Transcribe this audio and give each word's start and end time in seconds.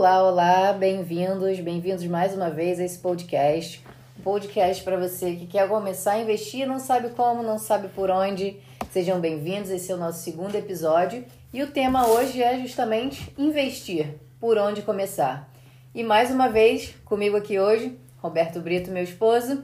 Olá, 0.00 0.26
olá, 0.26 0.72
bem-vindos, 0.72 1.60
bem-vindos 1.60 2.06
mais 2.06 2.34
uma 2.34 2.48
vez 2.48 2.80
a 2.80 2.84
esse 2.84 2.98
podcast. 2.98 3.84
Um 4.18 4.22
podcast 4.22 4.82
para 4.82 4.96
você 4.96 5.36
que 5.36 5.46
quer 5.46 5.68
começar 5.68 6.12
a 6.12 6.20
investir, 6.20 6.66
não 6.66 6.78
sabe 6.78 7.10
como, 7.10 7.42
não 7.42 7.58
sabe 7.58 7.88
por 7.88 8.10
onde. 8.10 8.56
Sejam 8.90 9.20
bem-vindos, 9.20 9.68
esse 9.68 9.92
é 9.92 9.94
o 9.94 9.98
nosso 9.98 10.20
segundo 10.20 10.54
episódio 10.54 11.26
e 11.52 11.62
o 11.62 11.70
tema 11.70 12.08
hoje 12.08 12.42
é 12.42 12.58
justamente 12.60 13.30
investir, 13.36 14.14
por 14.40 14.56
onde 14.56 14.80
começar. 14.80 15.52
E 15.94 16.02
mais 16.02 16.30
uma 16.30 16.48
vez, 16.48 16.94
comigo 17.04 17.36
aqui 17.36 17.60
hoje, 17.60 17.98
Roberto 18.22 18.58
Brito, 18.58 18.90
meu 18.90 19.02
esposo, 19.04 19.62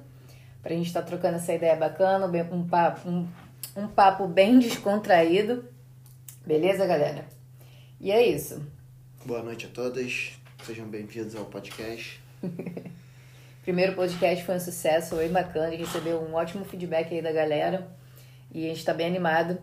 para 0.62 0.74
a 0.74 0.76
gente 0.76 0.88
estar 0.88 1.00
tá 1.00 1.06
trocando 1.06 1.36
essa 1.36 1.54
ideia 1.54 1.76
bacana, 1.76 2.30
um 2.52 2.62
papo, 2.62 3.08
um, 3.08 3.26
um 3.74 3.88
papo 3.88 4.28
bem 4.28 4.58
descontraído. 4.58 5.64
Beleza, 6.46 6.84
galera? 6.84 7.24
E 7.98 8.12
é 8.12 8.22
isso. 8.22 8.75
Boa 9.26 9.42
noite 9.42 9.66
a 9.66 9.68
todas, 9.68 10.38
sejam 10.64 10.86
bem-vindos 10.86 11.34
ao 11.34 11.46
podcast. 11.46 12.22
Primeiro 13.64 13.96
podcast 13.96 14.44
foi 14.44 14.54
um 14.54 14.60
sucesso, 14.60 15.16
foi 15.16 15.28
bacana, 15.28 15.74
recebeu 15.74 16.22
um 16.22 16.34
ótimo 16.34 16.64
feedback 16.64 17.12
aí 17.12 17.20
da 17.20 17.32
galera 17.32 17.90
e 18.54 18.64
a 18.64 18.68
gente 18.68 18.78
está 18.78 18.94
bem 18.94 19.08
animado. 19.08 19.58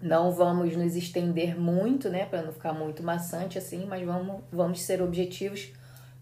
Não 0.00 0.32
vamos 0.32 0.74
nos 0.74 0.96
estender 0.96 1.54
muito, 1.54 2.08
né, 2.08 2.24
para 2.24 2.40
não 2.40 2.50
ficar 2.50 2.72
muito 2.72 3.02
maçante 3.02 3.58
assim, 3.58 3.84
mas 3.84 4.06
vamos, 4.06 4.42
vamos 4.50 4.80
ser 4.80 5.02
objetivos, 5.02 5.70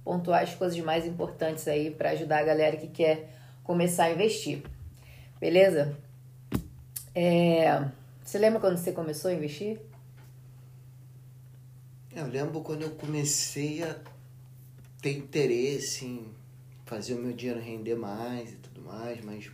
pontuar 0.03 0.43
as 0.43 0.53
coisas 0.53 0.77
mais 0.81 1.07
importantes 1.07 1.69
aí 1.69 1.93
para 1.93 2.11
ajudar 2.11 2.41
a 2.41 2.45
galera 2.45 2.77
que 2.77 2.89
quer 2.89 3.31
começar 3.63 4.07
a 4.07 4.11
investir. 4.11 4.65
Beleza? 5.39 5.97
É... 7.15 7.85
Você 8.25 8.39
lembra 8.39 8.59
quando 8.59 8.77
você 8.77 8.91
começou 8.91 9.31
a 9.31 9.35
investir? 9.35 9.79
Eu 12.15 12.27
lembro 12.27 12.61
quando 12.61 12.83
eu 12.83 12.91
comecei 12.91 13.83
a 13.85 13.97
ter 15.01 15.17
interesse 15.17 16.05
em 16.05 16.35
fazer 16.85 17.15
o 17.15 17.19
meu 17.19 17.33
dinheiro 17.33 17.61
render 17.61 17.95
mais 17.95 18.53
e 18.53 18.57
tudo 18.57 18.81
mais, 18.83 19.25
mas 19.25 19.51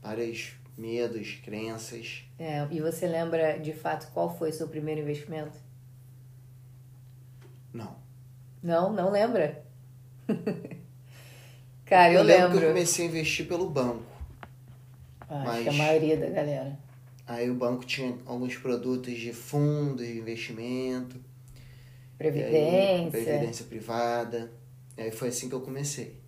vários 0.00 0.54
medos, 0.78 1.38
crenças. 1.44 2.24
É, 2.38 2.66
e 2.70 2.80
você 2.80 3.06
lembra 3.06 3.58
de 3.58 3.74
fato 3.74 4.10
qual 4.12 4.34
foi 4.34 4.48
o 4.48 4.52
seu 4.52 4.66
primeiro 4.68 5.02
investimento? 5.02 5.58
Não. 7.72 7.96
Não, 8.62 8.92
não 8.92 9.10
lembra? 9.10 9.62
Cara, 11.84 12.12
eu, 12.12 12.20
eu 12.20 12.22
lembro. 12.22 12.42
lembro. 12.44 12.58
que 12.60 12.64
eu 12.64 12.68
comecei 12.70 13.04
a 13.04 13.08
investir 13.08 13.46
pelo 13.46 13.68
banco. 13.68 14.04
Acho 15.20 15.44
mas... 15.44 15.62
que 15.62 15.68
a 15.68 15.72
maioria 15.72 16.16
da 16.16 16.30
galera. 16.30 16.78
Aí 17.26 17.50
o 17.50 17.54
banco 17.54 17.84
tinha 17.84 18.16
alguns 18.24 18.56
produtos 18.56 19.14
de 19.14 19.34
fundos 19.34 20.06
de 20.06 20.18
investimento. 20.18 21.20
Previdência. 22.18 23.18
Aí, 23.18 23.24
previdência 23.24 23.64
privada. 23.64 24.52
E 24.96 25.02
aí 25.02 25.10
foi 25.12 25.28
assim 25.28 25.48
que 25.48 25.54
eu 25.54 25.60
comecei. 25.60 26.20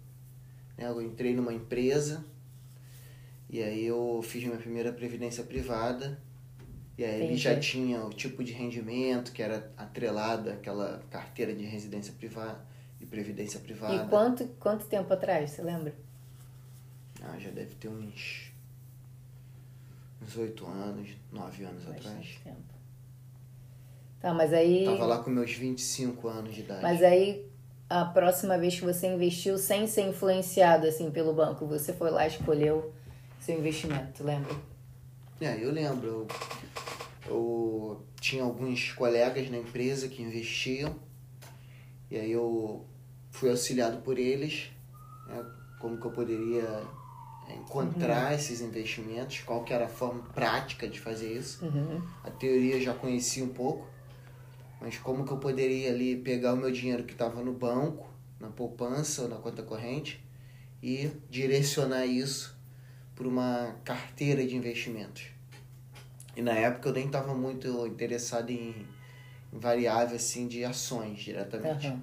Né, 0.78 0.86
eu 0.86 1.02
entrei 1.02 1.34
numa 1.34 1.52
empresa 1.52 2.24
e 3.48 3.60
aí 3.60 3.84
eu 3.84 4.22
fiz 4.22 4.44
minha 4.44 4.56
primeira 4.56 4.92
previdência 4.92 5.42
privada. 5.42 6.18
E 6.96 7.04
aí 7.04 7.16
Entendi. 7.16 7.32
ele 7.32 7.36
já 7.36 7.58
tinha 7.58 8.04
o 8.04 8.10
tipo 8.10 8.44
de 8.44 8.52
rendimento 8.52 9.32
que 9.32 9.42
era 9.42 9.72
atrelado 9.76 10.50
àquela 10.50 11.02
carteira 11.10 11.52
de 11.52 11.64
residência 11.64 12.12
privada 12.12 12.64
e 13.00 13.06
previdência 13.06 13.58
privada. 13.58 14.04
E 14.04 14.08
quanto, 14.08 14.46
quanto 14.60 14.86
tempo 14.86 15.12
atrás, 15.12 15.50
você 15.50 15.62
lembra? 15.62 15.94
Ah, 17.22 17.38
já 17.38 17.50
deve 17.50 17.74
ter 17.74 17.88
uns 17.88 18.52
uns 20.22 20.36
oito 20.36 20.66
anos, 20.66 21.10
nove 21.32 21.64
anos 21.64 21.84
Bastante 21.84 22.06
atrás. 22.06 22.40
Tempo. 22.44 22.69
Tá, 24.20 24.34
mas 24.34 24.52
aí. 24.52 24.84
Tava 24.84 25.06
lá 25.06 25.18
com 25.18 25.30
meus 25.30 25.52
25 25.52 26.28
anos 26.28 26.54
de 26.54 26.60
idade. 26.60 26.82
Mas 26.82 27.02
aí, 27.02 27.46
a 27.88 28.04
próxima 28.04 28.58
vez 28.58 28.78
que 28.78 28.84
você 28.84 29.06
investiu 29.06 29.58
sem 29.58 29.86
ser 29.86 30.08
influenciado 30.08 30.86
assim 30.86 31.10
pelo 31.10 31.32
banco, 31.32 31.66
você 31.66 31.92
foi 31.92 32.10
lá 32.10 32.26
e 32.26 32.28
escolheu 32.28 32.92
seu 33.40 33.58
investimento, 33.58 34.22
lembra? 34.22 34.54
É, 35.40 35.64
eu 35.64 35.72
lembro. 35.72 36.06
Eu, 36.06 36.28
eu 37.26 38.06
tinha 38.20 38.42
alguns 38.42 38.92
colegas 38.92 39.50
na 39.50 39.58
empresa 39.58 40.08
que 40.08 40.22
investiam. 40.22 40.94
E 42.10 42.18
aí 42.18 42.32
eu 42.32 42.84
fui 43.30 43.50
auxiliado 43.50 44.02
por 44.02 44.18
eles. 44.18 44.70
Né, 45.26 45.44
como 45.80 45.98
que 45.98 46.06
eu 46.06 46.10
poderia 46.10 46.82
encontrar 47.54 48.28
uhum. 48.28 48.34
esses 48.34 48.60
investimentos, 48.60 49.40
qual 49.40 49.64
que 49.64 49.72
era 49.72 49.86
a 49.86 49.88
forma 49.88 50.22
prática 50.34 50.88
de 50.88 51.00
fazer 51.00 51.32
isso. 51.32 51.64
Uhum. 51.64 52.02
A 52.22 52.30
teoria 52.30 52.76
eu 52.76 52.80
já 52.80 52.94
conhecia 52.94 53.44
um 53.44 53.48
pouco, 53.48 53.86
mas 54.80 54.96
como 54.98 55.24
que 55.24 55.32
eu 55.32 55.36
poderia 55.36 55.90
ali 55.90 56.16
pegar 56.16 56.54
o 56.54 56.56
meu 56.56 56.70
dinheiro 56.70 57.04
que 57.04 57.12
estava 57.12 57.42
no 57.42 57.52
banco, 57.52 58.08
na 58.40 58.48
poupança 58.48 59.22
ou 59.22 59.28
na 59.28 59.36
conta 59.36 59.62
corrente 59.62 60.24
e 60.82 61.10
direcionar 61.28 62.06
isso 62.06 62.58
para 63.14 63.28
uma 63.28 63.76
carteira 63.84 64.46
de 64.46 64.56
investimentos. 64.56 65.24
E 66.34 66.40
na 66.40 66.52
época 66.52 66.88
eu 66.88 66.94
nem 66.94 67.06
estava 67.06 67.34
muito 67.34 67.86
interessado 67.86 68.50
em, 68.50 68.86
em 69.52 69.58
variável 69.58 70.16
assim 70.16 70.48
de 70.48 70.64
ações 70.64 71.20
diretamente. 71.20 71.88
Uhum. 71.88 72.00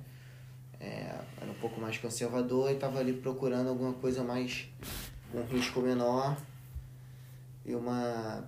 É, 0.79 1.19
era 1.41 1.49
um 1.49 1.55
pouco 1.55 1.81
mais 1.81 1.97
conservador 1.97 2.69
e 2.69 2.75
estava 2.75 2.99
ali 2.99 3.13
procurando 3.13 3.69
alguma 3.69 3.93
coisa 3.93 4.23
mais 4.23 4.69
com 5.31 5.41
risco 5.41 5.81
menor 5.81 6.37
e 7.65 7.73
uma 7.73 8.47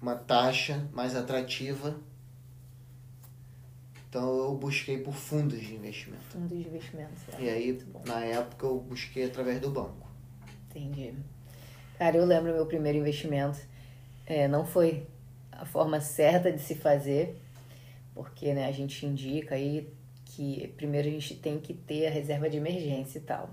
uma 0.00 0.14
taxa 0.14 0.88
mais 0.92 1.16
atrativa 1.16 1.96
então 4.12 4.36
eu 4.40 4.54
busquei 4.54 4.98
por 4.98 5.14
fundos 5.14 5.58
de 5.58 5.74
investimento. 5.74 6.22
Fundos 6.24 6.50
de 6.50 6.68
investimento, 6.68 7.14
E 7.38 7.48
aí, 7.48 7.82
na 8.06 8.22
época, 8.22 8.66
eu 8.66 8.78
busquei 8.78 9.24
através 9.24 9.58
do 9.58 9.70
banco. 9.70 10.06
Entendi. 10.68 11.14
Cara, 11.96 12.18
eu 12.18 12.26
lembro 12.26 12.52
meu 12.52 12.66
primeiro 12.66 12.98
investimento. 12.98 13.58
É, 14.26 14.46
não 14.46 14.66
foi 14.66 15.06
a 15.50 15.64
forma 15.64 15.98
certa 15.98 16.52
de 16.52 16.60
se 16.60 16.74
fazer, 16.74 17.40
porque 18.14 18.52
né, 18.52 18.66
a 18.66 18.70
gente 18.70 19.06
indica 19.06 19.54
aí 19.54 19.88
que 20.26 20.68
primeiro 20.76 21.08
a 21.08 21.10
gente 21.10 21.36
tem 21.36 21.58
que 21.58 21.72
ter 21.72 22.06
a 22.06 22.10
reserva 22.10 22.50
de 22.50 22.58
emergência 22.58 23.18
e 23.18 23.22
tal. 23.22 23.48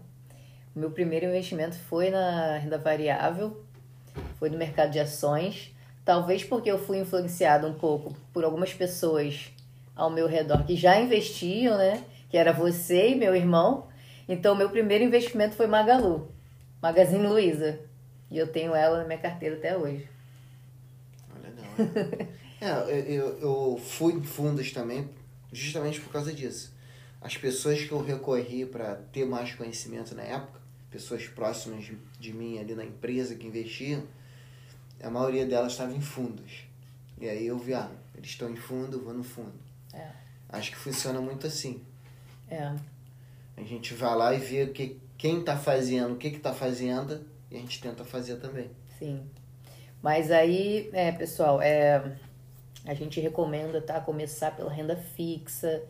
O 0.76 0.80
meu 0.80 0.92
primeiro 0.92 1.26
investimento 1.28 1.78
foi 1.78 2.10
na 2.10 2.58
renda 2.58 2.78
variável, 2.78 3.64
foi 4.38 4.50
no 4.50 4.58
mercado 4.58 4.92
de 4.92 5.00
ações. 5.00 5.74
Talvez 6.04 6.44
porque 6.44 6.70
eu 6.70 6.78
fui 6.78 7.00
influenciado 7.00 7.66
um 7.66 7.76
pouco 7.76 8.14
por 8.34 8.44
algumas 8.44 8.74
pessoas 8.74 9.54
ao 10.00 10.10
meu 10.10 10.28
redor 10.28 10.66
que 10.66 10.78
já 10.78 11.00
investiam, 11.00 11.78
né? 11.78 12.06
Que 12.30 12.38
era 12.38 12.54
você 12.54 13.10
e 13.10 13.16
meu 13.16 13.36
irmão. 13.36 13.88
Então, 14.28 14.56
meu 14.56 14.70
primeiro 14.70 15.04
investimento 15.04 15.56
foi 15.56 15.68
Magalu, 15.68 16.32
Magazine 16.82 17.28
Luiza. 17.28 17.80
E 18.32 18.38
eu 18.38 18.48
tenho 18.48 18.74
ela 18.74 19.00
na 19.00 19.06
minha 19.06 19.20
carteira 19.20 19.58
até 19.58 19.76
hoje. 19.76 20.08
Legal. 21.44 22.88
é, 22.88 23.00
eu, 23.12 23.40
eu 23.40 23.78
fui 23.78 24.22
fundos 24.24 24.72
também, 24.72 25.10
justamente 25.52 26.00
por 26.00 26.14
causa 26.14 26.32
disso. 26.32 26.74
As 27.20 27.36
pessoas 27.36 27.84
que 27.84 27.92
eu 27.92 28.02
recorri 28.02 28.66
para 28.66 28.96
ter 29.12 29.26
mais 29.26 29.54
conhecimento 29.54 30.16
na 30.16 30.24
época, 30.24 30.62
pessoas 30.90 31.28
próximas 31.28 31.92
de 32.18 32.34
mim 32.34 32.58
ali 32.58 32.74
na 32.74 32.86
empresa 32.86 33.36
que 33.36 33.46
investiam, 33.46 34.04
a 35.04 35.10
maioria 35.10 35.46
delas 35.46 35.74
estava 35.74 35.94
em 35.94 36.02
fundos. 36.02 36.64
E 37.20 37.28
aí 37.28 37.48
eu 37.48 37.58
vi, 37.58 37.74
ah, 37.74 37.92
eles 38.16 38.30
estão 38.30 38.50
em 38.50 38.56
fundo, 38.56 39.04
vou 39.04 39.14
no 39.14 39.24
fundo. 39.24 39.69
Acho 40.50 40.72
que 40.72 40.78
funciona 40.78 41.22
muito 41.22 41.46
assim. 41.46 41.84
É. 42.50 42.74
A 43.56 43.62
gente 43.62 43.94
vai 43.94 44.16
lá 44.16 44.34
e 44.34 44.40
vê 44.40 44.68
que, 44.68 45.00
quem 45.18 45.42
está 45.42 45.56
fazendo, 45.56 46.14
o 46.14 46.18
que 46.18 46.28
está 46.28 46.54
fazendo, 46.54 47.26
e 47.52 47.56
a 47.56 47.60
gente 47.60 47.80
tenta 47.82 48.04
fazer 48.04 48.38
também. 48.38 48.72
Sim. 48.98 49.30
Mas 50.02 50.32
aí, 50.32 50.90
é, 50.94 51.12
pessoal, 51.12 51.62
é, 51.62 52.18
a 52.86 52.94
gente 52.94 53.20
recomenda 53.20 53.82
tá, 53.82 54.00
começar 54.00 54.56
pela 54.56 54.72
renda 54.72 54.96
fixa, 54.96 55.84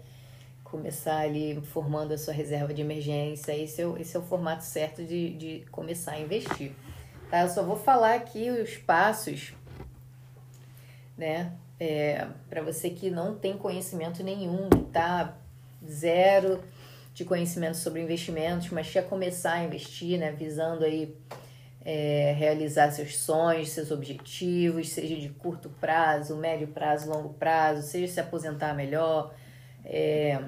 começar 0.63 1.19
ali 1.19 1.61
formando 1.61 2.13
a 2.13 2.17
sua 2.17 2.33
reserva 2.33 2.73
de 2.73 2.81
emergência. 2.81 3.55
Esse 3.55 3.81
é 3.81 3.87
o, 3.87 3.97
esse 3.97 4.15
é 4.15 4.19
o 4.19 4.23
formato 4.23 4.63
certo 4.63 5.03
de, 5.03 5.33
de 5.35 5.65
começar 5.71 6.13
a 6.13 6.19
investir. 6.19 6.73
Tá? 7.29 7.41
Eu 7.41 7.49
só 7.49 7.63
vou 7.63 7.75
falar 7.75 8.15
aqui 8.15 8.49
os 8.49 8.77
passos, 8.77 9.53
né? 11.17 11.53
É, 11.79 12.27
para 12.49 12.61
você 12.61 12.89
que 12.89 13.09
não 13.09 13.35
tem 13.35 13.57
conhecimento 13.57 14.23
nenhum, 14.23 14.69
tá 14.91 15.37
zero 15.87 16.61
de 17.13 17.23
conhecimento 17.23 17.77
sobre 17.77 18.01
investimentos, 18.01 18.69
mas 18.69 18.91
quer 18.91 19.07
começar 19.07 19.53
a 19.53 19.63
investir, 19.63 20.19
né, 20.19 20.31
visando 20.31 20.83
aí 20.83 21.15
é, 21.83 22.33
realizar 22.37 22.91
seus 22.91 23.17
sonhos, 23.17 23.69
seus 23.69 23.91
objetivos, 23.91 24.89
seja 24.89 25.15
de 25.15 25.29
curto 25.29 25.69
prazo, 25.79 26.35
médio 26.35 26.67
prazo, 26.67 27.09
longo 27.09 27.33
prazo, 27.33 27.87
seja 27.87 28.13
se 28.13 28.19
aposentar 28.19 28.73
melhor, 28.73 29.33
é, 29.85 30.43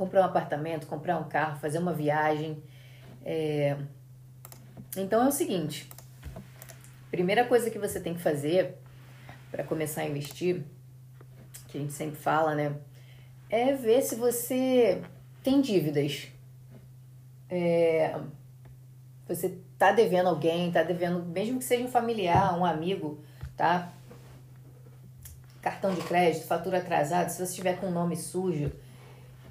comprar 0.00 0.22
um 0.22 0.24
apartamento, 0.24 0.86
comprar 0.86 1.18
um 1.18 1.28
carro, 1.28 1.60
fazer 1.60 1.78
uma 1.78 1.92
viagem. 1.92 2.62
É... 3.22 3.76
Então 4.96 5.22
é 5.24 5.28
o 5.28 5.32
seguinte: 5.32 5.90
primeira 7.10 7.44
coisa 7.44 7.70
que 7.70 7.78
você 7.78 8.00
tem 8.00 8.14
que 8.14 8.20
fazer 8.20 8.78
para 9.50 9.64
começar 9.64 10.02
a 10.02 10.06
investir, 10.06 10.62
que 11.68 11.78
a 11.78 11.80
gente 11.80 11.92
sempre 11.92 12.16
fala, 12.16 12.54
né? 12.54 12.76
é 13.50 13.72
ver 13.74 14.00
se 14.00 14.14
você 14.14 15.02
tem 15.42 15.60
dívidas. 15.60 16.28
É, 17.48 18.16
você 19.26 19.58
tá 19.76 19.90
devendo 19.90 20.28
alguém, 20.28 20.70
tá 20.70 20.84
devendo, 20.84 21.24
mesmo 21.26 21.58
que 21.58 21.64
seja 21.64 21.84
um 21.84 21.88
familiar, 21.88 22.56
um 22.56 22.64
amigo, 22.64 23.18
tá? 23.56 23.92
Cartão 25.60 25.92
de 25.92 26.00
crédito, 26.02 26.46
fatura 26.46 26.78
atrasada, 26.78 27.28
se 27.28 27.38
você 27.38 27.42
estiver 27.42 27.78
com 27.78 27.88
o 27.88 27.90
nome 27.90 28.16
sujo, 28.16 28.72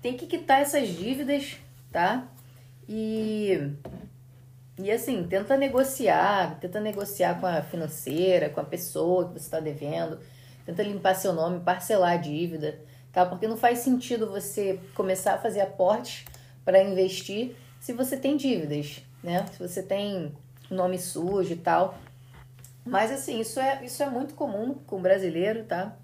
tem 0.02 0.16
que 0.16 0.26
quitar 0.26 0.62
essas 0.62 0.88
dívidas, 0.88 1.58
tá? 1.92 2.26
E 2.88 3.74
e 4.82 4.90
assim, 4.90 5.24
tenta 5.28 5.58
negociar, 5.58 6.58
tenta 6.58 6.80
negociar 6.80 7.38
com 7.38 7.46
a 7.46 7.62
financeira, 7.62 8.50
com 8.50 8.62
a 8.62 8.64
pessoa 8.64 9.28
que 9.28 9.34
você 9.34 9.46
está 9.46 9.60
devendo, 9.60 10.20
tenta 10.66 10.82
limpar 10.84 11.16
seu 11.16 11.34
nome, 11.34 11.60
parcelar 11.60 12.14
a 12.14 12.18
dívida, 12.18 12.80
tá? 13.12 13.26
Porque 13.26 13.46
não 13.46 13.58
faz 13.58 13.80
sentido 13.80 14.30
você 14.32 14.80
começar 14.96 15.34
a 15.34 15.38
fazer 15.38 15.60
aportes 15.60 16.24
para 16.64 16.82
investir 16.82 17.58
se 17.78 17.92
você 17.92 18.16
tem 18.16 18.38
dívidas, 18.38 19.04
né? 19.22 19.46
Se 19.52 19.60
você 19.60 19.84
tem 19.84 20.32
nome 20.72 20.98
sujo 20.98 21.52
e 21.52 21.58
tal. 21.58 21.98
Mas 22.86 23.12
assim, 23.12 23.38
isso 23.38 23.60
é, 23.60 23.84
isso 23.84 24.02
é 24.02 24.10
muito 24.10 24.34
comum 24.34 24.76
com 24.88 25.02
brasileiro, 25.02 25.66
tá? 25.66 25.98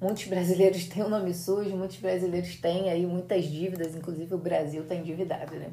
Muitos 0.00 0.26
brasileiros 0.30 0.84
têm 0.84 1.02
o 1.02 1.06
um 1.06 1.10
nome 1.10 1.34
sujo, 1.34 1.76
muitos 1.76 1.96
brasileiros 1.96 2.54
têm 2.60 2.90
aí 2.90 3.04
muitas 3.04 3.44
dívidas, 3.44 3.96
inclusive 3.96 4.32
o 4.32 4.38
Brasil 4.38 4.82
está 4.82 4.94
endividado, 4.94 5.56
né? 5.56 5.72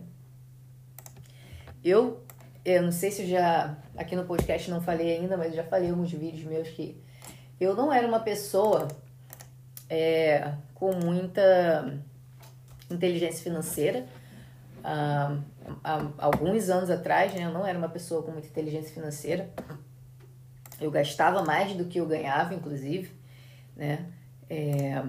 Eu, 1.84 2.24
eu 2.66 2.82
não 2.82 2.92
sei 2.92 3.12
se 3.12 3.26
já 3.26 3.78
aqui 3.96 4.16
no 4.16 4.26
podcast 4.26 4.70
não 4.70 4.82
falei 4.82 5.18
ainda, 5.18 5.38
mas 5.38 5.56
já 5.56 5.64
falei 5.64 5.90
alguns 5.90 6.12
vídeos 6.12 6.44
meus 6.46 6.70
que 6.70 7.02
eu 7.60 7.76
não 7.76 7.92
era 7.92 8.08
uma 8.08 8.20
pessoa 8.20 8.88
é, 9.90 10.54
com 10.74 10.94
muita 10.94 12.00
inteligência 12.90 13.44
financeira. 13.44 14.08
Ah, 14.84 15.38
há 15.84 16.10
alguns 16.18 16.70
anos 16.70 16.90
atrás, 16.90 17.34
né, 17.34 17.44
eu 17.44 17.52
não 17.52 17.66
era 17.66 17.78
uma 17.78 17.90
pessoa 17.90 18.24
com 18.24 18.32
muita 18.32 18.48
inteligência 18.48 18.94
financeira. 18.94 19.50
Eu 20.80 20.90
gastava 20.90 21.44
mais 21.44 21.74
do 21.76 21.86
que 21.86 22.00
eu 22.00 22.06
ganhava, 22.06 22.54
inclusive, 22.54 23.12
né? 23.76 24.06
É, 24.50 25.04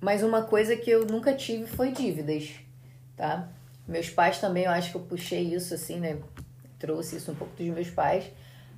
mas 0.00 0.22
uma 0.22 0.42
coisa 0.42 0.74
que 0.74 0.90
eu 0.90 1.06
nunca 1.06 1.34
tive 1.34 1.66
foi 1.66 1.92
dívidas, 1.92 2.54
tá? 3.14 3.48
Meus 3.88 4.10
pais 4.10 4.38
também, 4.38 4.64
eu 4.64 4.70
acho 4.70 4.90
que 4.90 4.96
eu 4.98 5.00
puxei 5.00 5.54
isso 5.54 5.72
assim, 5.72 5.98
né? 5.98 6.18
Trouxe 6.78 7.16
isso 7.16 7.32
um 7.32 7.34
pouco 7.34 7.56
dos 7.56 7.66
meus 7.66 7.88
pais. 7.88 8.30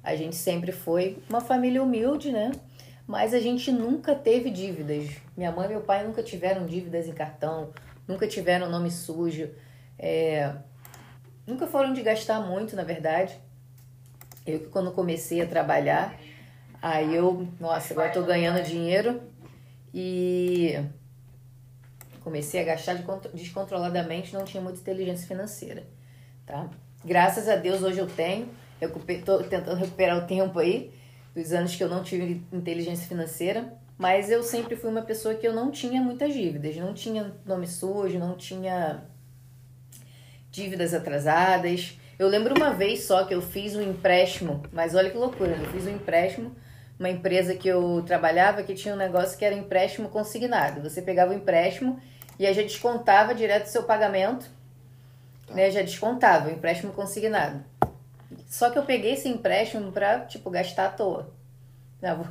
A 0.04 0.14
gente 0.14 0.36
sempre 0.36 0.70
foi 0.70 1.18
uma 1.28 1.40
família 1.40 1.82
humilde, 1.82 2.30
né? 2.30 2.52
Mas 3.08 3.34
a 3.34 3.40
gente 3.40 3.72
nunca 3.72 4.14
teve 4.14 4.50
dívidas. 4.50 5.10
Minha 5.36 5.50
mãe 5.50 5.66
e 5.66 5.70
meu 5.70 5.80
pai 5.80 6.06
nunca 6.06 6.22
tiveram 6.22 6.64
dívidas 6.64 7.08
em 7.08 7.12
cartão, 7.12 7.72
nunca 8.06 8.28
tiveram 8.28 8.70
nome 8.70 8.88
sujo. 8.88 9.50
É... 9.98 10.54
Nunca 11.44 11.66
foram 11.66 11.92
de 11.92 12.02
gastar 12.02 12.40
muito, 12.40 12.76
na 12.76 12.84
verdade. 12.84 13.36
Eu 14.46 14.60
que 14.60 14.68
quando 14.68 14.92
comecei 14.92 15.42
a 15.42 15.46
trabalhar, 15.46 16.16
aí 16.80 17.14
eu, 17.14 17.48
nossa, 17.58 17.92
agora 17.92 18.12
tô 18.12 18.22
ganhando 18.22 18.62
dinheiro 18.62 19.20
e 19.92 20.80
comecei 22.30 22.60
a 22.60 22.64
gastar 22.64 22.96
descontroladamente, 23.34 24.32
não 24.32 24.44
tinha 24.44 24.62
muita 24.62 24.78
inteligência 24.78 25.26
financeira, 25.26 25.82
tá? 26.46 26.70
Graças 27.04 27.48
a 27.48 27.56
Deus 27.56 27.82
hoje 27.82 27.98
eu 27.98 28.06
tenho, 28.06 28.48
estou 28.80 29.42
tentando 29.42 29.76
recuperar 29.76 30.16
o 30.16 30.26
tempo 30.28 30.60
aí 30.60 30.94
dos 31.34 31.52
anos 31.52 31.74
que 31.74 31.82
eu 31.82 31.88
não 31.88 32.04
tive 32.04 32.40
inteligência 32.52 33.08
financeira, 33.08 33.72
mas 33.98 34.30
eu 34.30 34.44
sempre 34.44 34.76
fui 34.76 34.88
uma 34.88 35.02
pessoa 35.02 35.34
que 35.34 35.46
eu 35.46 35.52
não 35.52 35.72
tinha 35.72 36.00
muitas 36.00 36.32
dívidas, 36.32 36.76
não 36.76 36.94
tinha 36.94 37.34
nome 37.44 37.66
sujo, 37.66 38.16
não 38.16 38.36
tinha 38.36 39.02
dívidas 40.52 40.94
atrasadas. 40.94 41.98
Eu 42.16 42.28
lembro 42.28 42.54
uma 42.54 42.72
vez 42.72 43.04
só 43.04 43.24
que 43.24 43.34
eu 43.34 43.42
fiz 43.42 43.74
um 43.74 43.82
empréstimo, 43.82 44.62
mas 44.72 44.94
olha 44.94 45.10
que 45.10 45.18
loucura, 45.18 45.50
eu 45.50 45.68
fiz 45.70 45.84
um 45.84 45.90
empréstimo 45.90 46.54
uma 47.00 47.08
empresa 47.08 47.54
que 47.54 47.66
eu 47.66 48.04
trabalhava 48.06 48.62
que 48.62 48.74
tinha 48.74 48.92
um 48.92 48.96
negócio 48.98 49.38
que 49.38 49.44
era 49.44 49.54
empréstimo 49.54 50.10
consignado. 50.10 50.82
Você 50.82 51.00
pegava 51.00 51.32
o 51.32 51.34
empréstimo 51.34 51.98
e 52.40 52.46
aí 52.46 52.54
já 52.54 52.62
descontava 52.62 53.34
direto 53.34 53.66
o 53.66 53.68
seu 53.68 53.82
pagamento, 53.82 54.50
tá. 55.46 55.54
né? 55.54 55.70
Já 55.70 55.82
descontava 55.82 56.48
o 56.48 56.50
empréstimo 56.50 56.92
consignado. 56.92 57.62
Só 58.48 58.70
que 58.70 58.78
eu 58.78 58.82
peguei 58.82 59.12
esse 59.12 59.28
empréstimo 59.28 59.92
pra, 59.92 60.20
tipo, 60.20 60.48
gastar 60.48 60.86
à 60.86 60.88
toa. 60.88 61.30
Não, 62.00 62.26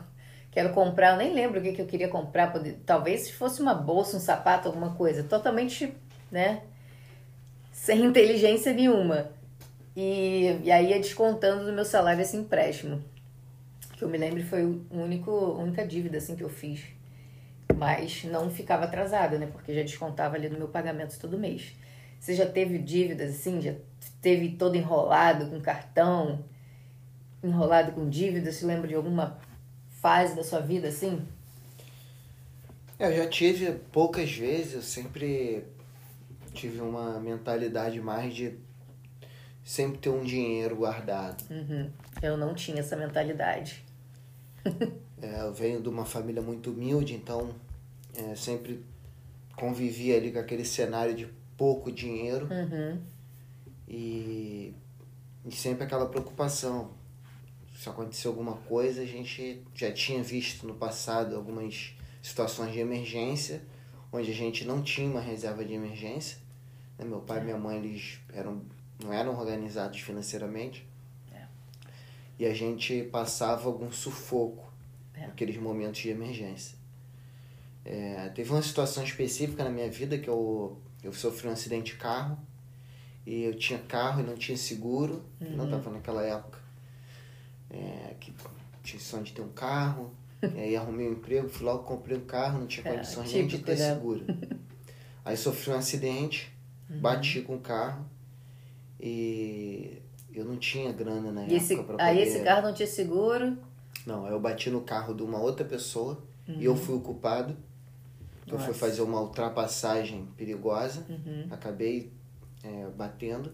quero 0.49 0.73
comprar, 0.73 1.11
eu 1.11 1.17
nem 1.17 1.31
lembro 1.31 1.59
o 1.59 1.63
que, 1.63 1.73
que 1.73 1.81
eu 1.81 1.85
queria 1.85 2.07
comprar. 2.07 2.51
Talvez 2.85 3.21
se 3.21 3.33
fosse 3.33 3.61
uma 3.61 3.75
bolsa, 3.75 4.17
um 4.17 4.19
sapato, 4.19 4.67
alguma 4.67 4.95
coisa. 4.95 5.23
Totalmente, 5.23 5.95
né? 6.31 6.63
Sem 7.71 8.01
inteligência 8.05 8.73
nenhuma. 8.73 9.31
E, 9.95 10.59
e 10.63 10.71
aí 10.71 10.89
ia 10.89 10.99
descontando 10.99 11.65
do 11.65 11.71
meu 11.71 11.85
salário 11.85 12.21
esse 12.21 12.35
empréstimo 12.35 13.03
que 13.99 14.05
eu 14.05 14.09
me 14.09 14.17
lembro 14.17 14.41
foi 14.45 14.63
o 14.63 14.85
único, 14.89 15.29
a 15.29 15.57
única 15.57 15.85
dívida 15.85 16.19
assim 16.19 16.33
que 16.33 16.43
eu 16.43 16.47
fiz. 16.47 16.85
Mas 17.79 18.25
não 18.25 18.51
ficava 18.51 18.83
atrasada, 18.83 19.37
né? 19.37 19.47
Porque 19.47 19.73
já 19.73 19.81
descontava 19.81 20.35
ali 20.35 20.49
no 20.49 20.57
meu 20.57 20.67
pagamento 20.67 21.17
todo 21.17 21.37
mês. 21.37 21.73
Você 22.19 22.35
já 22.35 22.45
teve 22.45 22.77
dívidas 22.77 23.33
assim? 23.33 23.61
Já 23.61 23.73
teve 24.21 24.49
todo 24.57 24.75
enrolado 24.75 25.49
com 25.49 25.61
cartão? 25.61 26.43
Enrolado 27.41 27.93
com 27.93 28.09
dívidas? 28.09 28.55
Se 28.55 28.65
lembra 28.65 28.85
de 28.85 28.95
alguma 28.95 29.39
fase 29.89 30.35
da 30.35 30.43
sua 30.43 30.59
vida 30.59 30.89
assim? 30.89 31.25
Eu 32.99 33.15
já 33.15 33.29
tive 33.29 33.71
poucas 33.93 34.29
vezes, 34.29 34.73
eu 34.73 34.81
sempre 34.81 35.63
tive 36.53 36.81
uma 36.81 37.17
mentalidade 37.17 38.01
mais 38.01 38.35
de 38.35 38.59
sempre 39.63 39.99
ter 39.99 40.09
um 40.09 40.21
dinheiro 40.21 40.75
guardado. 40.75 41.45
Uhum. 41.49 41.89
Eu 42.21 42.35
não 42.35 42.53
tinha 42.53 42.81
essa 42.81 42.97
mentalidade. 42.97 43.85
é, 45.21 45.43
eu 45.43 45.53
venho 45.53 45.81
de 45.81 45.87
uma 45.87 46.03
família 46.03 46.41
muito 46.41 46.71
humilde, 46.71 47.13
então 47.13 47.55
é, 48.15 48.35
sempre 48.35 48.83
convivi 49.55 50.13
ali 50.13 50.31
com 50.31 50.39
aquele 50.39 50.65
cenário 50.65 51.15
de 51.15 51.27
pouco 51.57 51.91
dinheiro 51.91 52.47
uhum. 52.47 53.01
e, 53.87 54.73
e 55.45 55.51
sempre 55.51 55.83
aquela 55.83 56.07
preocupação. 56.07 56.91
Se 57.75 57.87
acontecer 57.87 58.27
alguma 58.27 58.57
coisa, 58.57 59.01
a 59.01 59.05
gente 59.05 59.63
já 59.73 59.91
tinha 59.91 60.21
visto 60.21 60.67
no 60.67 60.75
passado 60.75 61.35
algumas 61.35 61.95
situações 62.21 62.73
de 62.73 62.79
emergência, 62.79 63.61
onde 64.11 64.31
a 64.31 64.33
gente 64.33 64.65
não 64.65 64.81
tinha 64.81 65.09
uma 65.09 65.21
reserva 65.21 65.63
de 65.63 65.73
emergência. 65.73 66.37
Né? 66.97 67.05
Meu 67.05 67.21
pai 67.21 67.39
e 67.39 67.43
minha 67.43 67.57
mãe 67.57 67.77
eles 67.77 68.19
eram, 68.33 68.61
não 69.01 69.13
eram 69.13 69.37
organizados 69.37 69.99
financeiramente. 69.99 70.89
E 72.39 72.45
a 72.45 72.53
gente 72.53 73.03
passava 73.03 73.67
algum 73.67 73.91
sufoco 73.91 74.71
é. 75.13 75.27
naqueles 75.27 75.57
momentos 75.57 75.99
de 75.99 76.09
emergência. 76.09 76.78
É, 77.85 78.29
teve 78.29 78.51
uma 78.51 78.61
situação 78.61 79.03
específica 79.03 79.63
na 79.63 79.69
minha 79.69 79.89
vida 79.89 80.17
que 80.17 80.29
eu, 80.29 80.79
eu 81.03 81.13
sofri 81.13 81.47
um 81.47 81.51
acidente 81.51 81.93
de 81.93 81.99
carro 81.99 82.37
e 83.25 83.43
eu 83.43 83.55
tinha 83.55 83.79
carro 83.79 84.21
e 84.21 84.23
não 84.23 84.35
tinha 84.35 84.57
seguro, 84.57 85.23
uhum. 85.39 85.55
não 85.55 85.65
estava 85.65 85.89
naquela 85.89 86.23
época. 86.23 86.59
É, 87.69 88.15
que 88.19 88.33
tinha 88.83 88.99
sonho 88.99 89.23
de 89.23 89.33
ter 89.33 89.41
um 89.41 89.49
carro, 89.49 90.11
e 90.41 90.59
aí 90.59 90.75
arrumei 90.75 91.07
um 91.07 91.13
emprego, 91.13 91.47
fui 91.49 91.65
logo 91.65 91.83
comprei 91.83 92.17
um 92.17 92.25
carro, 92.25 92.59
não 92.59 92.67
tinha 92.67 92.87
é, 92.87 92.95
condições 92.95 93.31
nem 93.31 93.47
de 93.47 93.59
ter 93.59 93.77
né? 93.77 93.93
seguro. 93.93 94.25
Aí 95.23 95.37
sofri 95.37 95.71
um 95.71 95.75
acidente, 95.75 96.51
uhum. 96.89 97.01
bati 97.01 97.41
com 97.41 97.55
o 97.55 97.59
carro 97.59 98.03
e 98.99 100.01
eu 100.33 100.43
não 100.43 100.57
tinha 100.57 100.91
grana 100.91 101.31
na 101.31 101.45
e 101.45 101.55
esse, 101.55 101.75
pra 101.75 101.83
poder... 101.83 102.01
Aí 102.01 102.19
esse 102.19 102.39
carro 102.41 102.63
não 102.63 102.73
tinha 102.73 102.87
seguro? 102.87 103.57
Não, 104.05 104.27
eu 104.27 104.39
bati 104.39 104.69
no 104.69 104.81
carro 104.81 105.13
de 105.13 105.21
uma 105.21 105.39
outra 105.39 105.65
pessoa 105.65 106.23
uhum. 106.47 106.55
e 106.59 106.65
eu 106.65 106.75
fui 106.75 106.95
o 106.95 107.01
culpado. 107.01 107.55
Eu 108.55 108.59
fui 108.59 108.73
fazer 108.73 109.01
uma 109.01 109.21
ultrapassagem 109.21 110.27
perigosa, 110.37 111.05
uhum. 111.09 111.47
acabei 111.51 112.11
é, 112.63 112.87
batendo. 112.95 113.53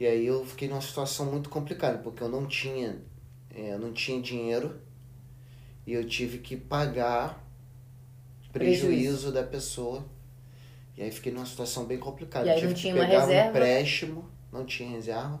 E 0.00 0.06
aí 0.06 0.26
eu 0.26 0.44
fiquei 0.44 0.68
numa 0.68 0.80
situação 0.80 1.26
muito 1.26 1.48
complicada, 1.48 1.98
porque 1.98 2.22
eu 2.22 2.28
não 2.28 2.46
tinha, 2.46 2.98
é, 3.54 3.76
não 3.76 3.92
tinha 3.92 4.20
dinheiro 4.20 4.80
e 5.86 5.92
eu 5.92 6.06
tive 6.06 6.38
que 6.38 6.56
pagar 6.56 7.44
prejuízo, 8.52 8.86
prejuízo 8.86 9.32
da 9.32 9.42
pessoa. 9.42 10.04
E 10.96 11.02
aí 11.02 11.10
fiquei 11.10 11.32
numa 11.32 11.46
situação 11.46 11.84
bem 11.84 11.98
complicada. 11.98 12.46
E 12.46 12.50
aí 12.50 12.56
eu 12.56 12.60
tive 12.60 12.72
não 12.72 12.78
tinha 12.78 12.94
que 12.94 13.00
pegar 13.00 13.12
uma 13.12 13.26
reserva? 13.26 13.46
um 13.46 13.50
empréstimo, 13.50 14.30
não 14.52 14.64
tinha 14.64 14.90
reserva. 14.90 15.40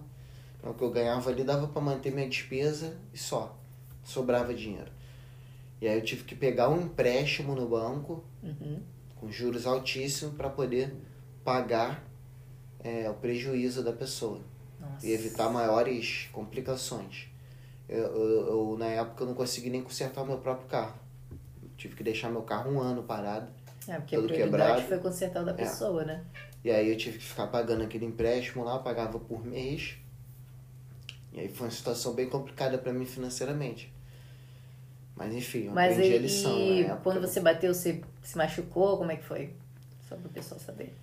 Então, 0.58 0.70
o 0.72 0.74
que 0.74 0.82
eu 0.82 0.90
ganhava 0.90 1.30
ali 1.30 1.44
dava 1.44 1.68
para 1.68 1.80
manter 1.80 2.12
minha 2.12 2.28
despesa 2.28 2.96
e 3.12 3.18
só. 3.18 3.56
Sobrava 4.04 4.54
dinheiro. 4.54 4.90
E 5.80 5.86
aí 5.86 5.96
eu 5.96 6.04
tive 6.04 6.24
que 6.24 6.34
pegar 6.34 6.68
um 6.68 6.80
empréstimo 6.80 7.54
no 7.54 7.68
banco, 7.68 8.24
uhum. 8.42 8.80
com 9.16 9.30
juros 9.30 9.66
altíssimos, 9.66 10.34
para 10.34 10.50
poder 10.50 10.94
pagar 11.44 12.04
é, 12.80 13.08
o 13.08 13.14
prejuízo 13.14 13.82
da 13.82 13.92
pessoa. 13.92 14.40
Nossa. 14.80 15.06
E 15.06 15.12
evitar 15.12 15.50
maiores 15.50 16.28
complicações. 16.32 17.28
Eu, 17.88 18.04
eu, 18.04 18.46
eu, 18.46 18.76
na 18.78 18.86
época, 18.86 19.22
eu 19.22 19.28
não 19.28 19.34
consegui 19.34 19.70
nem 19.70 19.82
consertar 19.82 20.22
o 20.22 20.26
meu 20.26 20.38
próprio 20.38 20.68
carro. 20.68 20.98
tive 21.76 21.94
que 21.94 22.02
deixar 22.02 22.28
meu 22.28 22.42
carro 22.42 22.70
um 22.70 22.80
ano 22.80 23.02
parado. 23.02 23.50
É, 23.86 23.96
porque 23.96 24.16
todo 24.16 24.26
a 24.26 24.28
prioridade 24.28 24.82
quebrado. 24.82 24.88
foi 24.88 24.98
consertar 24.98 25.42
o 25.42 25.46
da 25.46 25.54
pessoa, 25.54 26.04
né? 26.04 26.24
E 26.62 26.70
aí 26.70 26.90
eu 26.90 26.96
tive 26.96 27.18
que 27.18 27.24
ficar 27.24 27.46
pagando 27.46 27.84
aquele 27.84 28.04
empréstimo 28.04 28.64
lá, 28.64 28.74
eu 28.74 28.82
pagava 28.82 29.18
por 29.18 29.44
mês. 29.44 29.96
E 31.32 31.40
aí 31.40 31.48
foi 31.48 31.66
uma 31.66 31.72
situação 31.72 32.12
bem 32.12 32.28
complicada 32.28 32.76
para 32.76 32.92
mim 32.92 33.06
financeiramente. 33.06 33.92
Mas 35.18 35.34
enfim, 35.34 35.68
Mas 35.74 35.92
aprendi 35.94 36.12
e, 36.14 36.16
a 36.16 36.20
lição. 36.20 36.58
e 36.58 36.84
quando 37.02 37.20
você 37.20 37.40
bateu, 37.40 37.74
você 37.74 38.00
se 38.22 38.38
machucou? 38.38 38.96
Como 38.96 39.10
é 39.10 39.16
que 39.16 39.24
foi? 39.24 39.50
Só 40.08 40.14
pro 40.16 40.28
pessoal 40.28 40.60
saber. 40.60 40.94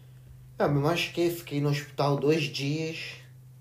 Eu 0.57 0.69
me 0.71 0.79
machuquei, 0.79 1.29
fiquei 1.29 1.59
no 1.59 1.69
hospital 1.69 2.15
dois 2.17 2.43
dias. 2.43 3.15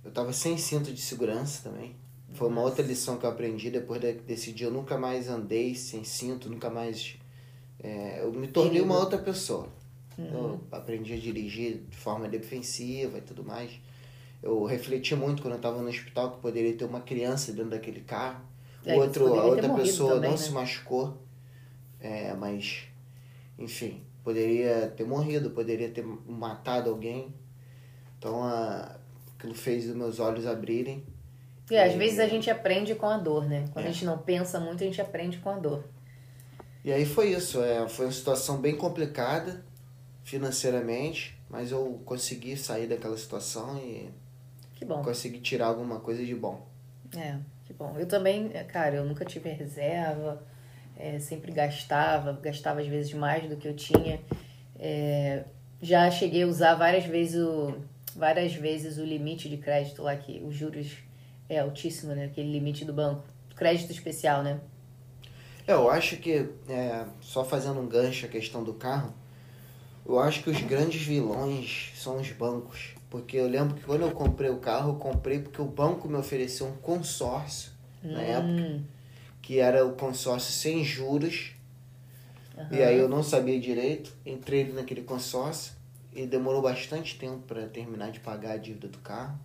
Eu 0.05 0.13
tava 0.13 0.33
sem 0.33 0.57
cinto 0.57 0.93
de 0.93 1.01
segurança 1.03 1.69
também. 1.69 1.97
Foi 2.35 2.49
uma 2.49 2.63
outra 2.63 2.85
lição 2.85 3.17
que 3.17 3.27
eu 3.27 3.31
aprendi. 3.31 3.71
Depois 3.71 4.01
de- 4.01 4.13
desse 4.13 4.53
dia 4.53 4.69
eu 4.69 4.71
nunca 4.71 4.97
mais 4.97 5.29
andei 5.29 5.75
sem 5.75 6.05
cinto, 6.05 6.49
nunca 6.49 6.71
mais. 6.71 7.17
é, 7.83 8.23
eu 8.23 8.33
me 8.33 8.47
tornei 8.49 8.81
uma 8.81 8.97
outra 8.99 9.19
pessoa. 9.19 9.69
Uhum. 10.17 10.33
Eu 10.33 10.61
aprendi 10.71 11.13
a 11.13 11.19
dirigir 11.19 11.83
de 11.91 11.97
forma 11.97 12.29
defensiva 12.29 13.19
e 13.19 13.21
tudo 13.21 13.43
mais. 13.45 13.73
Eu 14.43 14.63
refleti 14.65 15.15
muito 15.17 15.43
quando 15.43 15.55
eu 15.55 15.59
estava 15.59 15.83
no 15.83 15.89
hospital 15.89 16.33
que 16.33 16.41
poderia 16.41 16.73
ter 16.77 16.85
uma 16.85 17.01
criança 17.01 17.53
dentro 17.53 17.71
daquele 17.71 18.01
carro. 18.01 18.41
O 18.85 18.91
É, 18.91 18.95
que 18.95 19.01
outro, 19.01 19.35
a 19.35 19.45
outra 19.45 19.75
pessoa 19.75 20.15
também, 20.15 20.31
não 20.31 20.37
né? 20.37 20.43
se 20.43 20.51
machucou. 20.53 21.19
É, 22.01 22.35
mas, 22.35 22.83
enfim, 23.59 24.05
poderia 24.23 24.89
ter 24.97 25.05
morrido, 25.05 25.51
poderia 25.51 25.91
ter 25.91 26.05
matado 26.27 26.91
alguém. 26.91 27.35
Então, 28.19 28.43
a, 28.45 28.97
aquilo 29.37 29.55
fez 29.55 29.89
os 29.89 29.95
meus 29.97 30.21
olhos 30.21 30.47
abrirem. 30.47 31.05
E 31.71 31.77
às 31.79 31.95
vezes 31.95 32.19
a 32.19 32.27
gente 32.29 32.51
aprende 32.51 32.95
com 32.95 33.07
a 33.07 33.17
dor, 33.17 33.47
né? 33.47 33.65
Quando 33.73 33.87
É. 33.87 33.89
a 33.89 33.93
gente 33.93 34.05
não 34.05 34.19
pensa 34.19 34.61
muito, 34.61 34.83
a 34.83 34.87
gente 34.87 35.01
aprende 35.01 35.39
com 35.39 35.49
a 35.49 35.59
dor. 35.59 35.85
E 36.85 36.93
aí 36.93 37.07
foi 37.07 37.31
isso. 37.33 37.63
É, 37.63 37.89
foi 37.89 38.05
uma 38.05 38.13
situação 38.13 38.61
bem 38.61 38.77
complicada 38.77 39.65
financeiramente, 40.23 41.39
mas 41.49 41.71
eu 41.73 42.03
consegui 42.05 42.57
sair 42.57 42.87
daquela 42.87 43.17
situação 43.17 43.79
e 43.79 44.11
Que 44.75 44.85
bom. 44.85 45.03
consegui 45.03 45.41
tirar 45.41 45.67
alguma 45.69 46.01
coisa 46.01 46.23
de 46.25 46.35
bom. 46.35 46.67
É, 47.17 47.39
que 47.67 47.73
bom. 47.73 47.97
Eu 47.99 48.07
também, 48.07 48.51
é, 48.55 48.63
cara, 48.65 48.97
eu 48.97 49.05
nunca 49.05 49.25
tive 49.25 49.49
reserva, 49.51 50.43
é, 50.97 51.19
sempre 51.19 51.53
gastava, 51.53 52.33
gastava 52.33 52.81
às 52.81 52.87
vezes 52.87 53.13
mais 53.13 53.49
do 53.49 53.57
que 53.57 53.67
eu 53.67 53.75
tinha. 53.75 54.21
É, 54.79 55.45
já 55.81 56.11
cheguei 56.11 56.43
a 56.43 56.47
usar 56.47 56.75
várias 56.75 57.05
vezes 57.05 57.43
o, 57.43 57.75
várias 58.15 58.55
vezes 58.55 58.99
o 58.99 59.05
limite 59.05 59.49
de 59.49 59.57
crédito 59.57 60.03
lá, 60.03 60.17
que 60.17 60.43
os 60.45 60.55
juros 60.55 60.99
é 61.49 61.59
altíssimo, 61.59 62.15
né? 62.15 62.27
Aquele 62.27 62.51
limite 62.51 62.85
do 62.85 62.93
banco. 62.93 63.25
Crédito 63.57 63.93
especial, 63.93 64.43
né? 64.43 64.61
É, 65.67 65.73
eu 65.73 65.91
acho 65.91 66.17
que, 66.17 66.49
é, 66.69 67.05
só 67.21 67.45
fazendo 67.45 67.81
um 67.81 67.87
gancho 67.87 68.27
a 68.27 68.29
questão 68.29 68.63
do 68.63 68.75
carro, 68.75 69.15
eu 70.07 70.19
acho 70.19 70.43
que 70.43 70.51
os 70.51 70.61
grandes 70.61 71.03
vilões 71.03 71.93
são 71.97 72.17
os 72.17 72.31
bancos. 72.31 72.95
Porque 73.15 73.37
eu 73.37 73.47
lembro 73.47 73.77
que 73.77 73.85
quando 73.85 74.01
eu 74.01 74.11
comprei 74.11 74.51
o 74.51 74.57
carro, 74.59 74.91
eu 74.91 74.97
comprei 74.97 75.39
porque 75.39 75.63
o 75.63 75.65
banco 75.65 76.09
me 76.09 76.17
ofereceu 76.17 76.67
um 76.67 76.75
consórcio 76.75 77.71
na 78.03 78.21
época, 78.21 78.51
Hum, 78.51 78.83
que 79.41 79.61
era 79.61 79.87
o 79.87 79.93
consórcio 79.93 80.53
sem 80.53 80.83
juros. 80.83 81.53
aham. 82.59 82.77
E 82.77 82.83
aí 82.83 82.99
eu 82.99 83.09
não 83.09 83.23
sabia 83.23 83.61
direito, 83.61 84.13
entrei 84.27 84.65
naquele 84.73 85.03
consórcio 85.03 85.75
e 86.13 86.27
demorou 86.27 86.61
bastante 86.61 87.17
tempo 87.17 87.39
para 87.47 87.69
terminar 87.69 88.11
de 88.11 88.19
pagar 88.19 88.55
a 88.55 88.57
dívida 88.57 88.89
do 88.89 88.99
carro. 88.99 89.39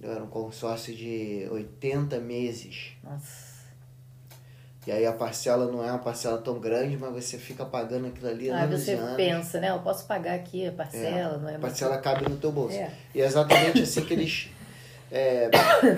Era 0.00 0.24
um 0.24 0.28
consórcio 0.28 0.94
de 0.96 1.46
80 1.50 2.18
meses. 2.18 2.92
Nossa. 3.04 3.47
E 4.88 4.90
aí 4.90 5.04
a 5.04 5.12
parcela 5.12 5.70
não 5.70 5.84
é 5.84 5.90
uma 5.90 5.98
parcela 5.98 6.38
tão 6.38 6.58
grande, 6.58 6.96
mas 6.96 7.12
você 7.12 7.36
fica 7.36 7.62
pagando 7.62 8.06
aquilo 8.06 8.26
ali 8.26 8.48
anos 8.48 8.80
você 8.80 8.94
anos. 8.94 9.16
pensa, 9.16 9.60
né? 9.60 9.68
Eu 9.68 9.80
posso 9.80 10.06
pagar 10.06 10.32
aqui 10.32 10.66
a 10.66 10.72
parcela, 10.72 11.36
não 11.36 11.46
é 11.46 11.56
A 11.56 11.58
muito- 11.58 11.60
parcela 11.60 11.98
cabe 11.98 12.26
no 12.26 12.38
teu 12.38 12.50
bolso. 12.50 12.74
É. 12.74 12.90
E 13.14 13.20
é 13.20 13.26
exatamente 13.26 13.82
assim 13.82 14.02
que 14.06 14.14
eles, 14.14 14.48
é, 15.12 15.50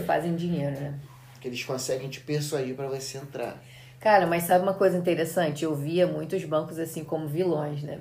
Fazem 0.05 0.35
dinheiro, 0.35 0.73
né? 0.73 0.99
que 1.41 1.47
eles 1.47 1.63
conseguem 1.63 2.09
te 2.11 2.19
persuadir 2.19 2.75
para 2.75 2.89
você 2.89 3.19
entrar. 3.19 3.63
Cara, 4.01 4.27
mas 4.27 4.43
sabe 4.43 4.65
uma 4.65 4.75
coisa 4.75 4.99
interessante? 4.99 5.63
Eu 5.63 5.73
via 5.77 6.09
muitos 6.09 6.45
bancos 6.45 6.77
assim 6.77 7.05
como 7.05 7.29
vilões, 7.29 7.85
né? 7.85 8.01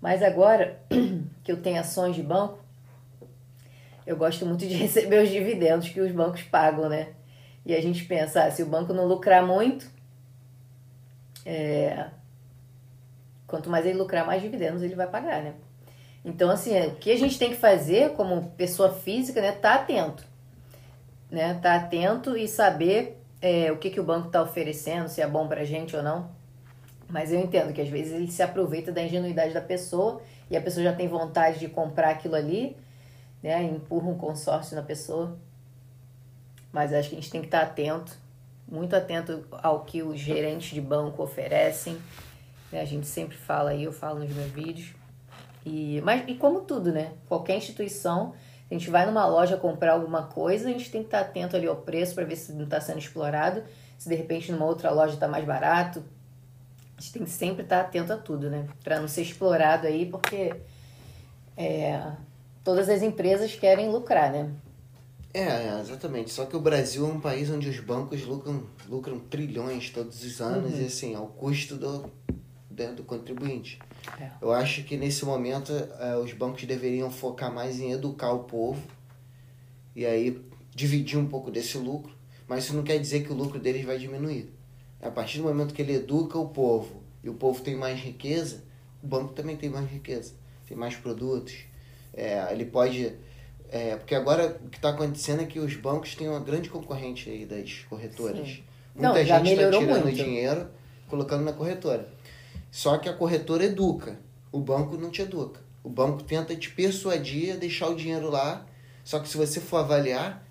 Mas 0.00 0.20
agora 0.20 0.80
que 1.44 1.52
eu 1.52 1.62
tenho 1.62 1.78
ações 1.78 2.16
de 2.16 2.24
banco, 2.24 2.58
eu 4.04 4.16
gosto 4.16 4.44
muito 4.44 4.66
de 4.66 4.74
receber 4.74 5.22
os 5.22 5.30
dividendos 5.30 5.88
que 5.90 6.00
os 6.00 6.10
bancos 6.10 6.42
pagam, 6.42 6.88
né? 6.88 7.10
E 7.64 7.74
a 7.74 7.80
gente 7.80 8.04
pensa, 8.04 8.44
ah, 8.44 8.50
se 8.50 8.62
o 8.62 8.66
banco 8.66 8.92
não 8.92 9.06
lucrar 9.06 9.46
muito, 9.46 9.86
é... 11.46 12.06
quanto 13.46 13.70
mais 13.70 13.86
ele 13.86 13.98
lucrar, 13.98 14.26
mais 14.26 14.42
dividendos 14.42 14.82
ele 14.82 14.94
vai 14.94 15.06
pagar, 15.06 15.42
né? 15.42 15.54
Então, 16.24 16.50
assim, 16.50 16.78
o 16.86 16.94
que 16.96 17.10
a 17.10 17.18
gente 17.18 17.38
tem 17.38 17.50
que 17.50 17.56
fazer 17.56 18.12
como 18.14 18.50
pessoa 18.50 18.92
física, 18.92 19.40
né? 19.40 19.52
Tá 19.52 19.74
atento, 19.74 20.24
né? 21.30 21.54
Tá 21.54 21.76
atento 21.76 22.36
e 22.36 22.46
saber 22.46 23.20
é, 23.40 23.72
o 23.72 23.78
que, 23.78 23.90
que 23.90 24.00
o 24.00 24.04
banco 24.04 24.28
está 24.28 24.40
oferecendo, 24.42 25.08
se 25.08 25.20
é 25.20 25.26
bom 25.26 25.48
pra 25.48 25.64
gente 25.64 25.96
ou 25.96 26.02
não. 26.02 26.30
Mas 27.08 27.32
eu 27.32 27.40
entendo 27.40 27.72
que 27.72 27.80
às 27.80 27.88
vezes 27.88 28.12
ele 28.14 28.30
se 28.30 28.42
aproveita 28.42 28.90
da 28.92 29.02
ingenuidade 29.02 29.52
da 29.52 29.60
pessoa 29.60 30.22
e 30.48 30.56
a 30.56 30.60
pessoa 30.62 30.82
já 30.82 30.92
tem 30.92 31.08
vontade 31.08 31.58
de 31.58 31.68
comprar 31.68 32.10
aquilo 32.10 32.36
ali, 32.36 32.76
né? 33.42 33.62
Empurra 33.64 34.08
um 34.08 34.16
consórcio 34.16 34.76
na 34.76 34.82
pessoa. 34.82 35.36
Mas 36.72 36.92
acho 36.92 37.10
que 37.10 37.16
a 37.16 37.20
gente 37.20 37.30
tem 37.30 37.40
que 37.40 37.48
estar 37.48 37.62
atento, 37.62 38.16
muito 38.66 38.96
atento 38.96 39.44
ao 39.52 39.84
que 39.84 40.02
os 40.02 40.18
gerentes 40.18 40.70
de 40.72 40.80
banco 40.80 41.22
oferecem. 41.22 41.98
né? 42.70 42.80
A 42.80 42.84
gente 42.84 43.06
sempre 43.06 43.36
fala 43.36 43.70
aí, 43.70 43.84
eu 43.84 43.92
falo 43.92 44.20
nos 44.20 44.30
meus 44.30 44.50
vídeos. 44.50 44.94
E, 45.64 46.00
mas, 46.02 46.24
e 46.26 46.34
como 46.34 46.62
tudo, 46.62 46.90
né? 46.90 47.12
Qualquer 47.28 47.56
instituição, 47.56 48.32
a 48.70 48.74
gente 48.74 48.88
vai 48.88 49.04
numa 49.04 49.26
loja 49.26 49.56
comprar 49.56 49.92
alguma 49.92 50.24
coisa, 50.24 50.68
a 50.68 50.72
gente 50.72 50.90
tem 50.90 51.02
que 51.02 51.08
estar 51.08 51.20
atento 51.20 51.54
ali 51.54 51.66
ao 51.66 51.76
preço 51.76 52.14
para 52.14 52.24
ver 52.24 52.36
se 52.36 52.52
não 52.52 52.64
está 52.64 52.80
sendo 52.80 52.98
explorado. 52.98 53.62
Se 53.98 54.08
de 54.08 54.14
repente 54.14 54.50
numa 54.50 54.64
outra 54.64 54.90
loja 54.90 55.14
está 55.14 55.28
mais 55.28 55.44
barato. 55.44 56.02
A 56.96 57.00
gente 57.00 57.12
tem 57.12 57.24
que 57.24 57.30
sempre 57.30 57.62
estar 57.62 57.80
atento 57.80 58.12
a 58.12 58.16
tudo, 58.16 58.50
né? 58.50 58.66
Para 58.82 58.98
não 58.98 59.06
ser 59.06 59.22
explorado 59.22 59.86
aí, 59.86 60.06
porque 60.06 60.54
é, 61.56 62.02
todas 62.64 62.88
as 62.88 63.02
empresas 63.02 63.54
querem 63.54 63.90
lucrar, 63.90 64.32
né? 64.32 64.50
É, 65.34 65.40
é, 65.40 65.80
exatamente. 65.80 66.30
Só 66.30 66.44
que 66.44 66.56
o 66.56 66.60
Brasil 66.60 67.06
é 67.06 67.08
um 67.08 67.20
país 67.20 67.50
onde 67.50 67.68
os 67.68 67.80
bancos 67.80 68.24
lucram, 68.24 68.64
lucram 68.88 69.18
trilhões 69.18 69.90
todos 69.90 70.22
os 70.22 70.40
anos 70.40 70.78
e 70.78 70.84
assim, 70.84 71.14
ao 71.14 71.26
custo 71.26 71.76
do, 71.76 72.10
do, 72.70 72.96
do 72.96 73.04
contribuinte. 73.04 73.78
É. 74.20 74.30
Eu 74.40 74.52
acho 74.52 74.84
que 74.84 74.96
nesse 74.96 75.24
momento 75.24 75.72
eh, 75.72 76.16
os 76.16 76.32
bancos 76.32 76.64
deveriam 76.64 77.10
focar 77.10 77.52
mais 77.52 77.80
em 77.80 77.92
educar 77.92 78.32
o 78.32 78.40
povo 78.44 78.82
e 79.94 80.04
aí 80.04 80.42
dividir 80.74 81.18
um 81.18 81.26
pouco 81.26 81.50
desse 81.50 81.78
lucro, 81.78 82.14
mas 82.48 82.64
isso 82.64 82.74
não 82.74 82.82
quer 82.82 82.98
dizer 82.98 83.24
que 83.24 83.32
o 83.32 83.34
lucro 83.34 83.58
deles 83.58 83.84
vai 83.84 83.98
diminuir. 83.98 84.52
A 85.00 85.10
partir 85.10 85.38
do 85.38 85.44
momento 85.44 85.74
que 85.74 85.82
ele 85.82 85.94
educa 85.94 86.38
o 86.38 86.48
povo 86.48 87.02
e 87.22 87.28
o 87.28 87.34
povo 87.34 87.62
tem 87.62 87.74
mais 87.74 87.98
riqueza, 87.98 88.62
o 89.02 89.06
banco 89.06 89.32
também 89.32 89.56
tem 89.56 89.68
mais 89.68 89.90
riqueza, 89.90 90.34
tem 90.66 90.76
mais 90.76 90.94
produtos. 90.96 91.54
É, 92.12 92.52
ele 92.52 92.64
pode. 92.64 93.12
É, 93.72 93.96
porque 93.96 94.14
agora 94.14 94.60
o 94.62 94.68
que 94.68 94.76
está 94.76 94.90
acontecendo 94.90 95.40
é 95.40 95.46
que 95.46 95.58
os 95.58 95.74
bancos 95.76 96.14
têm 96.14 96.28
uma 96.28 96.40
grande 96.40 96.68
concorrente 96.68 97.30
aí 97.30 97.46
das 97.46 97.86
corretoras. 97.88 98.46
Sim. 98.46 98.62
Muita 98.94 99.08
Não, 99.08 99.14
gente 99.16 99.22
está 99.24 99.40
tirando 99.40 99.80
muito. 99.80 100.12
dinheiro 100.12 100.68
colocando 101.08 101.42
na 101.42 101.54
corretora. 101.54 102.06
Só 102.70 102.98
que 102.98 103.08
a 103.08 103.14
corretora 103.14 103.64
educa, 103.64 104.20
o 104.52 104.60
banco 104.60 104.98
não 104.98 105.10
te 105.10 105.22
educa. 105.22 105.60
O 105.82 105.88
banco 105.88 106.22
tenta 106.22 106.54
te 106.54 106.70
persuadir 106.70 107.54
a 107.54 107.56
deixar 107.56 107.88
o 107.88 107.94
dinheiro 107.96 108.30
lá, 108.30 108.66
só 109.02 109.18
que 109.18 109.28
se 109.28 109.36
você 109.38 109.58
for 109.58 109.78
avaliar, 109.78 110.46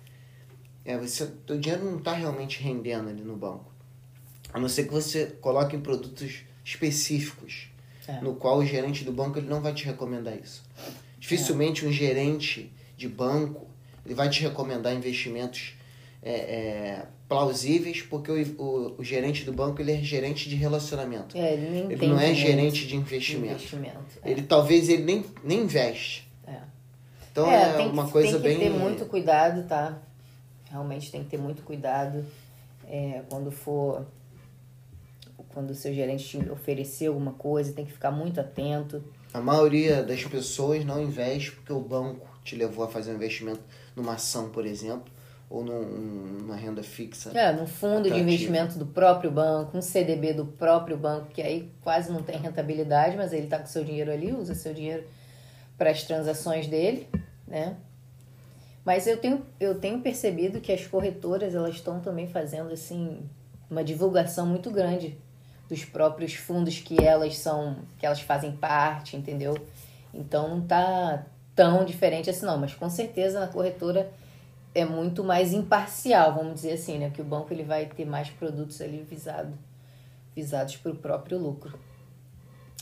é, 0.84 0.98
você, 0.98 1.26
teu 1.46 1.58
dinheiro 1.58 1.84
não 1.84 1.98
está 1.98 2.12
realmente 2.12 2.60
rendendo 2.60 3.08
ali 3.08 3.22
no 3.22 3.36
banco. 3.36 3.72
A 4.52 4.58
não 4.58 4.68
ser 4.68 4.84
que 4.84 4.92
você 4.92 5.26
coloque 5.40 5.76
em 5.76 5.80
produtos 5.80 6.42
específicos, 6.64 7.68
É. 8.08 8.20
no 8.20 8.34
qual 8.34 8.58
o 8.58 8.66
gerente 8.66 9.04
do 9.04 9.12
banco 9.12 9.38
ele 9.38 9.46
não 9.48 9.60
vai 9.60 9.72
te 9.72 9.84
recomendar 9.84 10.36
isso. 10.36 10.62
Dificilmente 11.18 11.86
um 11.86 11.92
gerente 11.92 12.72
de 12.96 13.08
banco 13.08 13.66
ele 14.04 14.14
vai 14.14 14.28
te 14.28 14.42
recomendar 14.42 14.92
investimentos 14.94 15.74
é, 16.22 16.32
é, 16.32 17.06
plausíveis, 17.28 18.02
porque 18.02 18.30
o, 18.30 18.62
o, 18.62 18.94
o 18.98 19.04
gerente 19.04 19.44
do 19.44 19.52
banco 19.52 19.80
ele 19.80 19.92
é 19.92 19.96
gerente 20.02 20.48
de 20.48 20.54
relacionamento. 20.56 21.36
É, 21.36 21.54
ele 21.54 21.92
Ele 21.94 22.06
não 22.08 22.18
é 22.18 22.34
gerente 22.34 22.86
de 22.86 22.96
investimento. 22.96 23.54
investimento. 23.54 24.18
É. 24.24 24.30
Ele 24.30 24.42
talvez 24.42 24.88
ele 24.88 25.02
nem, 25.04 25.24
nem 25.44 25.60
investe. 25.60 26.28
É. 26.46 26.58
Então 27.30 27.50
é, 27.50 27.76
que- 27.76 27.88
uma 27.88 28.08
coisa 28.08 28.38
tem 28.40 28.52
que 28.58 28.60
bem. 28.64 28.72
ter 28.72 28.78
muito 28.78 29.06
cuidado, 29.06 29.66
tá? 29.68 29.98
Realmente 30.70 31.10
tem 31.10 31.22
que 31.22 31.30
ter 31.30 31.38
muito 31.38 31.62
cuidado 31.62 32.24
é, 32.88 33.22
quando 33.28 33.50
for. 33.52 34.04
Quando 35.48 35.70
o 35.70 35.74
seu 35.74 35.92
gerente 35.92 36.24
te 36.40 36.48
oferecer 36.50 37.06
alguma 37.08 37.32
coisa, 37.32 37.72
tem 37.72 37.84
que 37.84 37.92
ficar 37.92 38.10
muito 38.10 38.40
atento. 38.40 39.02
A 39.34 39.40
maioria 39.40 40.02
das 40.02 40.24
pessoas 40.24 40.84
não 40.84 41.02
investe 41.02 41.52
porque 41.52 41.72
o 41.72 41.80
banco 41.80 42.26
te 42.44 42.56
levou 42.56 42.84
a 42.84 42.88
fazer 42.88 43.12
um 43.12 43.14
investimento 43.14 43.60
numa 43.94 44.14
ação, 44.14 44.50
por 44.50 44.66
exemplo, 44.66 45.12
ou 45.48 45.62
num, 45.62 45.82
numa 45.82 46.56
renda 46.56 46.82
fixa. 46.82 47.30
É, 47.38 47.52
num 47.52 47.66
fundo 47.66 48.00
atrativa. 48.00 48.16
de 48.16 48.22
investimento 48.22 48.78
do 48.78 48.86
próprio 48.86 49.30
banco, 49.30 49.76
um 49.76 49.82
CDB 49.82 50.32
do 50.32 50.46
próprio 50.46 50.96
banco, 50.96 51.26
que 51.26 51.42
aí 51.42 51.70
quase 51.82 52.10
não 52.10 52.22
tem 52.22 52.38
rentabilidade, 52.38 53.16
mas 53.16 53.32
ele 53.32 53.44
está 53.44 53.58
com 53.58 53.66
seu 53.66 53.84
dinheiro 53.84 54.10
ali, 54.10 54.32
usa 54.32 54.54
seu 54.54 54.72
dinheiro 54.72 55.04
para 55.76 55.90
as 55.90 56.02
transações 56.04 56.66
dele, 56.66 57.08
né? 57.46 57.76
Mas 58.84 59.06
eu 59.06 59.16
tenho, 59.16 59.46
eu 59.60 59.78
tenho 59.78 60.00
percebido 60.00 60.60
que 60.60 60.72
as 60.72 60.86
corretoras 60.86 61.54
elas 61.54 61.74
estão 61.74 62.00
também 62.00 62.26
fazendo 62.26 62.72
assim 62.72 63.20
uma 63.70 63.84
divulgação 63.84 64.46
muito 64.46 64.70
grande 64.70 65.16
dos 65.68 65.84
próprios 65.84 66.34
fundos 66.34 66.78
que 66.80 67.02
elas 67.02 67.38
são, 67.38 67.76
que 67.98 68.04
elas 68.04 68.20
fazem 68.20 68.52
parte, 68.52 69.16
entendeu? 69.16 69.56
Então 70.12 70.48
não 70.48 70.60
tá 70.60 71.24
tão 71.54 71.84
diferente 71.84 72.30
assim 72.30 72.46
não, 72.46 72.58
mas 72.58 72.74
com 72.74 72.88
certeza 72.88 73.40
na 73.40 73.46
corretora 73.46 74.10
é 74.74 74.84
muito 74.84 75.22
mais 75.22 75.52
imparcial, 75.52 76.34
vamos 76.34 76.54
dizer 76.54 76.72
assim, 76.72 76.98
né? 76.98 77.10
Que 77.10 77.20
o 77.20 77.24
banco 77.24 77.52
ele 77.52 77.62
vai 77.62 77.86
ter 77.86 78.06
mais 78.06 78.30
produtos 78.30 78.80
ali 78.80 79.02
visado, 79.02 79.52
visados 80.34 80.76
para 80.76 80.92
o 80.92 80.96
próprio 80.96 81.38
lucro. 81.38 81.78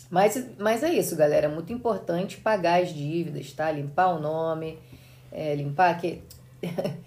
Mas, 0.09 0.45
mas 0.59 0.83
é 0.83 0.93
isso, 0.93 1.17
galera. 1.17 1.47
É 1.47 1.49
muito 1.49 1.73
importante 1.73 2.37
pagar 2.37 2.83
as 2.83 2.93
dívidas, 2.93 3.53
tá? 3.53 3.71
Limpar 3.71 4.09
o 4.09 4.21
nome, 4.21 4.79
é, 5.31 5.55
limpar 5.55 5.91
aquele. 5.91 6.23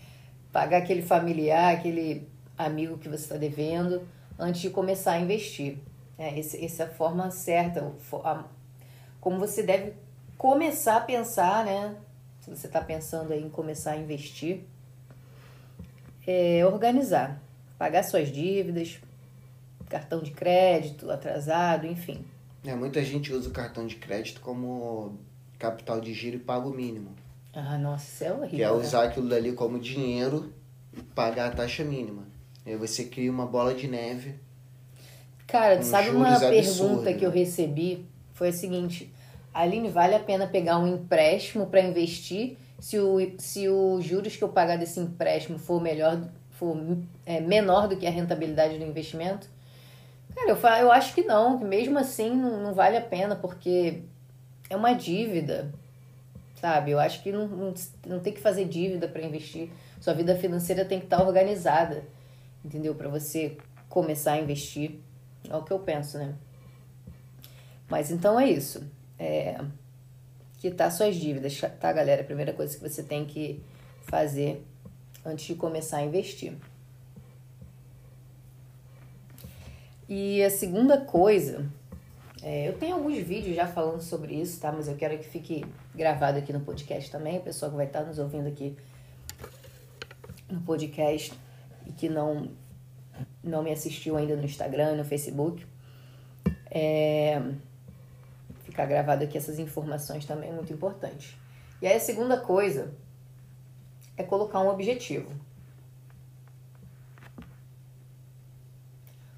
pagar 0.52 0.78
aquele 0.78 1.02
familiar, 1.02 1.74
aquele 1.74 2.28
amigo 2.58 2.98
que 2.98 3.10
você 3.10 3.24
está 3.24 3.38
devendo, 3.38 4.08
antes 4.38 4.62
de 4.62 4.70
começar 4.70 5.14
a 5.14 5.20
investir. 5.20 5.78
É, 6.18 6.40
essa 6.40 6.84
é 6.84 6.86
a 6.86 6.90
forma 6.90 7.30
certa, 7.32 7.92
a, 8.24 8.44
como 9.20 9.40
você 9.40 9.64
deve 9.64 9.94
começar 10.38 10.98
a 10.98 11.02
pensar, 11.02 11.66
né? 11.66 11.96
Se 12.40 12.50
você 12.50 12.68
está 12.68 12.82
pensando 12.82 13.32
aí 13.32 13.42
em 13.42 13.50
começar 13.50 13.92
a 13.92 13.98
investir, 13.98 14.66
é 16.28 16.66
organizar, 16.66 17.42
pagar 17.78 18.04
suas 18.04 18.30
dívidas, 18.30 19.00
cartão 19.90 20.22
de 20.22 20.32
crédito 20.32 21.10
atrasado, 21.10 21.86
enfim. 21.86 22.26
É, 22.66 22.76
muita 22.76 23.04
gente 23.04 23.32
usa 23.32 23.50
o 23.50 23.52
cartão 23.52 23.86
de 23.86 23.96
crédito 23.96 24.42
como 24.42 25.18
capital 25.60 26.02
de 26.02 26.14
giro 26.14 26.38
e 26.38 26.40
paga 26.40 26.68
o 26.68 26.74
mínimo. 26.74 27.12
Ah, 27.54 27.78
nossa, 27.78 28.06
isso 28.06 28.24
é 28.24 28.32
horrível. 28.32 28.50
Que 28.50 28.64
é 28.64 28.68
né? 28.68 28.74
usar 28.74 29.04
aquilo 29.04 29.30
dali 29.30 29.54
como 29.54 29.80
dinheiro 29.80 30.52
e 30.92 31.02
pagar 31.02 31.52
a 31.52 31.56
taxa 31.56 31.84
mínima. 31.84 32.24
Aí 32.66 32.76
você 32.76 33.06
cria 33.06 33.32
uma 33.32 33.46
bola 33.46 33.74
de 33.74 33.88
neve. 33.88 34.36
Cara, 35.46 35.82
sabe 35.84 36.10
uma 36.10 36.40
pergunta 36.40 37.14
que 37.14 37.24
eu 37.24 37.30
né? 37.30 37.36
recebi? 37.36 38.06
Foi 38.34 38.48
a 38.48 38.54
seguinte: 38.54 39.13
Aline, 39.54 39.90
vale 39.90 40.16
a 40.16 40.20
pena 40.20 40.48
pegar 40.48 40.80
um 40.80 40.88
empréstimo 40.88 41.68
para 41.68 41.82
investir 41.82 42.58
se 42.80 43.00
o, 43.00 43.18
se 43.38 43.70
os 43.70 44.04
juros 44.04 44.36
que 44.36 44.44
eu 44.44 44.50
pagar 44.50 44.78
desse 44.78 45.00
empréstimo 45.00 45.60
for 45.60 45.80
melhor, 45.80 46.28
for 46.52 46.76
é, 47.26 47.40
menor 47.40 47.88
do 47.88 47.96
que 47.96 48.08
a 48.08 48.12
rentabilidade 48.12 48.78
do 48.78 48.84
investimento? 48.84 49.48
Cara, 50.36 50.50
eu, 50.50 50.56
falo, 50.56 50.82
eu 50.82 50.92
acho 50.92 51.14
que 51.14 51.22
não, 51.22 51.60
que 51.60 51.64
mesmo 51.64 52.00
assim 52.00 52.36
não, 52.36 52.62
não 52.62 52.74
vale 52.74 52.98
a 52.98 53.02
pena, 53.02 53.36
porque 53.36 54.02
é 54.70 54.76
uma 54.76 54.94
dívida, 54.94 55.72
sabe? 56.56 56.92
Eu 56.92 57.00
acho 57.00 57.22
que 57.22 57.32
não, 57.32 57.48
não, 57.48 57.74
não 58.08 58.20
tem 58.20 58.34
que 58.34 58.40
fazer 58.42 58.66
dívida 58.66 59.08
para 59.08 59.22
investir. 59.22 59.70
Sua 60.02 60.14
vida 60.14 60.36
financeira 60.36 60.84
tem 60.84 61.00
que 61.00 61.06
estar 61.06 61.22
organizada, 61.24 62.04
entendeu? 62.66 62.96
Para 62.96 63.10
você 63.10 63.56
começar 63.88 64.34
a 64.34 64.40
investir. 64.40 65.00
É 65.48 65.56
o 65.56 65.64
que 65.64 65.72
eu 65.72 65.80
penso, 65.80 66.18
né? 66.18 66.34
Mas 67.88 68.10
então 68.10 68.40
é 68.40 68.50
isso. 68.50 68.84
É, 69.24 69.58
quitar 70.58 70.92
suas 70.92 71.16
dívidas, 71.16 71.58
tá, 71.80 71.94
galera? 71.94 72.26
Primeira 72.26 72.52
coisa 72.52 72.76
que 72.76 72.82
você 72.82 73.02
tem 73.02 73.24
que 73.24 73.64
fazer 74.02 74.62
antes 75.26 75.46
de 75.46 75.56
começar 75.56 76.00
a 76.00 76.04
investir. 76.04 76.58
E 80.10 80.44
a 80.44 80.50
segunda 80.50 81.00
coisa, 81.00 81.66
é, 82.42 82.68
eu 82.68 82.78
tenho 82.78 82.96
alguns 82.96 83.18
vídeos 83.20 83.56
já 83.56 83.66
falando 83.66 84.02
sobre 84.02 84.36
isso, 84.36 84.60
tá? 84.60 84.74
Mas 84.74 84.90
eu 84.90 84.98
quero 84.98 85.18
que 85.18 85.24
fique 85.24 85.66
gravado 85.96 86.38
aqui 86.38 86.52
no 86.52 86.60
podcast 86.60 87.10
também. 87.10 87.38
O 87.38 87.42
pessoal 87.42 87.72
que 87.72 87.78
vai 87.78 87.86
estar 87.86 88.04
nos 88.04 88.20
ouvindo 88.20 88.50
aqui 88.50 88.76
no 90.52 90.60
podcast 90.60 91.34
e 91.88 91.94
que 91.94 92.10
não, 92.10 92.52
não 93.42 93.64
me 93.64 93.72
assistiu 93.72 94.18
ainda 94.18 94.36
no 94.36 94.44
Instagram, 94.44 94.98
no 94.98 95.06
Facebook. 95.06 95.66
É, 96.70 97.42
ficar 98.74 98.88
gravado 98.88 99.24
aqui 99.24 99.38
essas 99.38 99.60
informações 99.60 100.26
também 100.26 100.50
é 100.50 100.52
muito 100.52 100.74
importante. 100.74 101.40
E 101.80 101.86
aí 101.86 101.96
a 101.96 102.00
segunda 102.00 102.38
coisa 102.38 102.92
é 104.18 104.24
colocar 104.24 104.60
um 104.62 104.68
objetivo. 104.68 105.30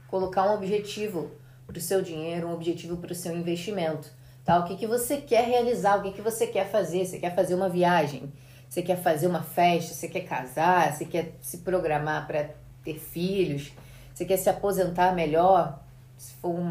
Colocar 0.07 0.49
um 0.49 0.53
objetivo 0.53 1.31
para 1.67 1.77
o 1.77 1.81
seu 1.81 2.01
dinheiro, 2.01 2.47
um 2.47 2.53
objetivo 2.53 2.95
para 2.95 3.11
o 3.11 3.15
seu 3.15 3.35
investimento. 3.35 4.09
Tá? 4.45 4.59
O 4.59 4.63
que, 4.63 4.77
que 4.77 4.87
você 4.87 5.17
quer 5.17 5.45
realizar, 5.45 5.97
o 5.97 6.03
que, 6.03 6.13
que 6.13 6.21
você 6.21 6.47
quer 6.47 6.69
fazer. 6.69 7.05
Você 7.05 7.19
quer 7.19 7.35
fazer 7.35 7.55
uma 7.55 7.67
viagem, 7.67 8.31
você 8.69 8.81
quer 8.81 8.97
fazer 9.01 9.27
uma 9.27 9.43
festa, 9.43 9.93
você 9.93 10.07
quer 10.07 10.21
casar, 10.21 10.93
você 10.93 11.03
quer 11.03 11.33
se 11.41 11.57
programar 11.57 12.25
para 12.25 12.51
ter 12.85 12.99
filhos, 12.99 13.73
você 14.13 14.23
quer 14.23 14.37
se 14.37 14.49
aposentar 14.49 15.13
melhor. 15.13 15.83
Se 16.17 16.33
for 16.35 16.49
um 16.49 16.69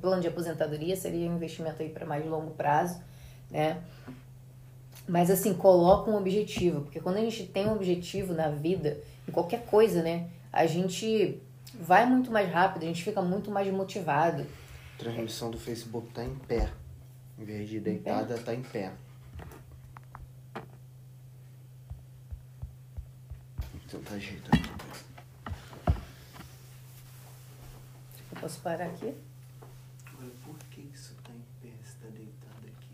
plano 0.00 0.22
de 0.22 0.28
aposentadoria, 0.28 0.96
seria 0.96 1.28
um 1.28 1.36
investimento 1.36 1.82
aí 1.82 1.88
para 1.88 2.06
mais 2.06 2.24
longo 2.26 2.52
prazo, 2.52 3.00
né? 3.50 3.82
Mas 5.06 5.30
assim, 5.30 5.52
coloca 5.54 6.10
um 6.10 6.16
objetivo, 6.16 6.82
porque 6.82 7.00
quando 7.00 7.16
a 7.16 7.20
gente 7.20 7.46
tem 7.46 7.66
um 7.66 7.74
objetivo 7.74 8.32
na 8.32 8.48
vida, 8.48 8.98
em 9.28 9.32
qualquer 9.32 9.66
coisa, 9.66 10.02
né? 10.02 10.28
A 10.52 10.66
gente 10.66 11.40
vai 11.74 12.06
muito 12.06 12.30
mais 12.30 12.50
rápido, 12.50 12.84
a 12.84 12.86
gente 12.86 13.02
fica 13.02 13.20
muito 13.20 13.50
mais 13.50 13.70
motivado. 13.72 14.46
A 14.94 14.98
transmissão 14.98 15.50
do 15.50 15.58
Facebook 15.58 16.08
tá 16.12 16.24
em 16.24 16.34
pé. 16.36 16.70
Em 17.38 17.44
vez 17.44 17.68
de 17.68 17.80
deitada, 17.80 18.38
tá 18.38 18.54
em 18.54 18.62
pé. 18.62 18.92
Vou 23.72 23.80
tentar 23.90 24.14
ajeitar 24.14 24.54
aqui. 24.54 24.73
Eu 28.34 28.40
posso 28.40 28.60
parar 28.60 28.86
aqui? 28.86 29.14
Agora, 30.12 30.30
por 30.44 30.58
que 30.70 30.80
isso 30.92 31.14
tá 31.22 31.30
em 31.30 31.44
pé 31.62 31.72
se 31.84 31.94
tá 31.98 32.08
deitado 32.08 32.66
aqui? 32.66 32.88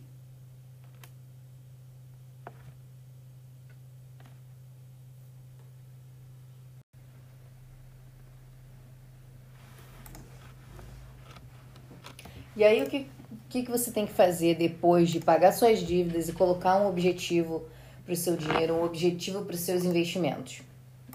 E 12.54 12.62
aí, 12.62 12.82
o 12.82 12.90
que, 12.90 13.08
o 13.32 13.36
que 13.48 13.62
que 13.62 13.70
você 13.70 13.90
tem 13.90 14.06
que 14.06 14.12
fazer 14.12 14.56
depois 14.56 15.08
de 15.08 15.20
pagar 15.20 15.52
suas 15.52 15.78
dívidas 15.78 16.28
e 16.28 16.34
colocar 16.34 16.76
um 16.76 16.86
objetivo 16.86 17.66
para 18.04 18.12
o 18.12 18.16
seu 18.16 18.36
dinheiro, 18.36 18.74
um 18.74 18.84
objetivo 18.84 19.46
para 19.46 19.54
os 19.54 19.60
seus 19.60 19.84
investimentos? 19.84 20.60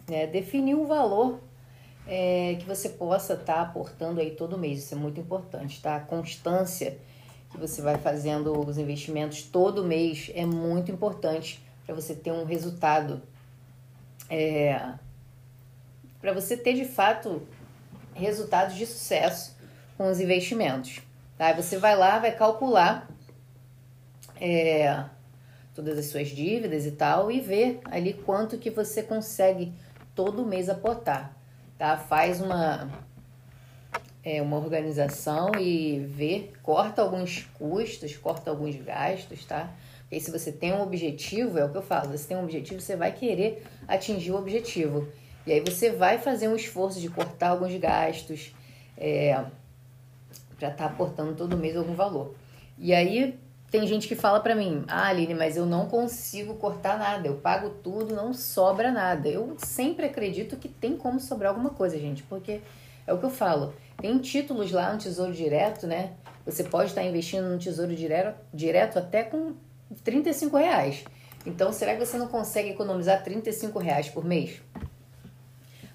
É, 0.07 0.25
definir 0.25 0.73
um 0.73 0.88
valor 0.88 1.39
é, 2.07 2.55
que 2.59 2.65
você 2.65 2.89
possa 2.89 3.33
estar 3.33 3.55
tá 3.55 3.61
aportando 3.61 4.19
aí 4.19 4.31
todo 4.31 4.57
mês. 4.57 4.83
Isso 4.83 4.93
é 4.93 4.97
muito 4.97 5.19
importante, 5.19 5.81
tá? 5.81 5.95
A 5.95 5.99
constância 5.99 6.97
que 7.51 7.57
você 7.57 7.81
vai 7.81 7.97
fazendo 7.97 8.57
os 8.67 8.77
investimentos 8.77 9.43
todo 9.43 9.83
mês 9.83 10.31
é 10.33 10.45
muito 10.45 10.91
importante 10.91 11.63
para 11.85 11.95
você 11.95 12.13
ter 12.13 12.31
um 12.31 12.45
resultado. 12.45 13.21
É, 14.29 14.93
para 16.19 16.33
você 16.33 16.57
ter 16.57 16.73
de 16.73 16.85
fato 16.85 17.41
resultados 18.13 18.75
de 18.75 18.85
sucesso 18.85 19.55
com 19.97 20.09
os 20.09 20.19
investimentos. 20.19 21.01
Tá? 21.37 21.53
Você 21.53 21.77
vai 21.77 21.95
lá, 21.95 22.17
vai 22.17 22.31
calcular 22.31 23.07
é, 24.39 25.05
todas 25.73 25.97
as 25.97 26.05
suas 26.07 26.29
dívidas 26.29 26.85
e 26.85 26.91
tal 26.91 27.31
e 27.31 27.39
ver 27.39 27.79
ali 27.85 28.13
quanto 28.13 28.57
que 28.57 28.69
você 28.69 29.03
consegue 29.03 29.73
todo 30.15 30.45
mês 30.45 30.69
aportar. 30.69 31.35
Tá? 31.77 31.97
Faz 31.97 32.39
uma, 32.41 32.89
é, 34.23 34.41
uma 34.41 34.57
organização 34.57 35.51
e 35.59 35.99
vê, 35.99 36.51
corta 36.63 37.01
alguns 37.01 37.43
custos, 37.53 38.15
corta 38.17 38.49
alguns 38.49 38.75
gastos, 38.75 39.45
tá? 39.45 39.71
Porque 40.01 40.19
se 40.19 40.31
você 40.31 40.51
tem 40.51 40.73
um 40.73 40.81
objetivo, 40.81 41.57
é 41.57 41.65
o 41.65 41.69
que 41.69 41.77
eu 41.77 41.81
falo, 41.81 42.11
você 42.11 42.27
tem 42.27 42.38
um 42.38 42.43
objetivo, 42.43 42.79
você 42.79 42.95
vai 42.95 43.11
querer 43.11 43.63
atingir 43.88 44.31
o 44.31 44.38
objetivo. 44.38 45.07
E 45.45 45.51
aí 45.51 45.59
você 45.59 45.91
vai 45.91 46.17
fazer 46.17 46.47
um 46.47 46.55
esforço 46.55 46.99
de 46.99 47.09
cortar 47.09 47.49
alguns 47.49 47.75
gastos, 47.75 48.53
é, 48.97 49.33
para 50.57 50.69
estar 50.69 50.71
tá 50.71 50.85
aportando 50.85 51.35
todo 51.35 51.57
mês 51.57 51.75
algum 51.75 51.93
valor. 51.93 52.33
E 52.77 52.93
aí 52.93 53.38
tem 53.75 53.85
gente 53.85 54.07
que 54.07 54.15
fala 54.15 54.39
para 54.39 54.55
mim, 54.55 54.85
ah, 54.88 55.09
Aline, 55.09 55.33
mas 55.33 55.57
eu 55.57 55.65
não 55.65 55.85
consigo 55.88 56.53
cortar 56.53 56.97
nada, 56.97 57.27
eu 57.27 57.35
pago 57.35 57.71
tudo, 57.83 58.15
não 58.15 58.33
sobra 58.33 58.89
nada. 58.89 59.27
Eu 59.27 59.57
sempre 59.57 60.05
acredito 60.05 60.55
que 60.55 60.69
tem 60.69 60.95
como 60.95 61.19
sobrar 61.19 61.49
alguma 61.49 61.71
coisa, 61.71 61.99
gente, 61.99 62.23
porque 62.23 62.61
é 63.05 63.13
o 63.13 63.17
que 63.17 63.25
eu 63.25 63.29
falo. 63.29 63.73
Tem 63.97 64.17
títulos 64.17 64.71
lá 64.71 64.93
no 64.93 64.97
Tesouro 64.97 65.33
Direto, 65.33 65.88
né? 65.88 66.13
Você 66.45 66.63
pode 66.63 66.91
estar 66.91 67.03
investindo 67.03 67.49
no 67.49 67.59
Tesouro 67.59 67.93
Direto, 67.93 68.39
direto 68.53 68.97
até 68.97 69.23
com 69.23 69.55
35 70.05 70.55
reais. 70.55 71.03
Então, 71.45 71.73
será 71.73 71.95
que 71.95 72.05
você 72.05 72.17
não 72.17 72.29
consegue 72.29 72.69
economizar 72.69 73.25
35 73.25 73.77
reais 73.77 74.07
por 74.07 74.23
mês? 74.23 74.61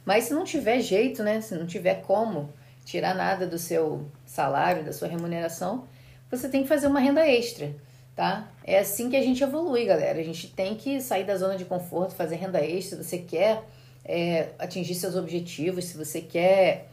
Mas 0.05 0.25
se 0.25 0.35
não 0.35 0.45
tiver 0.45 0.81
jeito, 0.81 1.23
né? 1.23 1.41
Se 1.41 1.55
não 1.55 1.65
tiver 1.65 2.03
como 2.03 2.53
tirar 2.85 3.15
nada 3.15 3.47
do 3.47 3.57
seu 3.57 4.05
salário, 4.27 4.85
da 4.85 4.93
sua 4.93 5.09
remuneração, 5.09 5.89
você 6.31 6.49
tem 6.49 6.63
que 6.63 6.69
fazer 6.69 6.87
uma 6.87 7.01
renda 7.01 7.27
extra, 7.27 7.75
tá? 8.15 8.49
É 8.65 8.79
assim 8.79 9.11
que 9.11 9.17
a 9.17 9.23
gente 9.23 9.43
evolui, 9.43 9.85
galera. 9.85 10.19
A 10.19 10.23
gente 10.23 10.49
tem 10.49 10.77
que 10.77 11.01
sair 11.01 11.25
da 11.25 11.37
zona 11.37 11.57
de 11.57 11.65
conforto, 11.65 12.15
fazer 12.15 12.37
renda 12.37 12.65
extra. 12.65 12.99
Se 12.99 13.05
você 13.05 13.19
quer 13.19 13.65
é, 14.05 14.51
atingir 14.59 14.95
seus 14.95 15.17
objetivos, 15.17 15.87
se 15.87 15.97
você 15.97 16.21
quer 16.21 16.89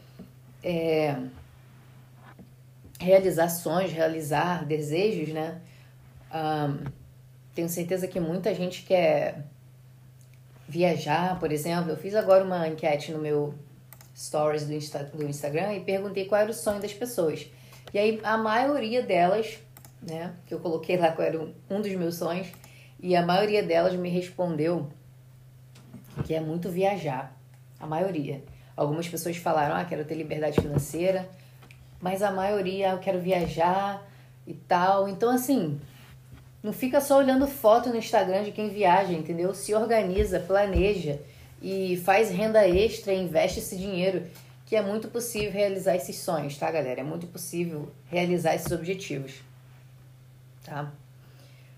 é, 0.64 1.16
realizar 3.00 3.50
sonhos, 3.50 3.92
realizar 3.92 4.66
desejos, 4.66 5.30
né? 5.30 5.62
Um, 6.34 6.86
tenho 7.54 7.70
certeza 7.70 8.08
que 8.08 8.20
muita 8.20 8.54
gente 8.54 8.84
quer 8.84 9.44
viajar, 10.68 11.40
por 11.40 11.52
exemplo. 11.52 11.92
Eu 11.92 11.98
fiz 11.98 12.16
agora 12.16 12.44
uma 12.44 12.68
enquete 12.68 13.12
no 13.12 13.20
meu 13.20 13.54
stories 14.16 14.66
do, 14.66 14.74
Insta, 14.74 15.04
do 15.04 15.28
Instagram 15.28 15.74
e 15.74 15.80
perguntei 15.82 16.26
qual 16.26 16.42
era 16.42 16.52
o 16.52 16.54
sonho 16.54 16.82
das 16.82 16.94
pessoas. 16.94 17.48
E 17.94 18.00
aí 18.00 18.20
a 18.24 18.38
maioria 18.38 19.02
delas, 19.02 19.58
né, 20.02 20.34
que 20.46 20.54
eu 20.54 20.60
coloquei 20.60 20.98
lá 20.98 21.12
qual 21.12 21.28
era 21.28 21.40
um 21.70 21.82
dos 21.82 21.92
meus 21.94 22.16
sonhos, 22.16 22.48
e 23.00 23.16
a 23.16 23.26
maioria 23.26 23.64
delas 23.64 23.96
me 23.96 24.10
respondeu 24.10 24.90
que 26.26 26.34
é 26.34 26.40
muito 26.40 26.70
viajar. 26.70 27.36
A 27.80 27.86
maioria. 27.86 28.44
Algumas 28.76 29.08
pessoas 29.08 29.38
falaram, 29.38 29.76
ah, 29.76 29.86
quero 29.86 30.04
ter 30.04 30.16
liberdade 30.16 30.60
financeira, 30.60 31.30
mas 32.02 32.24
a 32.24 32.32
maioria, 32.32 32.92
ah, 32.92 32.94
eu 32.94 33.00
quero 33.00 33.20
viajar 33.20 34.04
e 34.46 34.54
tal. 34.54 35.08
Então, 35.08 35.30
assim, 35.30 35.80
não 36.64 36.74
fica 36.74 37.00
só 37.00 37.18
olhando 37.18 37.48
foto 37.48 37.90
no 37.90 37.98
Instagram 37.98 38.44
de 38.44 38.52
quem 38.52 38.70
viaja, 38.70 39.14
entendeu? 39.14 39.54
Se 39.54 39.74
organiza, 39.74 40.40
planeja 40.40 41.20
e 41.62 41.98
faz 41.98 42.30
renda 42.30 42.68
extra, 42.68 43.14
investe 43.14 43.60
esse 43.60 43.78
dinheiro, 43.78 44.24
que 44.68 44.76
é 44.76 44.82
muito 44.82 45.08
possível 45.08 45.50
realizar 45.50 45.96
esses 45.96 46.18
sonhos, 46.18 46.58
tá, 46.58 46.70
galera? 46.70 47.00
É 47.00 47.04
muito 47.04 47.26
possível 47.26 47.90
realizar 48.08 48.54
esses 48.54 48.70
objetivos. 48.70 49.36
Tá? 50.64 50.94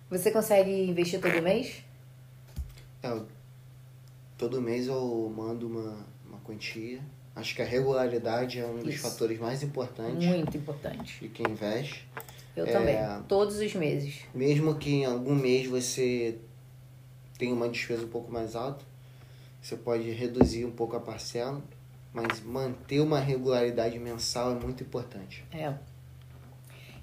Você 0.09 0.31
consegue 0.31 0.71
investir 0.89 1.21
todo 1.21 1.39
mês? 1.39 1.83
É, 3.03 3.21
todo 4.35 4.59
mês 4.59 4.87
eu 4.87 5.31
mando 5.37 5.67
uma, 5.67 6.03
uma 6.27 6.39
quantia. 6.39 6.99
Acho 7.35 7.55
que 7.55 7.61
a 7.61 7.65
regularidade 7.65 8.59
é 8.59 8.65
um 8.65 8.79
dos 8.79 8.95
fatores 8.95 9.39
mais 9.39 9.61
importantes. 9.61 10.27
Muito 10.27 10.57
importante. 10.57 11.19
De 11.21 11.29
quem 11.29 11.45
investe. 11.47 12.07
Eu 12.55 12.65
é, 12.65 12.71
também. 12.71 12.97
Todos 13.27 13.59
os 13.59 13.75
meses. 13.75 14.21
Mesmo 14.33 14.75
que 14.75 14.89
em 14.89 15.05
algum 15.05 15.35
mês 15.35 15.67
você 15.67 16.39
tenha 17.37 17.53
uma 17.53 17.69
despesa 17.69 18.03
um 18.03 18.09
pouco 18.09 18.31
mais 18.31 18.55
alta, 18.55 18.83
você 19.61 19.77
pode 19.77 20.09
reduzir 20.09 20.65
um 20.65 20.71
pouco 20.71 20.95
a 20.95 20.99
parcela, 20.99 21.61
mas 22.13 22.41
manter 22.41 22.99
uma 22.99 23.19
regularidade 23.19 23.97
mensal 23.99 24.51
é 24.51 24.55
muito 24.55 24.83
importante. 24.83 25.45
É. 25.51 25.73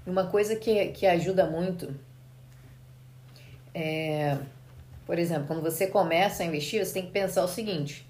Uma 0.07 0.27
coisa 0.27 0.57
que, 0.57 0.89
que 0.89 1.07
ajuda 1.07 1.47
muito 1.51 1.95
é, 3.79 4.39
por 5.05 5.19
exemplo, 5.19 5.47
quando 5.47 5.61
você 5.61 5.87
começa 5.87 6.43
a 6.43 6.47
investir, 6.47 6.83
você 6.83 6.95
tem 6.95 7.05
que 7.05 7.13
pensar 7.13 7.45
o 7.45 7.49
seguinte: 7.49 8.07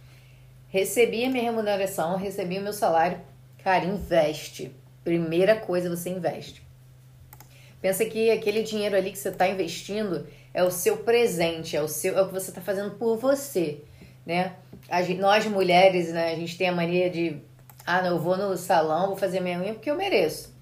recebi 0.68 1.24
a 1.24 1.28
minha 1.28 1.42
remuneração, 1.42 2.16
recebi 2.16 2.56
o 2.58 2.62
meu 2.62 2.72
salário, 2.72 3.20
cara, 3.64 3.84
investe. 3.84 4.72
Primeira 5.02 5.56
coisa, 5.56 5.90
você 5.90 6.10
investe. 6.10 6.62
Pensa 7.80 8.04
que 8.04 8.30
aquele 8.30 8.62
dinheiro 8.62 8.96
ali 8.96 9.10
que 9.10 9.18
você 9.18 9.28
está 9.28 9.48
investindo 9.48 10.26
é 10.54 10.62
o 10.62 10.70
seu 10.70 10.98
presente, 10.98 11.76
é 11.76 11.82
o 11.82 11.88
seu, 11.88 12.16
é 12.16 12.22
o 12.22 12.28
que 12.28 12.32
você 12.32 12.50
está 12.50 12.60
fazendo 12.60 12.92
por 12.92 13.16
você, 13.18 13.82
né? 14.24 14.54
Gente, 15.04 15.20
nós 15.20 15.44
mulheres, 15.46 16.12
né, 16.12 16.32
a 16.32 16.36
gente 16.36 16.56
tem 16.56 16.68
a 16.68 16.72
mania 16.72 17.10
de, 17.10 17.42
ah, 17.84 18.02
não, 18.02 18.10
eu 18.10 18.18
vou 18.18 18.36
no 18.36 18.56
salão, 18.56 19.08
vou 19.08 19.16
fazer 19.16 19.40
minha 19.40 19.58
unha 19.58 19.74
porque 19.74 19.90
eu 19.90 19.96
mereço. 19.96 20.54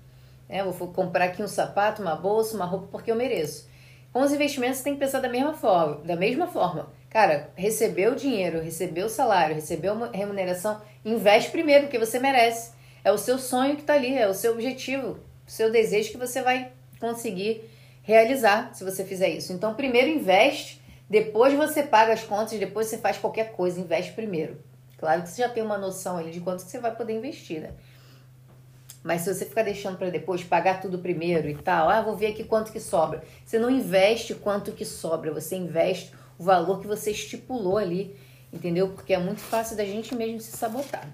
Né? 0.48 0.62
Vou 0.62 0.88
comprar 0.88 1.26
aqui 1.26 1.42
um 1.42 1.48
sapato, 1.48 2.02
uma 2.02 2.16
bolsa, 2.16 2.56
uma 2.56 2.64
roupa 2.64 2.88
porque 2.90 3.10
eu 3.10 3.16
mereço. 3.16 3.68
Com 4.12 4.22
os 4.22 4.32
investimentos, 4.32 4.78
você 4.78 4.84
tem 4.84 4.94
que 4.94 5.00
pensar 5.00 5.20
da 5.20 5.28
mesma 5.28 5.54
forma, 5.54 5.96
da 6.04 6.16
mesma 6.16 6.46
forma. 6.46 6.88
Cara, 7.10 7.50
recebeu 7.54 8.14
dinheiro, 8.14 8.60
recebeu 8.60 9.06
o 9.06 9.10
salário, 9.10 9.54
recebeu 9.54 9.96
remuneração, 10.10 10.80
investe 11.04 11.50
primeiro, 11.50 11.84
porque 11.84 11.98
você 11.98 12.18
merece. 12.18 12.72
É 13.04 13.12
o 13.12 13.18
seu 13.18 13.38
sonho 13.38 13.76
que 13.76 13.82
está 13.82 13.94
ali, 13.94 14.16
é 14.16 14.26
o 14.28 14.34
seu 14.34 14.52
objetivo, 14.52 15.18
o 15.46 15.50
seu 15.50 15.70
desejo 15.70 16.10
que 16.10 16.16
você 16.16 16.42
vai 16.42 16.72
conseguir 16.98 17.68
realizar 18.02 18.74
se 18.74 18.84
você 18.84 19.04
fizer 19.04 19.28
isso. 19.28 19.52
Então, 19.52 19.74
primeiro 19.74 20.08
investe, 20.08 20.80
depois 21.08 21.54
você 21.54 21.82
paga 21.82 22.12
as 22.12 22.22
contas, 22.22 22.58
depois 22.58 22.86
você 22.86 22.98
faz 22.98 23.18
qualquer 23.18 23.52
coisa, 23.52 23.80
investe 23.80 24.12
primeiro. 24.12 24.58
Claro 24.98 25.22
que 25.22 25.28
você 25.28 25.42
já 25.42 25.48
tem 25.48 25.62
uma 25.62 25.76
noção 25.76 26.16
aí 26.16 26.30
de 26.30 26.40
quanto 26.40 26.62
você 26.62 26.78
vai 26.78 26.94
poder 26.94 27.14
investir, 27.14 27.60
né? 27.60 27.70
Mas 29.02 29.20
se 29.20 29.34
você 29.34 29.44
ficar 29.44 29.62
deixando 29.62 29.98
para 29.98 30.08
depois 30.08 30.42
pagar 30.42 30.80
tudo 30.80 30.98
primeiro 30.98 31.48
e 31.48 31.54
tal, 31.54 31.90
ah, 31.90 32.00
vou 32.00 32.16
ver 32.16 32.28
aqui 32.28 32.42
quanto 32.42 32.72
que 32.72 32.80
sobra. 32.80 33.22
Você 33.44 33.58
não 33.58 33.68
investe 33.70 34.34
quanto 34.34 34.72
que 34.72 34.84
sobra, 34.84 35.30
você 35.30 35.56
investe 35.56 36.14
o 36.38 36.44
valor 36.44 36.80
que 36.80 36.86
você 36.86 37.10
estipulou 37.10 37.76
ali, 37.76 38.16
entendeu? 38.50 38.88
Porque 38.88 39.12
é 39.12 39.18
muito 39.18 39.40
fácil 39.40 39.76
da 39.76 39.84
gente 39.84 40.14
mesmo 40.14 40.40
se 40.40 40.56
sabotar. 40.56 41.06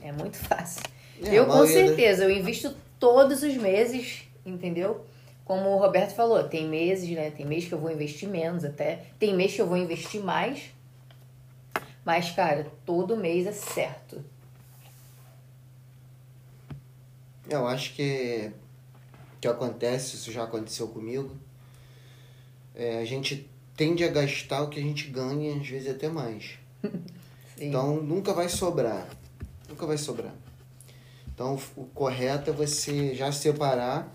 É 0.00 0.12
muito 0.12 0.36
fácil. 0.36 0.82
É, 1.20 1.34
eu 1.34 1.46
com 1.46 1.66
certeza, 1.66 2.24
eu 2.24 2.30
invisto 2.30 2.72
todos 3.00 3.42
os 3.42 3.56
meses 3.56 4.28
entendeu? 4.44 5.04
Como 5.44 5.70
o 5.70 5.78
Roberto 5.78 6.14
falou, 6.14 6.44
tem 6.44 6.68
meses, 6.68 7.10
né? 7.10 7.30
Tem 7.30 7.44
mês 7.44 7.66
que 7.66 7.74
eu 7.74 7.78
vou 7.78 7.90
investir 7.90 8.28
menos 8.28 8.64
até, 8.64 9.06
tem 9.18 9.34
mês 9.34 9.54
que 9.54 9.60
eu 9.60 9.66
vou 9.66 9.76
investir 9.76 10.22
mais. 10.22 10.72
Mas, 12.04 12.30
cara, 12.30 12.66
todo 12.84 13.16
mês 13.16 13.46
é 13.46 13.52
certo. 13.52 14.24
Eu 17.48 17.66
acho 17.66 17.94
que 17.94 18.52
que 19.42 19.48
acontece, 19.48 20.14
isso 20.14 20.30
já 20.30 20.44
aconteceu 20.44 20.86
comigo. 20.86 21.36
É, 22.76 22.98
a 22.98 23.04
gente 23.04 23.50
tende 23.76 24.04
a 24.04 24.08
gastar 24.08 24.62
o 24.62 24.68
que 24.68 24.78
a 24.78 24.82
gente 24.82 25.08
ganha, 25.08 25.56
às 25.56 25.66
vezes 25.66 25.90
até 25.90 26.08
mais. 26.08 26.58
então 27.58 28.00
nunca 28.00 28.32
vai 28.32 28.48
sobrar. 28.48 29.08
Nunca 29.68 29.84
vai 29.84 29.98
sobrar. 29.98 30.32
Então 31.34 31.58
o 31.76 31.86
correto 31.86 32.50
é 32.50 32.52
você 32.52 33.16
já 33.16 33.32
separar 33.32 34.08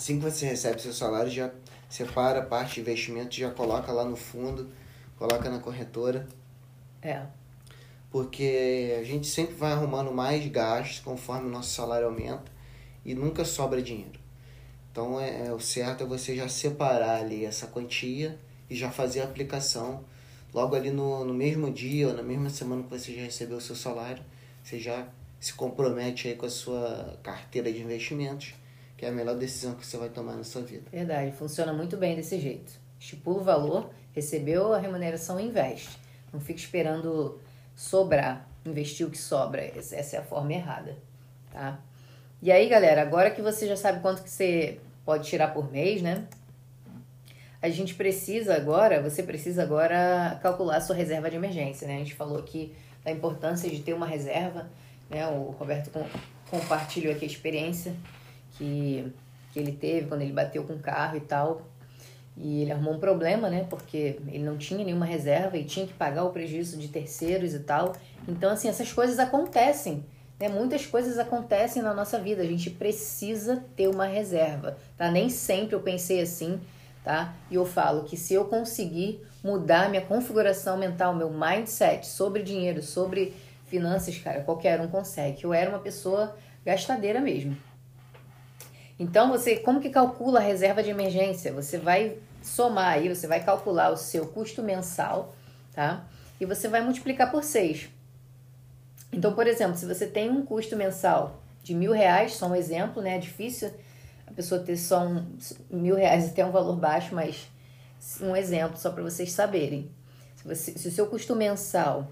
Assim 0.00 0.18
que 0.18 0.24
você 0.24 0.46
recebe 0.46 0.80
seu 0.80 0.94
salário, 0.94 1.30
já 1.30 1.50
separa 1.86 2.38
a 2.38 2.42
parte 2.42 2.76
de 2.76 2.80
investimento, 2.80 3.34
já 3.34 3.50
coloca 3.50 3.92
lá 3.92 4.02
no 4.02 4.16
fundo, 4.16 4.70
coloca 5.18 5.50
na 5.50 5.58
corretora. 5.58 6.26
É. 7.02 7.26
Porque 8.10 8.96
a 8.98 9.04
gente 9.04 9.26
sempre 9.26 9.54
vai 9.56 9.72
arrumando 9.72 10.10
mais 10.10 10.46
gastos 10.46 11.00
conforme 11.00 11.48
o 11.48 11.50
nosso 11.50 11.74
salário 11.74 12.06
aumenta 12.06 12.50
e 13.04 13.14
nunca 13.14 13.44
sobra 13.44 13.82
dinheiro. 13.82 14.18
Então 14.90 15.20
é, 15.20 15.48
é, 15.48 15.52
o 15.52 15.60
certo 15.60 16.02
é 16.02 16.06
você 16.06 16.34
já 16.34 16.48
separar 16.48 17.20
ali 17.20 17.44
essa 17.44 17.66
quantia 17.66 18.38
e 18.70 18.74
já 18.74 18.90
fazer 18.90 19.20
a 19.20 19.24
aplicação 19.24 20.02
logo 20.54 20.74
ali 20.74 20.90
no, 20.90 21.26
no 21.26 21.34
mesmo 21.34 21.70
dia 21.70 22.08
ou 22.08 22.14
na 22.14 22.22
mesma 22.22 22.48
semana 22.48 22.82
que 22.84 22.88
você 22.88 23.14
já 23.14 23.20
recebeu 23.20 23.58
o 23.58 23.60
seu 23.60 23.76
salário, 23.76 24.24
você 24.64 24.80
já 24.80 25.06
se 25.38 25.52
compromete 25.52 26.26
aí 26.26 26.36
com 26.36 26.46
a 26.46 26.50
sua 26.50 27.18
carteira 27.22 27.70
de 27.70 27.82
investimentos 27.82 28.54
que 29.00 29.06
é 29.06 29.08
a 29.08 29.12
melhor 29.12 29.34
decisão 29.34 29.74
que 29.74 29.86
você 29.86 29.96
vai 29.96 30.10
tomar 30.10 30.36
na 30.36 30.44
sua 30.44 30.60
vida. 30.60 30.82
Verdade, 30.92 31.32
funciona 31.32 31.72
muito 31.72 31.96
bem 31.96 32.16
desse 32.16 32.38
jeito. 32.38 32.70
Estipula 32.98 33.40
o 33.40 33.42
valor, 33.42 33.90
recebeu 34.12 34.74
a 34.74 34.78
remuneração, 34.78 35.40
investe. 35.40 35.88
Não 36.30 36.38
fica 36.38 36.60
esperando 36.60 37.40
sobrar, 37.74 38.46
investir 38.62 39.06
o 39.06 39.10
que 39.10 39.16
sobra. 39.16 39.64
Essa 39.64 40.16
é 40.16 40.18
a 40.18 40.22
forma 40.22 40.52
errada, 40.52 40.98
tá? 41.50 41.80
E 42.42 42.52
aí, 42.52 42.68
galera, 42.68 43.00
agora 43.00 43.30
que 43.30 43.40
você 43.40 43.66
já 43.66 43.74
sabe 43.74 44.00
quanto 44.00 44.22
que 44.22 44.28
você 44.28 44.78
pode 45.02 45.26
tirar 45.26 45.54
por 45.54 45.72
mês, 45.72 46.02
né? 46.02 46.26
A 47.62 47.70
gente 47.70 47.94
precisa 47.94 48.54
agora, 48.54 49.00
você 49.00 49.22
precisa 49.22 49.62
agora 49.62 50.38
calcular 50.42 50.76
a 50.76 50.80
sua 50.82 50.94
reserva 50.94 51.30
de 51.30 51.36
emergência, 51.36 51.88
né? 51.88 51.94
A 51.94 51.98
gente 52.00 52.14
falou 52.14 52.38
aqui 52.38 52.74
da 53.02 53.10
importância 53.10 53.70
de 53.70 53.80
ter 53.80 53.94
uma 53.94 54.06
reserva, 54.06 54.68
né? 55.08 55.26
O 55.26 55.52
Roberto 55.52 55.90
compartilhou 56.50 57.14
aqui 57.14 57.24
a 57.24 57.28
experiência 57.28 57.94
que, 58.60 59.10
que 59.52 59.58
ele 59.58 59.72
teve 59.72 60.06
quando 60.06 60.20
ele 60.20 60.32
bateu 60.32 60.62
com 60.64 60.74
o 60.74 60.78
carro 60.78 61.16
e 61.16 61.20
tal. 61.20 61.62
E 62.36 62.62
ele 62.62 62.72
arrumou 62.72 62.94
um 62.94 63.00
problema, 63.00 63.48
né? 63.48 63.66
Porque 63.68 64.18
ele 64.28 64.44
não 64.44 64.56
tinha 64.56 64.84
nenhuma 64.84 65.06
reserva 65.06 65.56
e 65.56 65.64
tinha 65.64 65.86
que 65.86 65.94
pagar 65.94 66.24
o 66.24 66.30
prejuízo 66.30 66.76
de 66.76 66.88
terceiros 66.88 67.54
e 67.54 67.60
tal. 67.60 67.94
Então, 68.28 68.52
assim, 68.52 68.68
essas 68.68 68.92
coisas 68.92 69.18
acontecem. 69.18 70.04
Né? 70.38 70.48
Muitas 70.48 70.86
coisas 70.86 71.18
acontecem 71.18 71.82
na 71.82 71.92
nossa 71.92 72.18
vida. 72.18 72.42
A 72.42 72.46
gente 72.46 72.70
precisa 72.70 73.64
ter 73.74 73.88
uma 73.88 74.06
reserva, 74.06 74.76
tá? 74.96 75.10
Nem 75.10 75.28
sempre 75.28 75.74
eu 75.74 75.80
pensei 75.80 76.20
assim, 76.20 76.60
tá? 77.02 77.34
E 77.50 77.56
eu 77.56 77.66
falo 77.66 78.04
que 78.04 78.16
se 78.16 78.34
eu 78.34 78.44
conseguir 78.44 79.20
mudar 79.42 79.88
minha 79.88 80.02
configuração 80.02 80.76
mental, 80.76 81.14
meu 81.14 81.30
mindset 81.30 82.06
sobre 82.06 82.42
dinheiro, 82.42 82.82
sobre 82.82 83.34
finanças, 83.66 84.18
cara, 84.18 84.42
qualquer 84.42 84.80
um 84.80 84.88
consegue. 84.88 85.44
Eu 85.44 85.52
era 85.52 85.68
uma 85.68 85.78
pessoa 85.78 86.36
gastadeira 86.64 87.20
mesmo. 87.20 87.56
Então, 89.00 89.30
você, 89.30 89.56
como 89.56 89.80
que 89.80 89.88
calcula 89.88 90.40
a 90.40 90.42
reserva 90.42 90.82
de 90.82 90.90
emergência? 90.90 91.50
Você 91.54 91.78
vai 91.78 92.18
somar 92.42 92.92
aí, 92.92 93.08
você 93.08 93.26
vai 93.26 93.42
calcular 93.42 93.90
o 93.90 93.96
seu 93.96 94.26
custo 94.26 94.62
mensal, 94.62 95.34
tá? 95.72 96.04
E 96.38 96.44
você 96.44 96.68
vai 96.68 96.82
multiplicar 96.82 97.30
por 97.30 97.42
6. 97.42 97.88
Então, 99.10 99.34
por 99.34 99.46
exemplo, 99.46 99.74
se 99.78 99.86
você 99.86 100.06
tem 100.06 100.28
um 100.28 100.44
custo 100.44 100.76
mensal 100.76 101.40
de 101.62 101.74
mil 101.74 101.92
reais, 101.92 102.34
só 102.34 102.46
um 102.46 102.54
exemplo, 102.54 103.00
né? 103.00 103.16
É 103.16 103.18
difícil 103.18 103.70
a 104.26 104.32
pessoa 104.32 104.60
ter 104.60 104.76
só 104.76 105.06
um, 105.06 105.26
mil 105.70 105.96
reais 105.96 106.28
até 106.28 106.44
um 106.44 106.50
valor 106.50 106.76
baixo, 106.76 107.14
mas 107.14 107.48
um 108.20 108.36
exemplo 108.36 108.76
só 108.76 108.90
para 108.90 109.02
vocês 109.02 109.32
saberem. 109.32 109.90
Se, 110.36 110.46
você, 110.46 110.72
se 110.72 110.88
o 110.88 110.92
seu 110.92 111.06
custo 111.06 111.34
mensal 111.34 112.06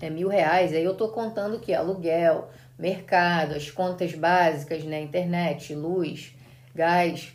é 0.00 0.10
mil 0.10 0.26
reais, 0.26 0.72
aí 0.72 0.82
eu 0.82 0.92
estou 0.92 1.08
contando 1.08 1.60
que 1.60 1.72
aluguel, 1.72 2.50
mercado, 2.78 3.54
as 3.54 3.70
contas 3.70 4.14
básicas, 4.14 4.84
né? 4.84 5.00
Internet, 5.00 5.74
luz, 5.74 6.34
gás. 6.74 7.32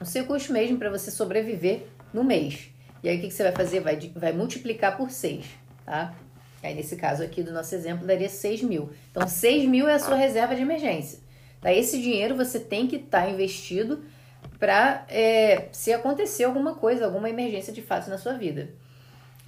O 0.00 0.04
seu 0.04 0.24
custo 0.24 0.52
mesmo 0.52 0.78
para 0.78 0.90
você 0.90 1.10
sobreviver 1.10 1.86
no 2.12 2.24
mês. 2.24 2.70
E 3.02 3.08
aí 3.08 3.18
o 3.18 3.20
que, 3.20 3.30
você 3.30 3.42
vai 3.42 3.52
fazer? 3.52 3.80
Vai, 3.80 3.96
vai 4.14 4.32
multiplicar 4.32 4.96
por 4.96 5.10
6, 5.10 5.44
tá? 5.84 6.14
Aí 6.62 6.74
nesse 6.74 6.96
caso 6.96 7.22
aqui 7.22 7.42
do 7.42 7.52
nosso 7.52 7.74
exemplo 7.74 8.06
daria 8.06 8.28
6 8.28 8.62
mil. 8.62 8.90
Então 9.10 9.26
6 9.26 9.68
mil 9.68 9.88
é 9.88 9.94
a 9.94 9.98
sua 9.98 10.16
reserva 10.16 10.54
de 10.54 10.62
emergência. 10.62 11.18
Tá? 11.60 11.72
Esse 11.72 12.00
dinheiro 12.00 12.36
você 12.36 12.58
tem 12.60 12.86
que 12.86 12.96
estar 12.96 13.22
tá 13.22 13.30
investido 13.30 14.04
para 14.58 15.04
é, 15.08 15.68
se 15.72 15.92
acontecer 15.92 16.44
alguma 16.44 16.74
coisa, 16.74 17.06
alguma 17.06 17.30
emergência 17.30 17.72
de 17.72 17.80
fato 17.80 18.10
na 18.10 18.18
sua 18.18 18.34
vida. 18.34 18.70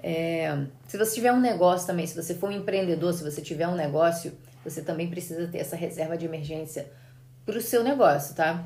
É, 0.02 0.66
se 0.86 0.96
você 0.98 1.14
tiver 1.14 1.32
um 1.32 1.40
negócio 1.40 1.86
também, 1.86 2.06
se 2.06 2.20
você 2.20 2.34
for 2.34 2.48
um 2.48 2.52
empreendedor, 2.52 3.12
se 3.12 3.22
você 3.22 3.40
tiver 3.40 3.68
um 3.68 3.76
negócio, 3.76 4.32
você 4.64 4.82
também 4.82 5.08
precisa 5.08 5.46
ter 5.48 5.58
essa 5.58 5.76
reserva 5.76 6.16
de 6.16 6.24
emergência 6.24 6.90
para 7.44 7.58
o 7.58 7.60
seu 7.60 7.82
negócio, 7.82 8.34
tá? 8.34 8.64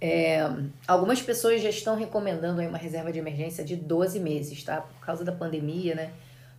É, 0.00 0.40
algumas 0.88 1.20
pessoas 1.20 1.60
já 1.60 1.68
estão 1.68 1.94
recomendando 1.94 2.60
aí 2.60 2.66
uma 2.66 2.78
reserva 2.78 3.12
de 3.12 3.18
emergência 3.18 3.62
de 3.62 3.76
12 3.76 4.18
meses, 4.18 4.64
tá? 4.64 4.80
Por 4.80 5.04
causa 5.04 5.24
da 5.24 5.32
pandemia, 5.32 5.94
né? 5.94 6.10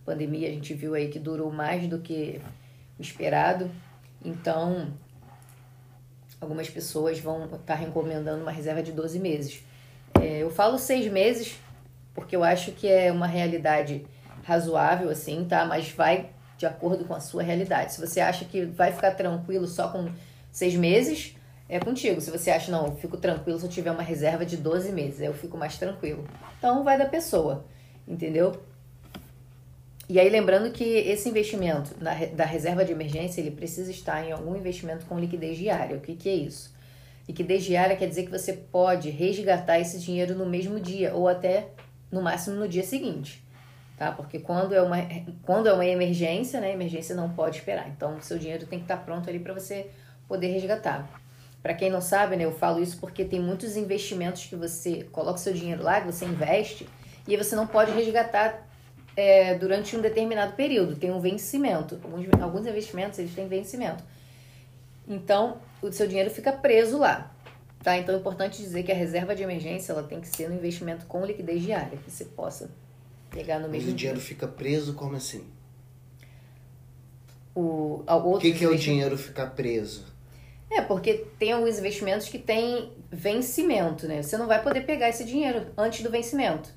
Pandemia 0.04 0.48
a 0.48 0.52
gente 0.52 0.72
viu 0.74 0.94
aí 0.94 1.08
que 1.08 1.18
durou 1.18 1.50
mais 1.52 1.86
do 1.88 1.98
que 1.98 2.40
o 2.98 3.02
esperado. 3.02 3.70
Então, 4.24 4.92
algumas 6.40 6.70
pessoas 6.70 7.18
vão 7.18 7.44
estar 7.44 7.58
tá 7.58 7.74
recomendando 7.74 8.42
uma 8.42 8.52
reserva 8.52 8.82
de 8.82 8.92
12 8.92 9.18
meses. 9.18 9.64
É, 10.20 10.38
eu 10.38 10.50
falo 10.50 10.78
seis 10.78 11.10
meses 11.10 11.58
porque 12.14 12.36
eu 12.36 12.44
acho 12.44 12.72
que 12.72 12.86
é 12.86 13.10
uma 13.10 13.26
realidade 13.26 14.06
razoável, 14.44 15.10
assim, 15.10 15.44
tá? 15.44 15.64
Mas 15.64 15.90
vai 15.90 16.30
de 16.62 16.66
acordo 16.66 17.04
com 17.04 17.12
a 17.12 17.18
sua 17.18 17.42
realidade. 17.42 17.92
Se 17.92 18.00
você 18.00 18.20
acha 18.20 18.44
que 18.44 18.64
vai 18.64 18.92
ficar 18.92 19.10
tranquilo 19.12 19.66
só 19.66 19.88
com 19.88 20.08
seis 20.52 20.76
meses, 20.76 21.34
é 21.68 21.80
contigo. 21.80 22.20
Se 22.20 22.30
você 22.30 22.52
acha, 22.52 22.70
não, 22.70 22.86
eu 22.86 22.94
fico 22.94 23.16
tranquilo 23.16 23.58
se 23.58 23.66
eu 23.66 23.70
tiver 23.70 23.90
uma 23.90 24.02
reserva 24.02 24.46
de 24.46 24.56
12 24.56 24.92
meses, 24.92 25.20
eu 25.20 25.34
fico 25.34 25.58
mais 25.58 25.76
tranquilo. 25.76 26.24
Então, 26.56 26.84
vai 26.84 26.96
da 26.96 27.06
pessoa, 27.06 27.64
entendeu? 28.06 28.62
E 30.08 30.20
aí, 30.20 30.28
lembrando 30.28 30.70
que 30.70 30.84
esse 30.84 31.28
investimento 31.28 31.96
na, 32.00 32.14
da 32.26 32.44
reserva 32.44 32.84
de 32.84 32.92
emergência, 32.92 33.40
ele 33.40 33.50
precisa 33.50 33.90
estar 33.90 34.24
em 34.24 34.30
algum 34.30 34.54
investimento 34.54 35.04
com 35.06 35.18
liquidez 35.18 35.58
diária. 35.58 35.96
O 35.96 36.00
que, 36.00 36.14
que 36.14 36.28
é 36.28 36.34
isso? 36.34 36.72
Liquidez 37.26 37.64
diária 37.64 37.96
quer 37.96 38.06
dizer 38.06 38.24
que 38.24 38.30
você 38.30 38.52
pode 38.52 39.10
resgatar 39.10 39.80
esse 39.80 39.98
dinheiro 39.98 40.36
no 40.36 40.46
mesmo 40.46 40.78
dia 40.78 41.12
ou 41.12 41.26
até 41.26 41.70
no 42.08 42.22
máximo 42.22 42.54
no 42.54 42.68
dia 42.68 42.84
seguinte. 42.84 43.41
Tá? 44.02 44.10
Porque 44.10 44.40
quando 44.40 44.74
é 44.74 44.82
uma, 44.82 44.96
quando 45.44 45.68
é 45.68 45.72
uma 45.72 45.86
emergência, 45.86 46.60
né, 46.60 46.72
emergência 46.72 47.14
não 47.14 47.30
pode 47.30 47.58
esperar. 47.58 47.88
Então, 47.88 48.20
seu 48.20 48.36
dinheiro 48.36 48.66
tem 48.66 48.80
que 48.80 48.84
estar 48.84 48.96
pronto 48.96 49.30
ali 49.30 49.38
para 49.38 49.54
você 49.54 49.92
poder 50.26 50.48
resgatar. 50.48 51.08
Para 51.62 51.72
quem 51.72 51.88
não 51.88 52.00
sabe, 52.00 52.34
né, 52.34 52.44
eu 52.44 52.50
falo 52.50 52.82
isso 52.82 52.98
porque 52.98 53.24
tem 53.24 53.38
muitos 53.38 53.76
investimentos 53.76 54.44
que 54.46 54.56
você 54.56 55.04
coloca 55.12 55.38
seu 55.38 55.52
dinheiro 55.52 55.84
lá, 55.84 56.00
que 56.00 56.06
você 56.10 56.24
investe, 56.24 56.88
e 57.28 57.36
você 57.36 57.54
não 57.54 57.64
pode 57.64 57.92
resgatar 57.92 58.68
é, 59.16 59.54
durante 59.54 59.96
um 59.96 60.00
determinado 60.00 60.54
período. 60.54 60.96
Tem 60.96 61.12
um 61.12 61.20
vencimento. 61.20 62.00
Alguns, 62.02 62.26
alguns 62.42 62.66
investimentos 62.66 63.20
eles 63.20 63.32
têm 63.32 63.46
vencimento. 63.46 64.02
Então, 65.06 65.58
o 65.80 65.92
seu 65.92 66.08
dinheiro 66.08 66.28
fica 66.28 66.50
preso 66.50 66.98
lá. 66.98 67.32
Tá? 67.84 67.96
Então 67.96 68.16
é 68.16 68.18
importante 68.18 68.60
dizer 68.60 68.82
que 68.82 68.90
a 68.90 68.96
reserva 68.96 69.32
de 69.32 69.44
emergência 69.44 69.92
ela 69.92 70.02
tem 70.02 70.20
que 70.20 70.26
ser 70.26 70.48
no 70.48 70.56
investimento 70.56 71.06
com 71.06 71.24
liquidez 71.24 71.62
diária, 71.62 71.96
que 71.98 72.10
você 72.10 72.24
possa 72.24 72.68
pegar 73.32 73.58
no 73.58 73.68
mesmo 73.68 73.86
Mas 73.86 73.94
o 73.94 73.96
dinheiro 73.96 74.20
fica 74.20 74.46
preso 74.46 74.94
como 74.94 75.16
assim? 75.16 75.44
O, 77.54 78.02
o 78.06 78.38
que, 78.38 78.52
que 78.52 78.64
é 78.64 78.68
o 78.68 78.76
dinheiro 78.76 79.18
ficar 79.18 79.46
preso? 79.48 80.06
É, 80.70 80.80
porque 80.80 81.26
tem 81.38 81.52
alguns 81.52 81.78
investimentos 81.78 82.28
que 82.28 82.38
têm 82.38 82.92
vencimento, 83.10 84.08
né? 84.08 84.22
Você 84.22 84.38
não 84.38 84.46
vai 84.46 84.62
poder 84.62 84.82
pegar 84.82 85.08
esse 85.10 85.24
dinheiro 85.24 85.66
antes 85.76 86.02
do 86.02 86.10
vencimento. 86.10 86.70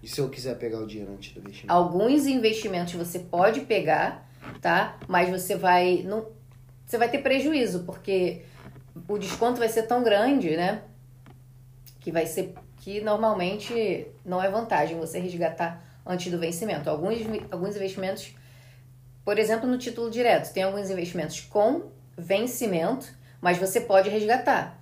E 0.00 0.08
se 0.08 0.20
eu 0.20 0.28
quiser 0.28 0.56
pegar 0.56 0.78
o 0.78 0.86
dinheiro 0.86 1.12
antes 1.12 1.32
do 1.32 1.40
investimento? 1.40 1.72
Alguns 1.72 2.26
investimentos 2.26 2.94
você 2.94 3.18
pode 3.18 3.62
pegar, 3.62 4.30
tá? 4.60 4.98
Mas 5.08 5.28
você 5.30 5.56
vai 5.56 6.02
não 6.04 6.28
você 6.86 6.96
vai 6.96 7.08
ter 7.08 7.18
prejuízo, 7.18 7.84
porque 7.84 8.42
o 9.08 9.18
desconto 9.18 9.58
vai 9.58 9.68
ser 9.68 9.84
tão 9.84 10.02
grande, 10.02 10.56
né? 10.56 10.82
Que 12.00 12.12
vai 12.12 12.26
ser 12.26 12.54
que 12.78 13.00
normalmente 13.00 14.06
não 14.24 14.42
é 14.42 14.48
vantagem 14.48 14.96
você 14.96 15.18
resgatar 15.18 15.89
antes 16.10 16.30
do 16.30 16.38
vencimento. 16.38 16.90
Alguns, 16.90 17.18
alguns 17.50 17.76
investimentos, 17.76 18.34
por 19.24 19.38
exemplo, 19.38 19.68
no 19.68 19.78
título 19.78 20.10
direto, 20.10 20.52
tem 20.52 20.64
alguns 20.64 20.90
investimentos 20.90 21.40
com 21.40 21.90
vencimento 22.18 23.20
mas 23.40 23.58
você 23.58 23.80
pode 23.80 24.08
resgatar. 24.08 24.78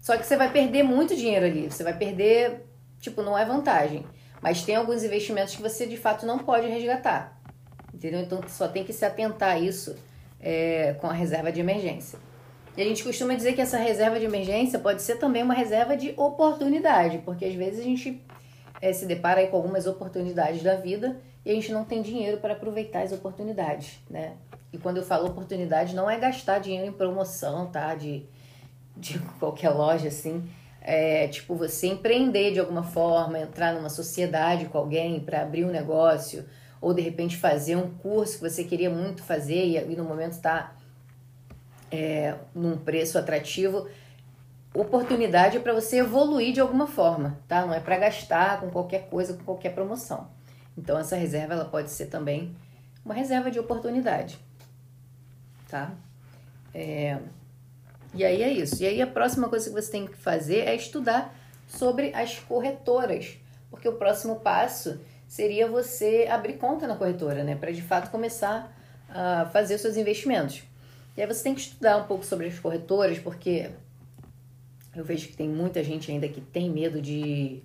Só 0.00 0.16
que 0.16 0.26
você 0.26 0.36
vai 0.36 0.52
perder 0.52 0.82
muito 0.82 1.16
dinheiro 1.16 1.46
ali, 1.46 1.70
você 1.70 1.82
vai 1.82 1.96
perder, 1.96 2.66
tipo, 3.00 3.22
não 3.22 3.38
é 3.38 3.44
vantagem. 3.44 4.04
Mas 4.42 4.62
tem 4.62 4.76
alguns 4.76 5.02
investimentos 5.02 5.56
que 5.56 5.62
você 5.62 5.86
de 5.86 5.96
fato 5.96 6.26
não 6.26 6.38
pode 6.38 6.68
resgatar. 6.68 7.40
Entendeu? 7.92 8.20
Então 8.20 8.40
só 8.48 8.68
tem 8.68 8.84
que 8.84 8.92
se 8.92 9.04
atentar 9.04 9.52
a 9.52 9.58
isso 9.58 9.96
é, 10.40 10.94
com 11.00 11.06
a 11.06 11.12
reserva 11.12 11.50
de 11.50 11.60
emergência. 11.60 12.18
E 12.76 12.82
a 12.82 12.84
gente 12.84 13.02
costuma 13.02 13.34
dizer 13.34 13.54
que 13.54 13.60
essa 13.60 13.78
reserva 13.78 14.18
de 14.18 14.26
emergência 14.26 14.78
pode 14.78 15.00
ser 15.00 15.16
também 15.16 15.42
uma 15.42 15.54
reserva 15.54 15.96
de 15.96 16.12
oportunidade, 16.16 17.18
porque 17.24 17.44
às 17.44 17.54
vezes 17.54 17.80
a 17.80 17.84
gente 17.84 18.20
é, 18.84 18.92
se 18.92 19.06
depara 19.06 19.46
com 19.46 19.56
algumas 19.56 19.86
oportunidades 19.86 20.62
da 20.62 20.76
vida 20.76 21.16
e 21.42 21.50
a 21.50 21.54
gente 21.54 21.72
não 21.72 21.86
tem 21.86 22.02
dinheiro 22.02 22.36
para 22.36 22.52
aproveitar 22.52 23.00
as 23.00 23.12
oportunidades, 23.12 23.98
né? 24.10 24.34
E 24.70 24.76
quando 24.76 24.98
eu 24.98 25.02
falo 25.02 25.26
oportunidade, 25.26 25.94
não 25.94 26.10
é 26.10 26.18
gastar 26.18 26.58
dinheiro 26.58 26.86
em 26.86 26.92
promoção, 26.92 27.66
tá? 27.68 27.94
De, 27.94 28.26
de 28.94 29.18
qualquer 29.40 29.70
loja, 29.70 30.08
assim. 30.08 30.46
É 30.82 31.26
tipo 31.28 31.54
você 31.54 31.86
empreender 31.86 32.52
de 32.52 32.60
alguma 32.60 32.82
forma, 32.82 33.38
entrar 33.38 33.72
numa 33.72 33.88
sociedade 33.88 34.66
com 34.66 34.76
alguém 34.76 35.18
para 35.18 35.40
abrir 35.40 35.64
um 35.64 35.70
negócio, 35.70 36.44
ou 36.78 36.92
de 36.92 37.00
repente 37.00 37.38
fazer 37.38 37.76
um 37.76 37.88
curso 37.88 38.34
que 38.34 38.50
você 38.50 38.64
queria 38.64 38.90
muito 38.90 39.22
fazer 39.22 39.64
e, 39.64 39.78
e 39.78 39.96
no 39.96 40.04
momento 40.04 40.32
está 40.32 40.76
é, 41.90 42.34
num 42.54 42.76
preço 42.76 43.16
atrativo. 43.16 43.88
Oportunidade 44.74 45.60
para 45.60 45.72
você 45.72 45.98
evoluir 45.98 46.52
de 46.52 46.60
alguma 46.60 46.86
forma, 46.86 47.38
tá? 47.46 47.64
Não 47.64 47.72
é 47.72 47.80
para 47.80 47.96
gastar 47.96 48.60
com 48.60 48.70
qualquer 48.70 49.08
coisa, 49.08 49.34
com 49.34 49.44
qualquer 49.44 49.74
promoção. 49.74 50.28
Então 50.76 50.98
essa 50.98 51.14
reserva 51.14 51.54
ela 51.54 51.64
pode 51.64 51.90
ser 51.90 52.06
também 52.06 52.56
uma 53.04 53.14
reserva 53.14 53.50
de 53.50 53.58
oportunidade 53.60 54.38
tá? 55.74 55.92
É... 56.72 57.18
E 58.14 58.24
aí 58.24 58.42
é 58.44 58.52
isso. 58.52 58.80
E 58.80 58.86
aí 58.86 59.02
a 59.02 59.06
próxima 59.08 59.48
coisa 59.48 59.68
que 59.68 59.74
você 59.74 59.90
tem 59.90 60.06
que 60.06 60.16
fazer 60.16 60.68
é 60.68 60.76
estudar 60.76 61.34
sobre 61.66 62.14
as 62.14 62.38
corretoras, 62.38 63.36
porque 63.70 63.88
o 63.88 63.94
próximo 63.94 64.36
passo 64.36 65.00
seria 65.26 65.66
você 65.66 66.28
abrir 66.30 66.54
conta 66.54 66.86
na 66.86 66.94
corretora, 66.94 67.42
né, 67.42 67.56
para 67.56 67.72
de 67.72 67.82
fato 67.82 68.10
começar 68.10 68.72
a 69.08 69.46
fazer 69.46 69.74
os 69.74 69.80
seus 69.80 69.96
investimentos. 69.96 70.62
E 71.16 71.22
aí 71.22 71.26
você 71.26 71.42
tem 71.42 71.54
que 71.54 71.62
estudar 71.62 71.96
um 71.96 72.04
pouco 72.04 72.24
sobre 72.24 72.46
as 72.46 72.58
corretoras, 72.58 73.18
porque 73.18 73.70
eu 74.96 75.04
vejo 75.04 75.28
que 75.28 75.36
tem 75.36 75.48
muita 75.48 75.82
gente 75.82 76.10
ainda 76.10 76.28
que 76.28 76.40
tem 76.40 76.70
medo 76.70 77.00
de 77.00 77.62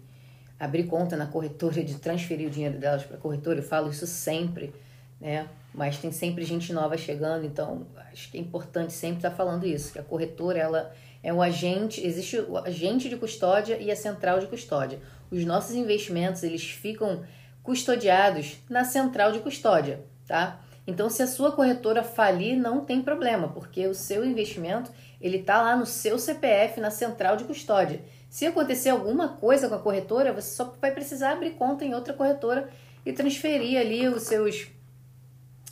abrir 0.59 0.85
conta 0.85 1.15
na 1.15 1.25
corretora, 1.25 1.83
de 1.83 1.95
transferir 1.95 2.47
o 2.47 2.51
dinheiro 2.51 2.77
delas 2.77 3.03
para 3.03 3.17
a 3.17 3.19
corretora. 3.19 3.59
Eu 3.59 3.63
falo 3.63 3.89
isso 3.89 4.05
sempre, 4.05 4.73
né? 5.19 5.47
mas 5.73 5.97
tem 5.97 6.11
sempre 6.11 6.43
gente 6.43 6.73
nova 6.73 6.97
chegando, 6.97 7.45
então 7.45 7.85
acho 8.11 8.31
que 8.31 8.37
é 8.37 8.41
importante 8.41 8.91
sempre 8.91 9.17
estar 9.17 9.31
falando 9.31 9.65
isso, 9.65 9.93
que 9.93 9.99
a 9.99 10.03
corretora 10.03 10.57
ela 10.57 10.93
é 11.21 11.31
um 11.33 11.41
agente, 11.41 12.05
existe 12.05 12.37
o 12.37 12.57
agente 12.57 13.09
de 13.09 13.17
custódia 13.17 13.77
e 13.77 13.91
a 13.91 13.95
central 13.95 14.39
de 14.39 14.47
custódia. 14.47 14.99
Os 15.29 15.45
nossos 15.45 15.75
investimentos, 15.75 16.43
eles 16.43 16.63
ficam 16.63 17.23
custodiados 17.61 18.57
na 18.69 18.83
central 18.83 19.31
de 19.31 19.39
custódia, 19.39 20.01
tá? 20.27 20.59
Então, 20.89 21.07
se 21.07 21.21
a 21.21 21.27
sua 21.27 21.51
corretora 21.51 22.01
falir, 22.01 22.57
não 22.57 22.83
tem 22.83 22.99
problema, 22.99 23.49
porque 23.49 23.85
o 23.85 23.93
seu 23.93 24.25
investimento, 24.25 24.91
ele 25.21 25.37
está 25.37 25.61
lá 25.61 25.77
no 25.77 25.85
seu 25.85 26.17
CPF, 26.17 26.81
na 26.81 26.89
central 26.89 27.37
de 27.37 27.43
custódia. 27.43 28.01
Se 28.27 28.47
acontecer 28.47 28.89
alguma 28.89 29.37
coisa 29.37 29.69
com 29.69 29.75
a 29.75 29.79
corretora, 29.79 30.33
você 30.33 30.55
só 30.55 30.73
vai 30.81 30.89
precisar 30.89 31.33
abrir 31.33 31.51
conta 31.51 31.85
em 31.85 31.93
outra 31.93 32.11
corretora 32.11 32.71
e 33.05 33.13
transferir 33.13 33.79
ali 33.79 34.07
os 34.07 34.23
seus 34.23 34.65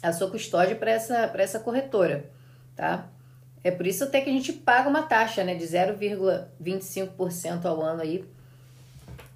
a 0.04 0.14
sua 0.14 0.30
custódia 0.30 0.76
para 0.76 0.92
essa, 0.92 1.34
essa 1.36 1.60
corretora, 1.60 2.30
tá? 2.76 3.10
É 3.64 3.72
por 3.72 3.88
isso 3.88 4.04
até 4.04 4.22
que 4.22 4.30
a 4.30 4.34
gente 4.34 4.54
paga 4.54 4.88
uma 4.88 5.02
taxa, 5.02 5.44
né, 5.44 5.56
de 5.56 5.66
0,25% 5.66 7.66
ao 7.66 7.82
ano 7.82 8.04
aí 8.04 8.24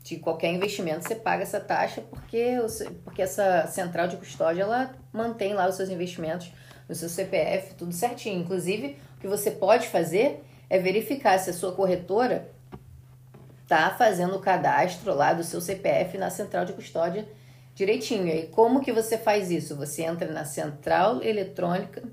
de 0.04 0.18
qualquer 0.18 0.52
investimento 0.52 1.08
você 1.08 1.16
paga 1.16 1.44
essa 1.44 1.60
taxa 1.60 2.02
porque, 2.02 2.58
porque 3.04 3.22
essa 3.22 3.68
central 3.68 4.08
de 4.08 4.18
custódia 4.18 4.64
ela 4.64 4.96
mantém 5.14 5.54
lá 5.54 5.68
os 5.68 5.76
seus 5.76 5.90
investimentos 5.90 6.52
no 6.90 6.96
seu 6.96 7.08
CPF, 7.08 7.76
tudo 7.76 7.94
certinho. 7.94 8.42
Inclusive, 8.42 8.98
o 9.18 9.22
que 9.22 9.28
você 9.28 9.52
pode 9.52 9.88
fazer 9.88 10.44
é 10.70 10.80
verificar 10.80 11.38
se 11.38 11.50
a 11.50 11.54
sua 11.54 11.72
corretora 11.74 12.50
está 13.64 13.92
fazendo 13.92 14.36
o 14.36 14.42
cadastro 14.42 15.14
lá 15.14 15.34
do 15.34 15.44
seu 15.44 15.62
CPF 15.62 16.18
na 16.18 16.30
central 16.30 16.66
de 16.66 16.74
custódia 16.74 17.28
direitinho. 17.74 18.28
E 18.28 18.48
como 18.48 18.82
que 18.82 18.92
você 18.92 19.18
faz 19.18 19.50
isso? 19.50 19.76
Você 19.78 20.04
entra 20.04 20.32
na 20.32 20.44
central 20.44 21.24
eletrônica, 21.24 22.04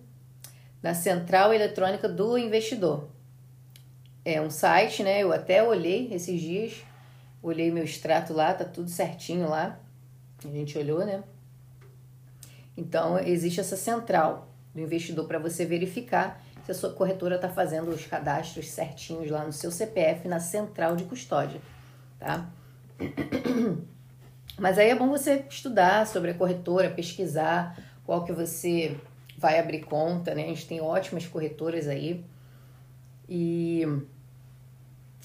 na 0.83 0.95
central 0.95 1.53
eletrônica 1.53 2.09
do 2.09 2.39
investidor. 2.39 3.09
É 4.25 4.41
um 4.41 4.51
site, 4.51 5.03
né? 5.03 5.21
Eu 5.21 5.33
até 5.33 5.63
olhei 5.63 6.13
esses 6.13 6.41
dias 6.41 6.85
Olhei 7.43 7.71
meu 7.71 7.85
extrato 7.85 8.33
lá, 8.33 8.53
tá 8.53 8.65
tudo 8.65 8.91
certinho 8.91 9.49
lá. 9.49 9.79
A 10.45 10.49
gente 10.49 10.77
olhou, 10.77 11.05
né? 11.05 11.23
Então, 12.77 13.19
existe 13.19 13.61
essa 13.61 13.77
central 13.77 14.49
do 14.75 14.81
investidor 14.81 15.27
para 15.27 15.39
você 15.39 15.65
verificar 15.65 16.41
se 16.65 16.71
a 16.71 16.75
sua 16.75 16.93
corretora 16.93 17.37
está 17.37 17.49
fazendo 17.49 17.89
os 17.89 18.07
cadastros 18.07 18.69
certinhos 18.69 19.31
lá 19.31 19.45
no 19.45 19.53
seu 19.53 19.71
CPF, 19.71 20.29
na 20.29 20.39
central 20.39 20.95
de 20.95 21.05
custódia, 21.05 21.61
tá? 22.19 22.49
Mas 24.59 24.77
aí 24.77 24.91
é 24.91 24.95
bom 24.95 25.09
você 25.09 25.45
estudar 25.49 26.07
sobre 26.07 26.33
a 26.33 26.35
corretora, 26.35 26.91
pesquisar 26.91 27.79
qual 28.05 28.25
que 28.25 28.33
você 28.33 28.97
vai 29.37 29.59
abrir 29.59 29.81
conta, 29.81 30.35
né? 30.35 30.45
A 30.45 30.47
gente 30.49 30.67
tem 30.67 30.81
ótimas 30.81 31.27
corretoras 31.27 31.87
aí. 31.87 32.25
E 33.29 33.87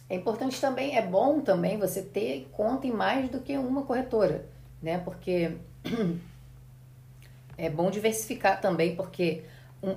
é 0.09 0.15
importante 0.15 0.59
também, 0.59 0.97
é 0.97 1.01
bom 1.01 1.41
também 1.41 1.77
você 1.77 2.01
ter 2.01 2.47
conta 2.51 2.85
em 2.85 2.91
mais 2.91 3.29
do 3.29 3.39
que 3.39 3.57
uma 3.57 3.83
corretora, 3.83 4.45
né? 4.81 4.99
Porque 4.99 5.57
é 7.57 7.69
bom 7.69 7.89
diversificar 7.89 8.59
também, 8.59 8.95
porque 8.95 9.43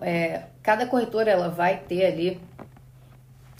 é, 0.00 0.44
cada 0.62 0.86
corretora 0.86 1.30
ela 1.30 1.48
vai 1.48 1.78
ter 1.78 2.06
ali 2.06 2.40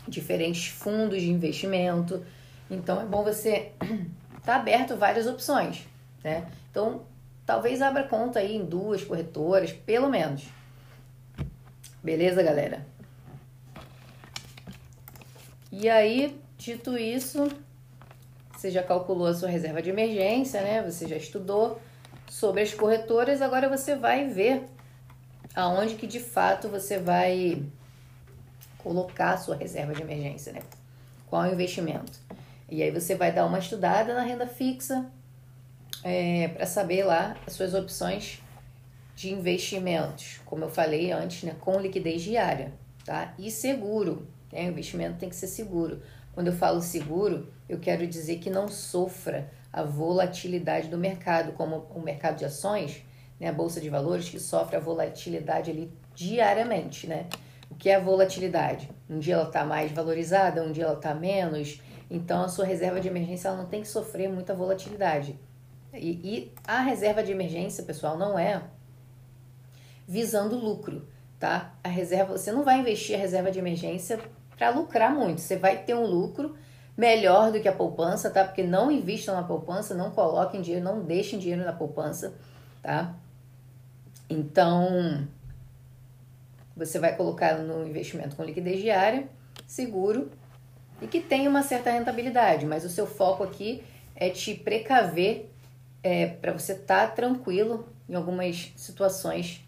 diferentes 0.09 0.69
fundos 0.69 1.21
de 1.21 1.31
investimento. 1.31 2.25
Então 2.71 3.01
é 3.01 3.05
bom 3.05 3.23
você 3.23 3.73
estar 3.81 3.97
tá 4.45 4.57
aberto 4.57 4.97
várias 4.97 5.27
opções, 5.27 5.87
né? 6.23 6.47
Então 6.71 7.03
talvez 7.45 7.83
abra 7.83 8.05
conta 8.05 8.39
aí 8.39 8.57
em 8.57 8.65
duas 8.65 9.05
corretoras, 9.05 9.73
pelo 9.73 10.09
menos. 10.09 10.45
Beleza, 12.03 12.43
galera? 12.43 12.87
E 15.79 15.91
aí, 15.91 16.41
Dito 16.59 16.97
isso, 16.97 17.51
você 18.51 18.71
já 18.71 18.83
calculou 18.83 19.27
a 19.27 19.35
sua 19.35 19.49
reserva 19.49 19.83
de 19.83 19.91
emergência, 19.91 20.63
né? 20.63 20.83
Você 20.83 21.07
já 21.07 21.17
estudou 21.17 21.79
sobre 22.31 22.63
as 22.63 22.73
corretoras, 22.73 23.43
agora 23.43 23.69
você 23.69 23.95
vai 23.95 24.27
ver 24.27 24.65
aonde 25.55 25.97
que 25.97 26.07
de 26.07 26.19
fato 26.19 26.69
você 26.71 26.99
vai 26.99 27.63
colocar 28.79 29.35
a 29.35 29.37
sua 29.37 29.55
reserva 29.55 29.93
de 29.93 30.01
emergência, 30.01 30.51
né? 30.51 30.61
Qual 31.27 31.45
é 31.45 31.51
o 31.51 31.53
investimento? 31.53 32.19
E 32.71 32.83
aí 32.83 32.91
você 32.91 33.15
vai 33.15 33.31
dar 33.31 33.45
uma 33.45 33.59
estudada 33.59 34.15
na 34.15 34.23
renda 34.23 34.47
fixa 34.47 35.11
é, 36.03 36.49
para 36.49 36.65
saber 36.65 37.05
lá 37.05 37.37
as 37.47 37.53
suas 37.53 37.75
opções 37.75 38.41
de 39.15 39.31
investimentos, 39.31 40.41
como 40.47 40.65
eu 40.65 40.71
falei 40.71 41.13
antes, 41.13 41.43
né? 41.43 41.55
Com 41.61 41.79
liquidez 41.79 42.23
diária, 42.23 42.73
tá? 43.05 43.35
E 43.39 43.51
seguro, 43.51 44.27
né? 44.57 44.67
O 44.67 44.71
investimento 44.71 45.19
tem 45.19 45.29
que 45.29 45.37
ser 45.37 45.47
seguro. 45.47 46.01
Quando 46.33 46.49
eu 46.49 46.53
falo 46.53 46.81
seguro, 46.81 47.49
eu 47.69 47.79
quero 47.79 48.07
dizer 48.07 48.39
que 48.39 48.51
não 48.51 48.69
sofra 48.69 49.51
a 49.73 49.83
volatilidade 49.83 50.89
do 50.89 50.97
mercado, 50.97 51.53
como 51.53 51.87
o 51.95 52.01
mercado 52.01 52.39
de 52.39 52.45
ações, 52.45 53.03
né, 53.39 53.49
a 53.49 53.53
bolsa 53.53 53.81
de 53.81 53.91
valores, 53.91 54.29
que 54.29 54.41
sofre 54.41 54.77
a 54.77 54.81
volatilidade 54.81 55.71
ali 55.71 55.93
diariamente, 56.15 57.07
né? 57.07 57.27
O 57.71 57.75
que 57.75 57.91
é 57.91 57.97
a 57.97 58.01
volatilidade? 58.01 58.89
Um 59.09 59.19
dia 59.19 59.35
ela 59.35 59.45
está 59.47 59.65
mais 59.65 59.93
valorizada, 59.93 60.63
um 60.63 60.73
dia 60.73 60.85
ela 60.85 60.95
está 60.95 61.15
menos. 61.15 61.83
Então 62.11 62.43
a 62.43 62.49
sua 62.49 62.65
reserva 62.65 63.01
de 63.01 63.09
emergência 63.09 63.49
ela 63.49 63.59
não 63.59 63.67
tem 63.67 63.83
que 63.83 63.89
sofrer 63.89 64.29
muita 64.29 64.55
volatilidade. 64.55 65.39
E, 65.93 66.11
e 66.23 66.53
a 66.67 66.81
reserva 66.81 67.23
de 67.23 67.33
emergência, 67.33 67.85
pessoal, 67.85 68.17
não 68.17 68.39
é 68.39 68.63
visando 70.07 70.57
lucro, 70.57 71.07
tá? 71.39 71.75
A 71.83 71.89
reserva, 71.89 72.37
você 72.37 72.53
não 72.53 72.63
vai 72.63 72.81
investir 72.81 73.17
a 73.17 73.19
reserva 73.19 73.51
de 73.51 73.59
emergência 73.59 74.19
para 74.57 74.71
lucrar 74.71 75.15
muito. 75.15 75.41
Você 75.41 75.57
vai 75.57 75.79
ter 75.79 75.95
um 75.95 76.07
lucro 76.07 76.57
melhor 76.97 77.53
do 77.53 77.61
que 77.61 77.69
a 77.69 77.73
poupança, 77.73 78.31
tá? 78.31 78.45
Porque 78.45 78.63
não 78.63 78.91
invistam 78.91 79.35
na 79.35 79.43
poupança, 79.43 79.95
não 79.95 80.11
coloquem 80.11 80.63
dinheiro, 80.63 80.85
não 80.85 81.03
deixem 81.03 81.39
dinheiro 81.39 81.65
na 81.65 81.73
poupança, 81.73 82.35
tá? 82.83 83.15
Então, 84.29 85.27
você 86.77 86.99
vai 86.99 87.15
colocar 87.15 87.59
no 87.59 87.87
investimento 87.87 88.35
com 88.35 88.43
liquidez 88.43 88.81
diária, 88.81 89.29
seguro 89.67 90.31
e 91.01 91.07
que 91.07 91.21
tenha 91.21 91.49
uma 91.49 91.63
certa 91.63 91.91
rentabilidade, 91.91 92.65
mas 92.65 92.85
o 92.85 92.89
seu 92.89 93.07
foco 93.07 93.43
aqui 93.43 93.83
é 94.15 94.31
te 94.31 94.55
precaver 94.55 95.51
é, 96.03 96.27
para 96.27 96.53
você 96.53 96.73
estar 96.73 97.09
tá 97.09 97.15
tranquilo 97.15 97.87
em 98.09 98.15
algumas 98.15 98.73
situações 98.77 99.61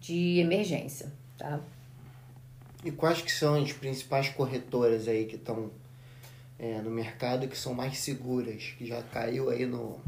de 0.00 0.40
emergência, 0.40 1.12
tá? 1.38 1.60
E 2.84 2.90
quais 2.90 3.20
que 3.20 3.30
são 3.30 3.54
as 3.62 3.72
principais 3.72 4.28
corretoras 4.28 5.06
aí 5.08 5.24
que 5.24 5.36
estão 5.36 5.70
é, 6.58 6.80
no 6.80 6.90
mercado 6.90 7.46
que 7.48 7.56
são 7.56 7.74
mais 7.74 7.98
seguras, 7.98 8.74
que 8.76 8.86
já 8.86 9.02
caiu 9.12 9.50
aí 9.50 9.66
no 9.66 10.00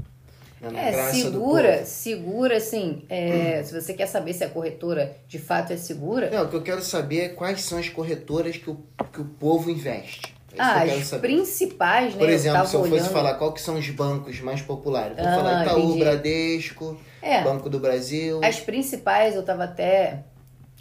né, 0.60 0.90
é, 0.90 1.12
segura, 1.12 1.84
segura, 1.84 2.56
assim, 2.56 3.02
é, 3.08 3.60
hum. 3.60 3.66
se 3.66 3.80
você 3.80 3.92
quer 3.92 4.06
saber 4.06 4.32
se 4.32 4.44
a 4.44 4.48
corretora 4.48 5.14
de 5.28 5.38
fato 5.38 5.72
é 5.72 5.76
segura... 5.76 6.30
Não, 6.30 6.44
o 6.44 6.48
que 6.48 6.56
eu 6.56 6.62
quero 6.62 6.82
saber 6.82 7.20
é 7.20 7.28
quais 7.28 7.62
são 7.62 7.78
as 7.78 7.88
corretoras 7.88 8.56
que 8.56 8.70
o, 8.70 8.78
que 9.12 9.20
o 9.20 9.24
povo 9.24 9.70
investe. 9.70 10.34
É 10.52 10.62
ah, 10.62 10.82
as 10.84 11.10
principais, 11.10 12.14
né? 12.14 12.18
Por 12.18 12.28
exemplo, 12.28 12.66
se 12.66 12.76
eu 12.76 12.80
olhando... 12.80 12.98
fosse 12.98 13.12
falar 13.12 13.34
qual 13.34 13.52
que 13.52 13.60
são 13.60 13.76
os 13.76 13.90
bancos 13.90 14.40
mais 14.40 14.62
populares. 14.62 15.16
Vou 15.16 15.26
ah, 15.26 15.34
falar 15.34 15.62
Itaú, 15.64 15.80
entendi. 15.80 15.98
Bradesco, 15.98 17.00
é, 17.20 17.42
Banco 17.42 17.68
do 17.68 17.80
Brasil. 17.80 18.40
As 18.42 18.60
principais, 18.60 19.34
eu 19.34 19.40
estava 19.40 19.64
até 19.64 20.22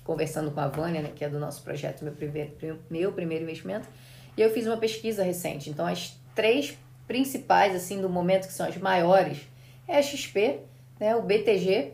conversando 0.03 0.51
com 0.51 0.59
a 0.59 0.67
Vânia, 0.67 1.01
né, 1.01 1.11
que 1.15 1.23
é 1.23 1.29
do 1.29 1.39
nosso 1.39 1.63
projeto 1.63 2.03
Meu 2.03 2.13
Primeiro, 2.13 2.79
meu 2.89 3.11
primeiro 3.11 3.43
Investimento, 3.43 3.87
e 4.35 4.41
eu 4.41 4.51
fiz 4.51 4.65
uma 4.67 4.77
pesquisa 4.77 5.23
recente. 5.23 5.69
Então, 5.69 5.85
as 5.85 6.17
três 6.35 6.77
principais, 7.07 7.75
assim, 7.75 8.01
do 8.01 8.09
momento, 8.09 8.47
que 8.47 8.53
são 8.53 8.67
as 8.67 8.77
maiores, 8.77 9.39
é 9.87 9.97
a 9.97 10.01
XP, 10.01 10.59
né, 10.99 11.15
o 11.15 11.21
BTG 11.21 11.93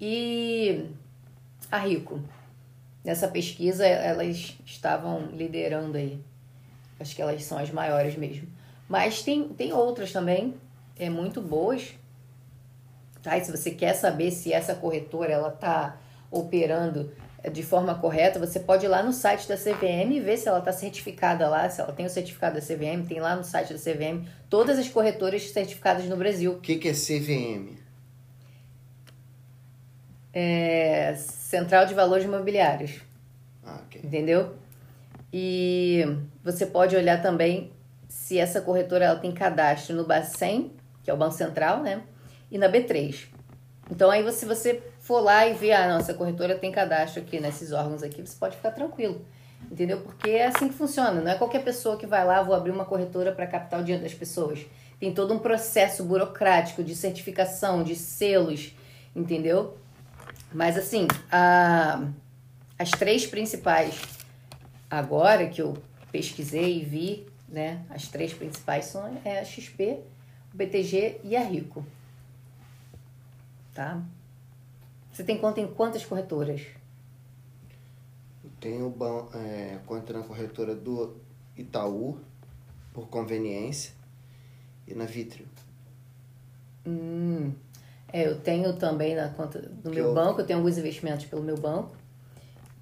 e 0.00 0.86
a 1.70 1.78
Rico. 1.78 2.20
Nessa 3.02 3.28
pesquisa, 3.28 3.86
elas 3.86 4.58
estavam 4.64 5.26
liderando 5.32 5.96
aí. 5.96 6.20
Acho 6.98 7.16
que 7.16 7.22
elas 7.22 7.42
são 7.44 7.58
as 7.58 7.70
maiores 7.70 8.14
mesmo. 8.16 8.46
Mas 8.88 9.22
tem, 9.22 9.48
tem 9.48 9.72
outras 9.72 10.12
também, 10.12 10.54
é 10.98 11.08
muito 11.08 11.40
boas. 11.40 11.94
Tá? 13.22 13.38
E 13.38 13.44
se 13.44 13.50
você 13.50 13.70
quer 13.70 13.94
saber 13.94 14.30
se 14.30 14.52
essa 14.52 14.74
corretora 14.74 15.32
ela 15.32 15.50
tá 15.50 15.98
operando 16.30 17.12
de 17.48 17.62
forma 17.62 17.94
correta, 17.94 18.38
você 18.38 18.60
pode 18.60 18.84
ir 18.84 18.88
lá 18.88 19.02
no 19.02 19.12
site 19.12 19.48
da 19.48 19.56
CVM 19.56 20.12
e 20.12 20.20
ver 20.20 20.36
se 20.36 20.48
ela 20.48 20.58
está 20.58 20.72
certificada 20.72 21.48
lá, 21.48 21.68
se 21.70 21.80
ela 21.80 21.92
tem 21.92 22.04
o 22.04 22.10
certificado 22.10 22.56
da 22.56 22.60
CVM, 22.60 23.06
tem 23.08 23.20
lá 23.20 23.34
no 23.34 23.44
site 23.44 23.72
da 23.72 23.78
CVM 23.78 24.26
todas 24.48 24.78
as 24.78 24.88
corretoras 24.88 25.50
certificadas 25.50 26.04
no 26.06 26.16
Brasil. 26.16 26.52
O 26.52 26.60
que, 26.60 26.76
que 26.76 26.88
é 26.88 26.92
CVM? 26.92 27.78
É 30.32 31.14
Central 31.16 31.86
de 31.86 31.94
Valores 31.94 32.24
Imobiliários. 32.24 33.00
Ah, 33.64 33.80
ok. 33.86 34.02
Entendeu? 34.04 34.54
E 35.32 36.04
você 36.44 36.66
pode 36.66 36.94
olhar 36.94 37.22
também 37.22 37.72
se 38.08 38.38
essa 38.38 38.60
corretora 38.60 39.06
ela 39.06 39.18
tem 39.18 39.32
cadastro 39.32 39.96
no 39.96 40.04
Bacen, 40.04 40.72
que 41.02 41.10
é 41.10 41.14
o 41.14 41.16
Banco 41.16 41.34
Central, 41.34 41.82
né? 41.82 42.02
E 42.50 42.58
na 42.58 42.68
B3. 42.68 43.28
Então 43.90 44.10
aí 44.10 44.30
se 44.32 44.44
você 44.44 44.82
for 45.10 45.18
lá 45.18 45.44
e 45.44 45.54
ver, 45.54 45.72
ah, 45.72 45.88
nossa 45.88 46.14
corretora 46.14 46.54
tem 46.54 46.70
cadastro 46.70 47.20
aqui 47.20 47.40
nesses 47.40 47.72
órgãos 47.72 48.00
aqui, 48.00 48.24
você 48.24 48.36
pode 48.38 48.54
ficar 48.54 48.70
tranquilo. 48.70 49.26
Entendeu? 49.68 50.02
Porque 50.02 50.30
é 50.30 50.46
assim 50.46 50.68
que 50.68 50.74
funciona. 50.74 51.20
Não 51.20 51.32
é 51.32 51.34
qualquer 51.34 51.64
pessoa 51.64 51.96
que 51.96 52.06
vai 52.06 52.24
lá, 52.24 52.40
vou 52.44 52.54
abrir 52.54 52.70
uma 52.70 52.84
corretora 52.84 53.32
para 53.32 53.44
captar 53.44 53.80
o 53.80 53.82
dinheiro 53.82 54.04
das 54.04 54.14
pessoas. 54.14 54.64
Tem 55.00 55.12
todo 55.12 55.34
um 55.34 55.40
processo 55.40 56.04
burocrático 56.04 56.84
de 56.84 56.94
certificação, 56.94 57.82
de 57.82 57.96
selos, 57.96 58.72
entendeu? 59.14 59.76
Mas 60.52 60.78
assim, 60.78 61.08
a, 61.30 62.04
as 62.78 62.92
três 62.92 63.26
principais 63.26 64.00
agora 64.88 65.48
que 65.48 65.60
eu 65.60 65.76
pesquisei 66.12 66.82
e 66.82 66.84
vi, 66.84 67.26
né? 67.48 67.82
As 67.90 68.06
três 68.06 68.32
principais 68.32 68.84
são 68.84 69.20
é 69.24 69.40
a 69.40 69.44
XP, 69.44 69.98
o 70.54 70.56
BTG 70.56 71.20
e 71.24 71.34
a 71.34 71.42
Rico 71.42 71.84
tá? 73.74 74.00
Você 75.20 75.26
tem 75.26 75.36
conta 75.36 75.60
em 75.60 75.66
quantas 75.66 76.02
corretoras? 76.02 76.62
Eu 78.42 78.50
tenho 78.58 78.94
é, 79.34 79.78
conta 79.84 80.14
na 80.14 80.22
corretora 80.22 80.74
do 80.74 81.14
Itaú, 81.54 82.16
por 82.94 83.06
conveniência, 83.08 83.92
e 84.88 84.94
na 84.94 85.04
Vitrio. 85.04 85.46
Hum, 86.86 87.52
é, 88.10 88.26
eu 88.26 88.40
tenho 88.40 88.72
também 88.72 89.14
na 89.14 89.28
conta 89.28 89.60
do 89.60 89.90
meu 89.90 90.06
eu- 90.06 90.14
banco, 90.14 90.40
eu 90.40 90.46
tenho 90.46 90.58
alguns 90.58 90.78
investimentos 90.78 91.26
pelo 91.26 91.42
meu 91.42 91.58
banco. 91.58 91.94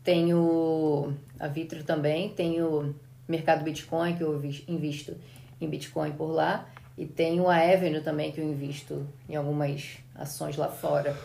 Tenho 0.04 1.12
a 1.40 1.48
Vitro 1.48 1.82
também, 1.82 2.28
tenho 2.28 2.94
Mercado 3.26 3.64
Bitcoin, 3.64 4.14
que 4.16 4.22
eu 4.22 4.36
invis- 4.36 4.62
invisto 4.68 5.16
em 5.60 5.68
Bitcoin 5.68 6.12
por 6.12 6.30
lá. 6.30 6.70
E 6.96 7.04
tenho 7.04 7.48
a 7.48 7.56
Avenue 7.56 8.00
também, 8.00 8.30
que 8.30 8.40
eu 8.40 8.44
invisto 8.44 9.04
em 9.28 9.34
algumas 9.34 9.98
ações 10.14 10.56
lá 10.56 10.68
fora. 10.68 11.16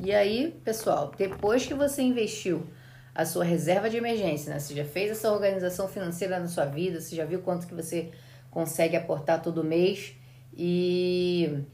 E 0.00 0.14
aí, 0.14 0.60
pessoal, 0.64 1.12
depois 1.16 1.66
que 1.66 1.74
você 1.74 2.02
investiu 2.02 2.64
a 3.12 3.24
sua 3.24 3.42
reserva 3.42 3.90
de 3.90 3.96
emergência, 3.96 4.52
né? 4.52 4.60
Você 4.60 4.72
já 4.72 4.84
fez 4.84 5.10
essa 5.10 5.32
organização 5.32 5.88
financeira 5.88 6.38
na 6.38 6.46
sua 6.46 6.66
vida, 6.66 7.00
você 7.00 7.16
já 7.16 7.24
viu 7.24 7.42
quanto 7.42 7.66
que 7.66 7.74
você 7.74 8.12
consegue 8.48 8.96
aportar 8.96 9.42
todo 9.42 9.64
mês 9.64 10.14
e 10.56 11.64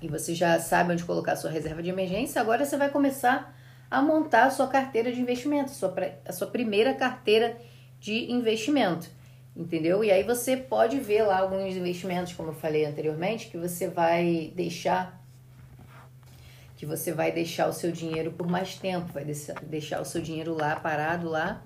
e 0.00 0.08
você 0.08 0.34
já 0.34 0.58
sabe 0.58 0.92
onde 0.92 1.04
colocar 1.04 1.32
a 1.32 1.36
sua 1.36 1.48
reserva 1.48 1.80
de 1.80 1.90
emergência, 1.90 2.40
agora 2.40 2.64
você 2.64 2.76
vai 2.76 2.90
começar 2.90 3.56
a 3.88 4.02
montar 4.02 4.46
a 4.46 4.50
sua 4.50 4.66
carteira 4.66 5.12
de 5.12 5.20
investimento, 5.20 5.70
a 5.70 5.74
sua, 5.74 5.94
a 6.24 6.32
sua 6.32 6.48
primeira 6.48 6.92
carteira 6.92 7.56
de 8.00 8.32
investimento, 8.32 9.08
entendeu? 9.54 10.02
E 10.02 10.10
aí 10.10 10.24
você 10.24 10.56
pode 10.56 10.98
ver 10.98 11.22
lá 11.22 11.38
alguns 11.38 11.76
investimentos, 11.76 12.32
como 12.32 12.48
eu 12.48 12.54
falei 12.54 12.84
anteriormente, 12.84 13.46
que 13.46 13.56
você 13.56 13.88
vai 13.88 14.52
deixar 14.56 15.21
que 16.82 16.86
você 16.86 17.12
vai 17.12 17.30
deixar 17.30 17.68
o 17.68 17.72
seu 17.72 17.92
dinheiro 17.92 18.32
por 18.32 18.48
mais 18.48 18.74
tempo, 18.74 19.12
vai 19.12 19.24
deixar- 19.24 20.00
o 20.00 20.04
seu 20.04 20.20
dinheiro 20.20 20.52
lá 20.52 20.74
parado 20.74 21.28
lá, 21.28 21.62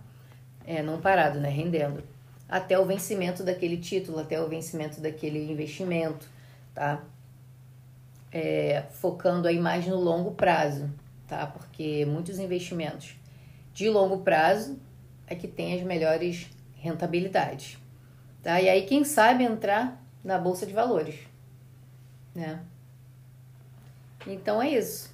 é, 0.67 0.83
não 0.83 1.01
parado, 1.01 1.41
né, 1.41 1.49
rendendo, 1.49 2.05
até 2.47 2.79
o 2.79 2.85
vencimento 2.85 3.43
daquele 3.43 3.79
título, 3.79 4.19
até 4.19 4.39
o 4.39 4.47
vencimento 4.47 5.01
daquele 5.01 5.51
investimento, 5.51 6.29
tá? 6.75 7.03
É, 8.31 8.83
focando 8.91 9.49
aí 9.49 9.59
mais 9.59 9.87
no 9.87 9.97
longo 9.97 10.33
prazo, 10.33 10.91
tá? 11.27 11.47
Porque 11.47 12.05
muitos 12.05 12.39
investimentos 12.39 13.17
de 13.73 13.89
longo 13.89 14.19
prazo 14.19 14.79
é 15.27 15.35
que 15.35 15.49
tem 15.49 15.73
as 15.79 15.83
melhores 15.83 16.51
rentabilidades, 16.75 17.79
tá? 18.43 18.61
E 18.61 18.69
aí 18.69 18.83
quem 18.83 19.03
sabe 19.03 19.45
entrar 19.45 19.99
na 20.23 20.37
bolsa 20.37 20.67
de 20.67 20.75
valores, 20.75 21.21
né? 22.35 22.61
Então 24.27 24.61
é 24.61 24.71
isso. 24.71 25.11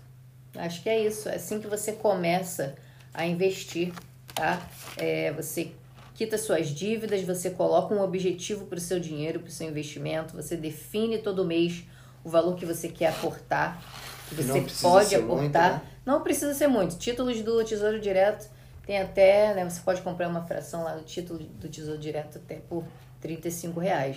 Acho 0.57 0.83
que 0.83 0.89
é 0.89 0.99
isso. 1.01 1.29
É 1.29 1.37
assim 1.37 1.61
que 1.61 1.67
você 1.67 1.93
começa 1.93 2.75
a 3.13 3.27
investir, 3.27 3.93
tá? 4.35 4.67
É, 4.97 5.33
você 5.33 5.73
quita 6.15 6.39
suas 6.39 6.69
dívidas, 6.69 7.23
você 7.23 7.51
coloca 7.51 7.95
um 7.95 8.01
objetivo 8.01 8.67
para 8.67 8.79
o 8.79 8.81
seu 8.81 9.01
dinheiro, 9.01 9.41
para 9.41 9.49
o 9.49 9.53
seu 9.53 9.69
investimento, 9.69 10.35
você 10.35 10.57
define 10.57 11.19
todo 11.19 11.45
mês 11.45 11.85
o 12.25 12.29
valor 12.29 12.55
que 12.55 12.65
você 12.65 12.89
quer 12.89 13.09
aportar, 13.09 13.83
que 14.29 14.35
você 14.35 14.61
pode 14.81 15.15
aportar. 15.15 15.71
muito, 15.73 15.85
né? 15.85 15.93
Não 16.05 16.23
precisa 16.23 16.55
ser 16.55 16.69
muito. 16.69 16.97
Títulos 16.97 17.41
do 17.43 17.65
Tesouro 17.65 18.01
Direto 18.01 18.49
tem 18.87 19.01
até, 19.01 19.55
né? 19.55 19.69
Você 19.69 19.81
pode 19.81 20.03
comprar 20.03 20.29
uma 20.29 20.43
fração 20.43 20.85
lá 20.85 20.95
no 20.95 21.03
título 21.03 21.39
do 21.39 21.69
Tesouro 21.69 21.99
Direto 21.99 22.39
até 22.39 22.57
por 22.57 22.85
35 23.21 23.81
reais. 23.81 24.17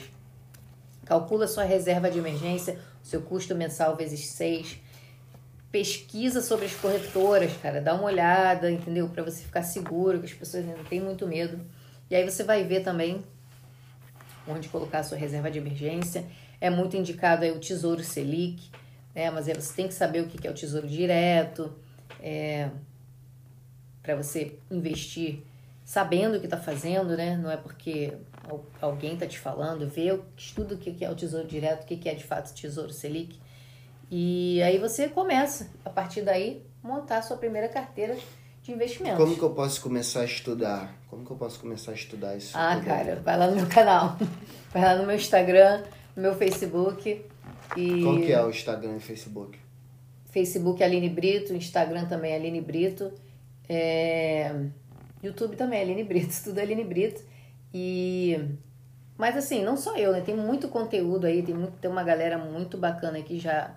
Calcula 1.05 1.47
sua 1.47 1.63
reserva 1.63 2.09
de 2.09 2.17
emergência, 2.17 2.79
o 3.03 3.05
seu 3.05 3.21
custo 3.21 3.55
mensal 3.55 3.95
vezes 3.95 4.27
6. 4.27 4.79
Pesquisa 5.75 6.41
sobre 6.41 6.67
as 6.67 6.73
corretoras, 6.73 7.51
cara, 7.57 7.81
dá 7.81 7.93
uma 7.95 8.05
olhada, 8.05 8.71
entendeu? 8.71 9.09
Para 9.09 9.23
você 9.23 9.43
ficar 9.43 9.61
seguro, 9.61 10.19
que 10.19 10.25
as 10.25 10.31
pessoas 10.31 10.63
ainda 10.63 10.81
têm 10.85 11.01
muito 11.01 11.27
medo. 11.27 11.59
E 12.09 12.15
aí 12.15 12.23
você 12.23 12.45
vai 12.45 12.63
ver 12.63 12.79
também 12.79 13.21
onde 14.47 14.69
colocar 14.69 14.99
a 14.99 15.03
sua 15.03 15.17
reserva 15.17 15.51
de 15.51 15.57
emergência. 15.59 16.23
É 16.61 16.69
muito 16.69 16.95
indicado 16.95 17.43
aí 17.43 17.51
o 17.51 17.59
Tesouro 17.59 18.01
Selic, 18.01 18.69
né? 19.13 19.29
Mas 19.31 19.47
você 19.47 19.73
tem 19.73 19.85
que 19.85 19.93
saber 19.93 20.21
o 20.21 20.27
que 20.27 20.47
é 20.47 20.49
o 20.49 20.53
Tesouro 20.53 20.87
Direto, 20.87 21.75
é, 22.21 22.69
para 24.01 24.15
você 24.15 24.57
investir 24.71 25.43
sabendo 25.83 26.37
o 26.37 26.39
que 26.39 26.45
está 26.45 26.57
fazendo, 26.57 27.17
né? 27.17 27.35
Não 27.35 27.51
é 27.51 27.57
porque 27.57 28.13
al- 28.49 28.65
alguém 28.79 29.15
está 29.15 29.27
te 29.27 29.37
falando, 29.37 29.89
vê, 29.89 30.17
estuda 30.37 30.75
o 30.75 30.77
que 30.77 31.03
é 31.03 31.11
o 31.11 31.15
Tesouro 31.15 31.45
Direto, 31.45 31.83
o 31.83 31.85
que 31.85 31.97
que 31.97 32.07
é 32.07 32.13
de 32.15 32.23
fato 32.23 32.49
o 32.49 32.53
Tesouro 32.53 32.93
Selic. 32.93 33.43
E 34.17 34.63
aí 34.63 34.77
você 34.77 35.09
começa, 35.09 35.69
a 35.83 35.89
partir 35.89 36.21
daí, 36.21 36.65
montar 36.81 37.17
a 37.17 37.21
sua 37.21 37.35
primeira 37.35 37.67
carteira 37.67 38.15
de 38.63 38.71
investimentos. 38.71 39.17
Como 39.17 39.35
que 39.35 39.41
eu 39.41 39.49
posso 39.49 39.81
começar 39.81 40.21
a 40.21 40.23
estudar? 40.23 40.95
Como 41.09 41.25
que 41.25 41.31
eu 41.31 41.35
posso 41.35 41.59
começar 41.59 41.91
a 41.91 41.95
estudar 41.95 42.37
isso? 42.37 42.57
Ah, 42.57 42.81
cara, 42.81 43.17
vai 43.17 43.37
lá 43.37 43.47
no 43.47 43.57
meu 43.57 43.67
canal. 43.67 44.17
Vai 44.71 44.83
lá 44.83 44.95
no 44.95 45.05
meu 45.05 45.17
Instagram, 45.17 45.83
no 46.15 46.21
meu 46.21 46.33
Facebook. 46.33 47.25
E 47.75 48.03
Qual 48.03 48.21
que 48.21 48.31
é 48.31 48.41
o 48.41 48.49
Instagram 48.49 48.95
e 48.95 48.99
Facebook? 49.01 49.59
Facebook 50.31 50.81
Aline 50.81 51.09
Brito, 51.09 51.53
Instagram 51.53 52.05
também 52.05 52.33
Aline 52.33 52.61
Brito. 52.61 53.11
É... 53.67 54.55
YouTube 55.21 55.57
também 55.57 55.81
Aline 55.81 56.05
Brito, 56.05 56.33
tudo 56.41 56.59
Aline 56.59 56.85
Brito. 56.85 57.21
E 57.73 58.39
mas 59.17 59.35
assim, 59.35 59.61
não 59.61 59.75
só 59.75 59.97
eu, 59.97 60.13
né? 60.13 60.21
Tem 60.21 60.37
muito 60.37 60.69
conteúdo 60.69 61.25
aí, 61.25 61.43
tem, 61.43 61.53
muito, 61.53 61.73
tem 61.73 61.91
uma 61.91 62.03
galera 62.03 62.37
muito 62.37 62.77
bacana 62.77 63.21
que 63.21 63.37
já 63.37 63.75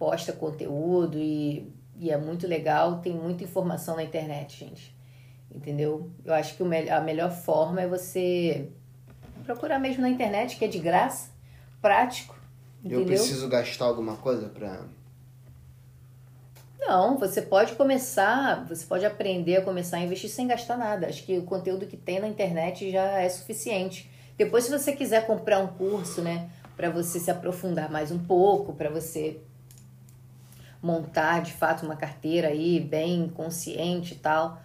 posta 0.00 0.32
conteúdo 0.32 1.18
e, 1.18 1.70
e 1.94 2.10
é 2.10 2.16
muito 2.16 2.46
legal, 2.46 3.00
tem 3.00 3.12
muita 3.12 3.44
informação 3.44 3.96
na 3.96 4.02
internet, 4.02 4.58
gente. 4.58 4.96
Entendeu? 5.54 6.10
Eu 6.24 6.32
acho 6.32 6.56
que 6.56 6.62
o 6.62 6.66
mel- 6.66 6.90
a 6.90 7.00
melhor 7.02 7.30
forma 7.30 7.82
é 7.82 7.86
você 7.86 8.70
procurar 9.44 9.78
mesmo 9.78 10.00
na 10.00 10.08
internet, 10.08 10.56
que 10.56 10.64
é 10.64 10.68
de 10.68 10.78
graça, 10.78 11.30
prático. 11.82 12.34
Eu 12.82 13.00
Entendeu? 13.02 13.18
preciso 13.18 13.46
gastar 13.46 13.84
alguma 13.84 14.16
coisa 14.16 14.48
pra. 14.48 14.84
Não, 16.78 17.18
você 17.18 17.42
pode 17.42 17.74
começar, 17.74 18.64
você 18.66 18.86
pode 18.86 19.04
aprender 19.04 19.56
a 19.58 19.62
começar 19.62 19.98
a 19.98 20.00
investir 20.00 20.30
sem 20.30 20.46
gastar 20.46 20.78
nada. 20.78 21.08
Acho 21.08 21.22
que 21.24 21.36
o 21.36 21.42
conteúdo 21.44 21.86
que 21.86 21.96
tem 21.96 22.20
na 22.20 22.26
internet 22.26 22.90
já 22.90 23.20
é 23.20 23.28
suficiente. 23.28 24.10
Depois, 24.38 24.64
se 24.64 24.70
você 24.70 24.92
quiser 24.92 25.26
comprar 25.26 25.58
um 25.58 25.66
curso, 25.66 26.22
né, 26.22 26.48
para 26.74 26.88
você 26.88 27.20
se 27.20 27.30
aprofundar 27.30 27.90
mais 27.90 28.10
um 28.10 28.18
pouco, 28.18 28.72
para 28.72 28.88
você 28.88 29.42
montar 30.82 31.42
de 31.42 31.52
fato 31.52 31.84
uma 31.84 31.96
carteira 31.96 32.48
aí 32.48 32.80
bem 32.80 33.28
consciente 33.28 34.14
e 34.14 34.18
tal. 34.18 34.60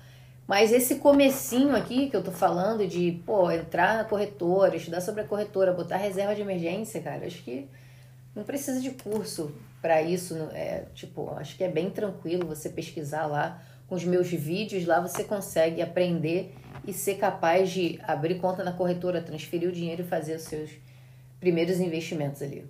Mas 0.47 0.71
esse 0.71 0.95
comecinho 0.95 1.75
aqui 1.75 2.09
que 2.09 2.15
eu 2.15 2.23
tô 2.23 2.31
falando 2.31 2.87
de, 2.87 3.19
pô, 3.25 3.49
entrar 3.49 3.97
na 3.97 4.03
corretora, 4.03 4.75
estudar 4.75 5.01
sobre 5.01 5.21
a 5.21 5.25
corretora, 5.25 5.73
botar 5.73 5.97
reserva 5.97 6.35
de 6.35 6.41
emergência, 6.41 7.01
cara, 7.01 7.25
acho 7.25 7.43
que 7.43 7.67
não 8.35 8.43
precisa 8.43 8.79
de 8.79 8.91
curso 8.91 9.55
para 9.81 10.01
isso. 10.01 10.35
É, 10.53 10.85
tipo, 10.93 11.31
acho 11.37 11.57
que 11.57 11.63
é 11.63 11.69
bem 11.69 11.89
tranquilo 11.89 12.45
você 12.45 12.69
pesquisar 12.69 13.25
lá. 13.25 13.61
Com 13.87 13.95
os 13.95 14.03
meus 14.03 14.29
vídeos 14.29 14.85
lá 14.85 14.99
você 14.99 15.23
consegue 15.23 15.81
aprender 15.81 16.53
e 16.87 16.93
ser 16.93 17.15
capaz 17.15 17.71
de 17.71 17.99
abrir 18.03 18.39
conta 18.39 18.63
na 18.63 18.71
corretora, 18.71 19.21
transferir 19.21 19.69
o 19.69 19.71
dinheiro 19.71 20.03
e 20.03 20.05
fazer 20.05 20.35
os 20.35 20.43
seus 20.43 20.71
primeiros 21.39 21.79
investimentos 21.79 22.41
ali. 22.41 22.65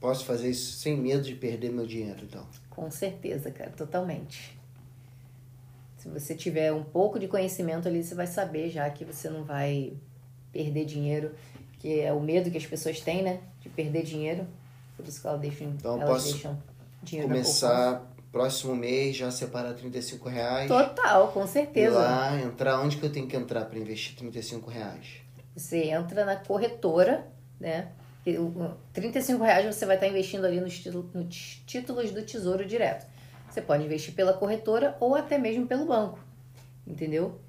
Posso 0.00 0.24
fazer 0.24 0.50
isso 0.50 0.72
sem 0.78 0.96
medo 0.96 1.22
de 1.22 1.34
perder 1.34 1.70
meu 1.72 1.86
dinheiro, 1.86 2.20
então. 2.24 2.46
Com 2.70 2.90
certeza, 2.90 3.50
cara, 3.50 3.70
totalmente. 3.70 4.56
Se 5.98 6.08
você 6.08 6.34
tiver 6.34 6.72
um 6.72 6.84
pouco 6.84 7.18
de 7.18 7.26
conhecimento 7.26 7.88
ali, 7.88 8.02
você 8.04 8.14
vai 8.14 8.26
saber 8.26 8.70
já 8.70 8.88
que 8.90 9.04
você 9.04 9.28
não 9.28 9.42
vai 9.44 9.94
perder 10.52 10.84
dinheiro, 10.84 11.32
que 11.78 12.00
é 12.00 12.12
o 12.12 12.20
medo 12.20 12.50
que 12.50 12.58
as 12.58 12.66
pessoas 12.66 13.00
têm, 13.00 13.22
né? 13.22 13.40
De 13.60 13.68
perder 13.68 14.02
dinheiro. 14.04 14.46
Por 14.96 15.06
isso 15.06 15.20
que 15.20 15.26
elas 15.26 15.40
deixam, 15.40 15.68
Então, 15.70 16.00
elas 16.00 16.08
posso 16.08 16.32
deixam 16.32 16.62
dinheiro. 17.02 17.28
Começar 17.28 18.06
próximo 18.30 18.76
mês, 18.76 19.16
já 19.16 19.30
separar 19.30 19.72
35 19.74 20.28
reais. 20.28 20.68
Total, 20.68 21.28
com 21.32 21.44
Ir 21.44 21.48
certeza. 21.48 21.98
lá, 21.98 22.38
entrar 22.40 22.80
onde 22.80 22.98
que 22.98 23.04
eu 23.06 23.10
tenho 23.10 23.26
que 23.26 23.34
entrar 23.36 23.64
pra 23.64 23.78
investir 23.78 24.14
35 24.16 24.70
reais? 24.70 25.06
Você 25.56 25.84
entra 25.84 26.24
na 26.24 26.36
corretora, 26.36 27.26
né? 27.58 27.88
E 28.26 28.36
o- 28.38 28.46
o 28.48 28.76
35 28.92 29.42
reais 29.44 29.64
você 29.72 29.86
vai 29.86 29.94
estar 29.96 30.08
investindo 30.08 30.44
ali 30.44 30.60
nos, 30.60 30.84
nos 30.84 31.62
títulos 31.64 32.10
do 32.10 32.22
Tesouro 32.22 32.64
Direto. 32.66 33.06
Você 33.48 33.62
pode 33.62 33.84
investir 33.84 34.12
pela 34.14 34.32
corretora 34.32 34.96
ou 35.00 35.14
até 35.14 35.38
mesmo 35.38 35.66
pelo 35.66 35.86
banco, 35.86 36.18
entendeu? 36.86 37.40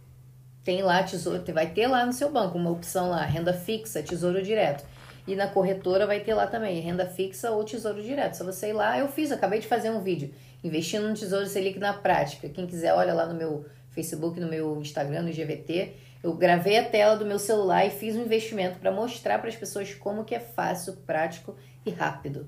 Tem 0.64 0.82
lá 0.84 1.02
tesouro, 1.02 1.44
vai 1.54 1.68
ter 1.72 1.88
lá 1.88 2.06
no 2.06 2.14
seu 2.14 2.32
banco 2.32 2.58
uma 2.58 2.70
opção 2.70 3.10
lá, 3.10 3.24
renda 3.26 3.54
fixa, 3.54 4.04
tesouro 4.04 4.42
direto. 4.44 4.86
E 5.26 5.36
na 5.36 5.48
corretora 5.48 6.06
vai 6.06 6.20
ter 6.20 6.34
lá 6.34 6.46
também, 6.46 6.80
renda 6.80 7.06
fixa 7.06 7.52
ou 7.52 7.64
tesouro 7.64 8.02
direto. 8.04 8.36
Só 8.36 8.44
você 8.46 8.70
ir 8.70 8.74
lá, 8.74 8.98
eu 9.00 9.08
fiz, 9.08 9.32
acabei 9.32 9.60
de 9.60 9.68
fazer 9.68 9.90
um 9.90 10.02
vídeo, 10.02 10.34
investindo 10.64 11.08
no 11.08 11.14
Tesouro 11.16 11.46
Selic 11.48 11.80
na 11.80 11.94
prática. 11.94 12.48
Quem 12.48 12.66
quiser, 12.68 12.94
olha 12.94 13.14
lá 13.14 13.26
no 13.26 13.34
meu 13.34 13.66
Facebook, 13.92 14.40
no 14.40 14.48
meu 14.48 14.80
Instagram, 14.80 15.24
no 15.24 15.32
GVT. 15.34 15.94
Eu 16.24 16.34
gravei 16.34 16.78
a 16.78 16.84
tela 16.84 17.16
do 17.16 17.26
meu 17.26 17.40
celular 17.40 17.86
e 17.86 17.90
fiz 17.92 18.16
um 18.16 18.24
investimento 18.24 18.80
para 18.80 18.92
mostrar 18.92 19.40
para 19.40 19.50
as 19.50 19.56
pessoas 19.56 19.94
como 19.94 20.26
que 20.26 20.34
é 20.36 20.40
fácil, 20.40 20.94
prático 21.06 21.56
e 21.86 21.92
rápido. 21.92 22.48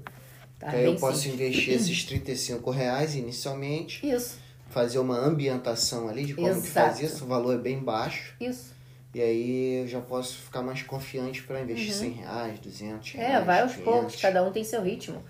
Tá? 0.57 0.71
Aí 0.71 0.85
eu 0.85 0.95
posso 0.95 1.19
simples. 1.21 1.39
investir 1.41 1.73
esses 1.75 2.03
35 2.03 2.69
reais 2.71 3.15
inicialmente, 3.15 4.05
Isso. 4.05 4.37
fazer 4.69 4.99
uma 4.99 5.17
ambientação 5.17 6.09
ali 6.09 6.25
de 6.25 6.33
como 6.33 6.61
que 6.61 6.67
faz 6.67 6.99
Exato. 6.99 7.13
isso, 7.15 7.23
o 7.25 7.27
valor 7.27 7.55
é 7.55 7.57
bem 7.57 7.79
baixo. 7.79 8.35
Isso. 8.41 8.73
E 9.13 9.21
aí 9.21 9.81
eu 9.81 9.87
já 9.87 10.01
posso 10.01 10.35
ficar 10.37 10.61
mais 10.61 10.83
confiante 10.83 11.41
para 11.43 11.61
investir 11.61 11.93
Uhum. 11.93 11.99
100 11.99 12.11
reais, 12.11 12.59
200 12.59 13.11
reais. 13.13 13.33
É, 13.35 13.41
vai 13.45 13.61
aos 13.61 13.71
500. 13.73 13.83
poucos, 13.93 14.15
cada 14.17 14.43
um 14.43 14.51
tem 14.51 14.63
seu 14.63 14.81
ritmo, 14.83 15.23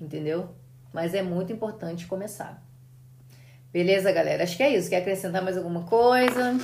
entendeu? 0.00 0.48
Mas 0.92 1.12
é 1.12 1.22
muito 1.22 1.52
importante 1.52 2.06
começar. 2.06 2.62
Beleza, 3.72 4.10
galera? 4.12 4.44
Acho 4.44 4.56
que 4.56 4.62
é 4.62 4.74
isso. 4.74 4.88
Quer 4.88 4.98
acrescentar 4.98 5.42
mais 5.42 5.56
alguma 5.58 5.82
coisa? 5.82 6.58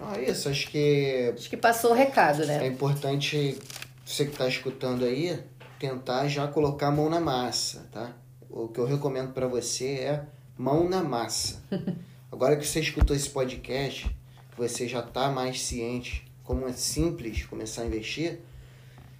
Ah, 0.00 0.20
isso, 0.20 0.48
acho 0.48 0.68
que 0.70 1.32
Acho 1.34 1.50
que 1.50 1.56
passou 1.56 1.90
o 1.92 1.94
recado, 1.94 2.42
é 2.42 2.46
né? 2.46 2.66
importante 2.66 3.58
você 4.04 4.24
que 4.24 4.32
está 4.32 4.46
escutando 4.48 5.04
aí 5.04 5.38
tentar 5.78 6.28
já 6.28 6.46
colocar 6.48 6.88
a 6.88 6.90
mão 6.90 7.10
na 7.10 7.20
massa, 7.20 7.86
tá? 7.92 8.12
O 8.48 8.68
que 8.68 8.80
eu 8.80 8.86
recomendo 8.86 9.32
para 9.32 9.46
você 9.46 9.86
é 9.94 10.24
mão 10.56 10.88
na 10.88 11.02
massa. 11.02 11.62
Agora 12.30 12.56
que 12.56 12.66
você 12.66 12.80
escutou 12.80 13.14
esse 13.14 13.28
podcast, 13.28 14.08
que 14.50 14.56
você 14.56 14.88
já 14.88 15.00
está 15.00 15.30
mais 15.30 15.60
ciente 15.62 16.26
como 16.42 16.66
é 16.68 16.72
simples 16.72 17.44
começar 17.44 17.82
a 17.82 17.86
investir, 17.86 18.40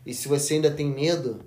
e 0.04 0.14
se 0.14 0.28
você 0.28 0.54
ainda 0.54 0.70
tem 0.70 0.86
medo, 0.86 1.44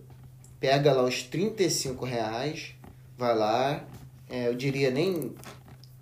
pega 0.60 0.92
lá 0.92 1.04
os 1.04 1.24
35 1.24 2.04
reais, 2.06 2.76
vai 3.18 3.36
lá, 3.36 3.86
é, 4.30 4.48
eu 4.48 4.54
diria 4.56 4.92
nem 4.92 5.34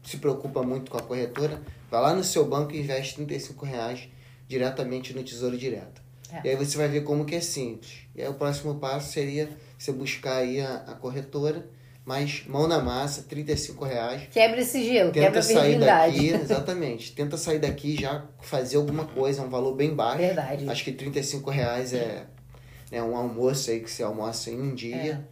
se 0.04 0.18
preocupa 0.18 0.64
muito 0.64 0.90
com 0.90 0.98
a 0.98 1.02
corretora, 1.02 1.62
vai 1.90 2.02
lá 2.02 2.14
no 2.14 2.24
seu 2.24 2.46
banco 2.46 2.74
e 2.74 2.80
investe 2.80 3.16
35 3.16 3.66
reais 3.66 4.10
diretamente 4.48 5.14
no 5.14 5.24
Tesouro 5.24 5.58
Direto. 5.58 6.02
É. 6.32 6.42
E 6.44 6.50
aí 6.50 6.56
você 6.56 6.78
vai 6.78 6.88
ver 6.88 7.02
como 7.02 7.26
que 7.26 7.36
é 7.36 7.42
simples. 7.42 8.00
E 8.16 8.22
aí 8.22 8.28
o 8.28 8.34
próximo 8.34 8.76
passo 8.76 9.12
seria 9.12 9.50
você 9.78 9.92
buscar 9.92 10.38
aí 10.38 10.60
a, 10.60 10.76
a 10.88 10.94
corretora, 10.96 11.66
mas 12.06 12.44
mão 12.48 12.68
na 12.68 12.80
massa, 12.82 13.24
35 13.24 13.84
reais. 13.86 14.24
Quebra 14.32 14.62
esse 14.62 14.84
gelo, 14.84 15.12
quebra 15.12 15.30
Tenta 15.30 15.40
a 15.40 15.44
sair 15.44 15.80
daqui, 15.80 16.28
exatamente. 16.36 17.12
Tenta 17.14 17.38
sair 17.38 17.60
daqui 17.60 18.00
já 18.00 18.26
fazer 18.42 18.78
alguma 18.78 19.06
coisa, 19.06 19.42
é 19.42 19.46
um 19.46 19.50
valor 19.50 19.76
bem 19.76 19.94
baixo. 19.94 20.20
Verdade. 20.20 20.70
Acho 20.70 20.84
que 20.84 20.92
35 20.92 21.50
reais 21.50 21.94
é, 21.94 22.26
é 22.92 23.02
um 23.04 23.16
almoço 23.16 23.70
aí 23.72 23.80
que 23.82 23.92
você 23.92 24.04
almoça 24.04 24.50
em 24.50 24.60
um 24.60 24.74
dia, 24.74 25.26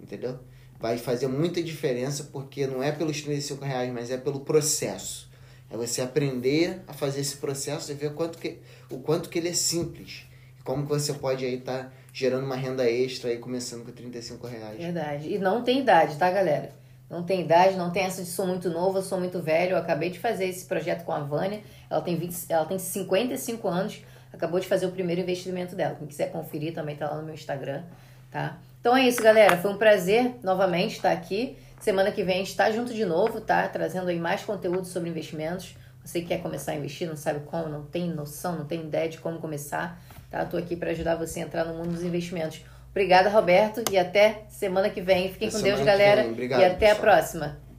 É. 0.00 0.02
entendeu? 0.02 0.38
Vai 0.78 0.96
fazer 0.96 1.26
muita 1.26 1.62
diferença 1.62 2.28
porque 2.32 2.66
não 2.66 2.82
é 2.82 2.90
pelos 2.90 3.20
35 3.22 3.64
reais, 3.64 3.92
mas 3.92 4.10
é 4.10 4.16
pelo 4.16 4.40
processo. 4.40 5.29
É 5.70 5.76
você 5.76 6.02
aprender 6.02 6.82
a 6.88 6.92
fazer 6.92 7.20
esse 7.20 7.36
processo 7.36 7.90
e 7.90 7.94
ver 7.94 8.12
quanto 8.14 8.38
que, 8.38 8.58
o 8.90 8.98
quanto 8.98 9.28
que 9.28 9.38
ele 9.38 9.48
é 9.48 9.52
simples. 9.52 10.24
E 10.58 10.62
como 10.62 10.82
que 10.82 10.88
você 10.88 11.12
pode 11.14 11.44
aí 11.44 11.54
estar 11.54 11.92
gerando 12.12 12.44
uma 12.44 12.56
renda 12.56 12.88
extra 12.90 13.30
aí 13.30 13.38
começando 13.38 13.84
com 13.84 13.92
35 13.92 14.46
reais. 14.46 14.78
Verdade. 14.78 15.32
E 15.32 15.38
não 15.38 15.62
tem 15.62 15.80
idade, 15.80 16.16
tá, 16.16 16.30
galera? 16.30 16.70
Não 17.08 17.24
tem 17.24 17.40
idade, 17.40 17.76
não 17.76 17.90
tem 17.90 18.04
essa 18.04 18.22
de 18.22 18.28
sou 18.28 18.46
muito 18.46 18.70
novo, 18.70 19.02
sou 19.02 19.18
muito 19.18 19.40
velho. 19.40 19.72
Eu 19.72 19.78
acabei 19.78 20.10
de 20.10 20.18
fazer 20.18 20.46
esse 20.46 20.64
projeto 20.64 21.04
com 21.04 21.12
a 21.12 21.20
Vânia. 21.20 21.60
Ela 21.88 22.00
tem, 22.00 22.16
20, 22.16 22.46
ela 22.48 22.64
tem 22.64 22.78
55 22.78 23.66
anos, 23.66 24.04
acabou 24.32 24.60
de 24.60 24.68
fazer 24.68 24.86
o 24.86 24.92
primeiro 24.92 25.20
investimento 25.20 25.74
dela. 25.74 25.96
Quem 25.96 26.06
quiser 26.06 26.30
conferir 26.30 26.72
também 26.72 26.94
tá 26.94 27.10
lá 27.10 27.16
no 27.16 27.24
meu 27.24 27.34
Instagram, 27.34 27.82
tá? 28.30 28.58
Então 28.80 28.96
é 28.96 29.06
isso, 29.08 29.20
galera. 29.20 29.56
Foi 29.56 29.72
um 29.72 29.76
prazer 29.76 30.36
novamente 30.42 30.96
estar 30.96 31.10
aqui. 31.10 31.56
Semana 31.80 32.12
que 32.12 32.22
vem 32.22 32.36
a 32.36 32.38
gente 32.38 32.54
tá 32.54 32.70
junto 32.70 32.92
de 32.92 33.04
novo, 33.06 33.40
tá? 33.40 33.66
Trazendo 33.66 34.08
aí 34.08 34.20
mais 34.20 34.42
conteúdo 34.42 34.84
sobre 34.84 35.08
investimentos. 35.08 35.74
Você 36.04 36.20
que 36.20 36.28
quer 36.28 36.42
começar 36.42 36.72
a 36.72 36.74
investir, 36.76 37.08
não 37.08 37.16
sabe 37.16 37.40
como, 37.46 37.68
não 37.68 37.84
tem 37.84 38.08
noção, 38.08 38.56
não 38.56 38.64
tem 38.66 38.82
ideia 38.82 39.08
de 39.08 39.18
como 39.18 39.38
começar, 39.38 39.98
tá? 40.30 40.44
Tô 40.44 40.56
aqui 40.56 40.76
para 40.76 40.90
ajudar 40.90 41.16
você 41.16 41.40
a 41.40 41.42
entrar 41.42 41.64
no 41.64 41.74
mundo 41.74 41.92
dos 41.92 42.02
investimentos. 42.02 42.62
Obrigada, 42.90 43.30
Roberto, 43.30 43.82
e 43.90 43.98
até 43.98 44.44
semana 44.48 44.90
que 44.90 45.00
vem. 45.00 45.32
Fiquem 45.32 45.48
Até 45.48 45.56
com 45.56 45.62
Deus, 45.62 45.80
galera. 45.80 46.26
Obrigado, 46.26 46.60
e 46.60 46.64
até 46.64 46.90
a 46.90 46.94
pessoal. 46.94 47.00
próxima. 47.00 47.69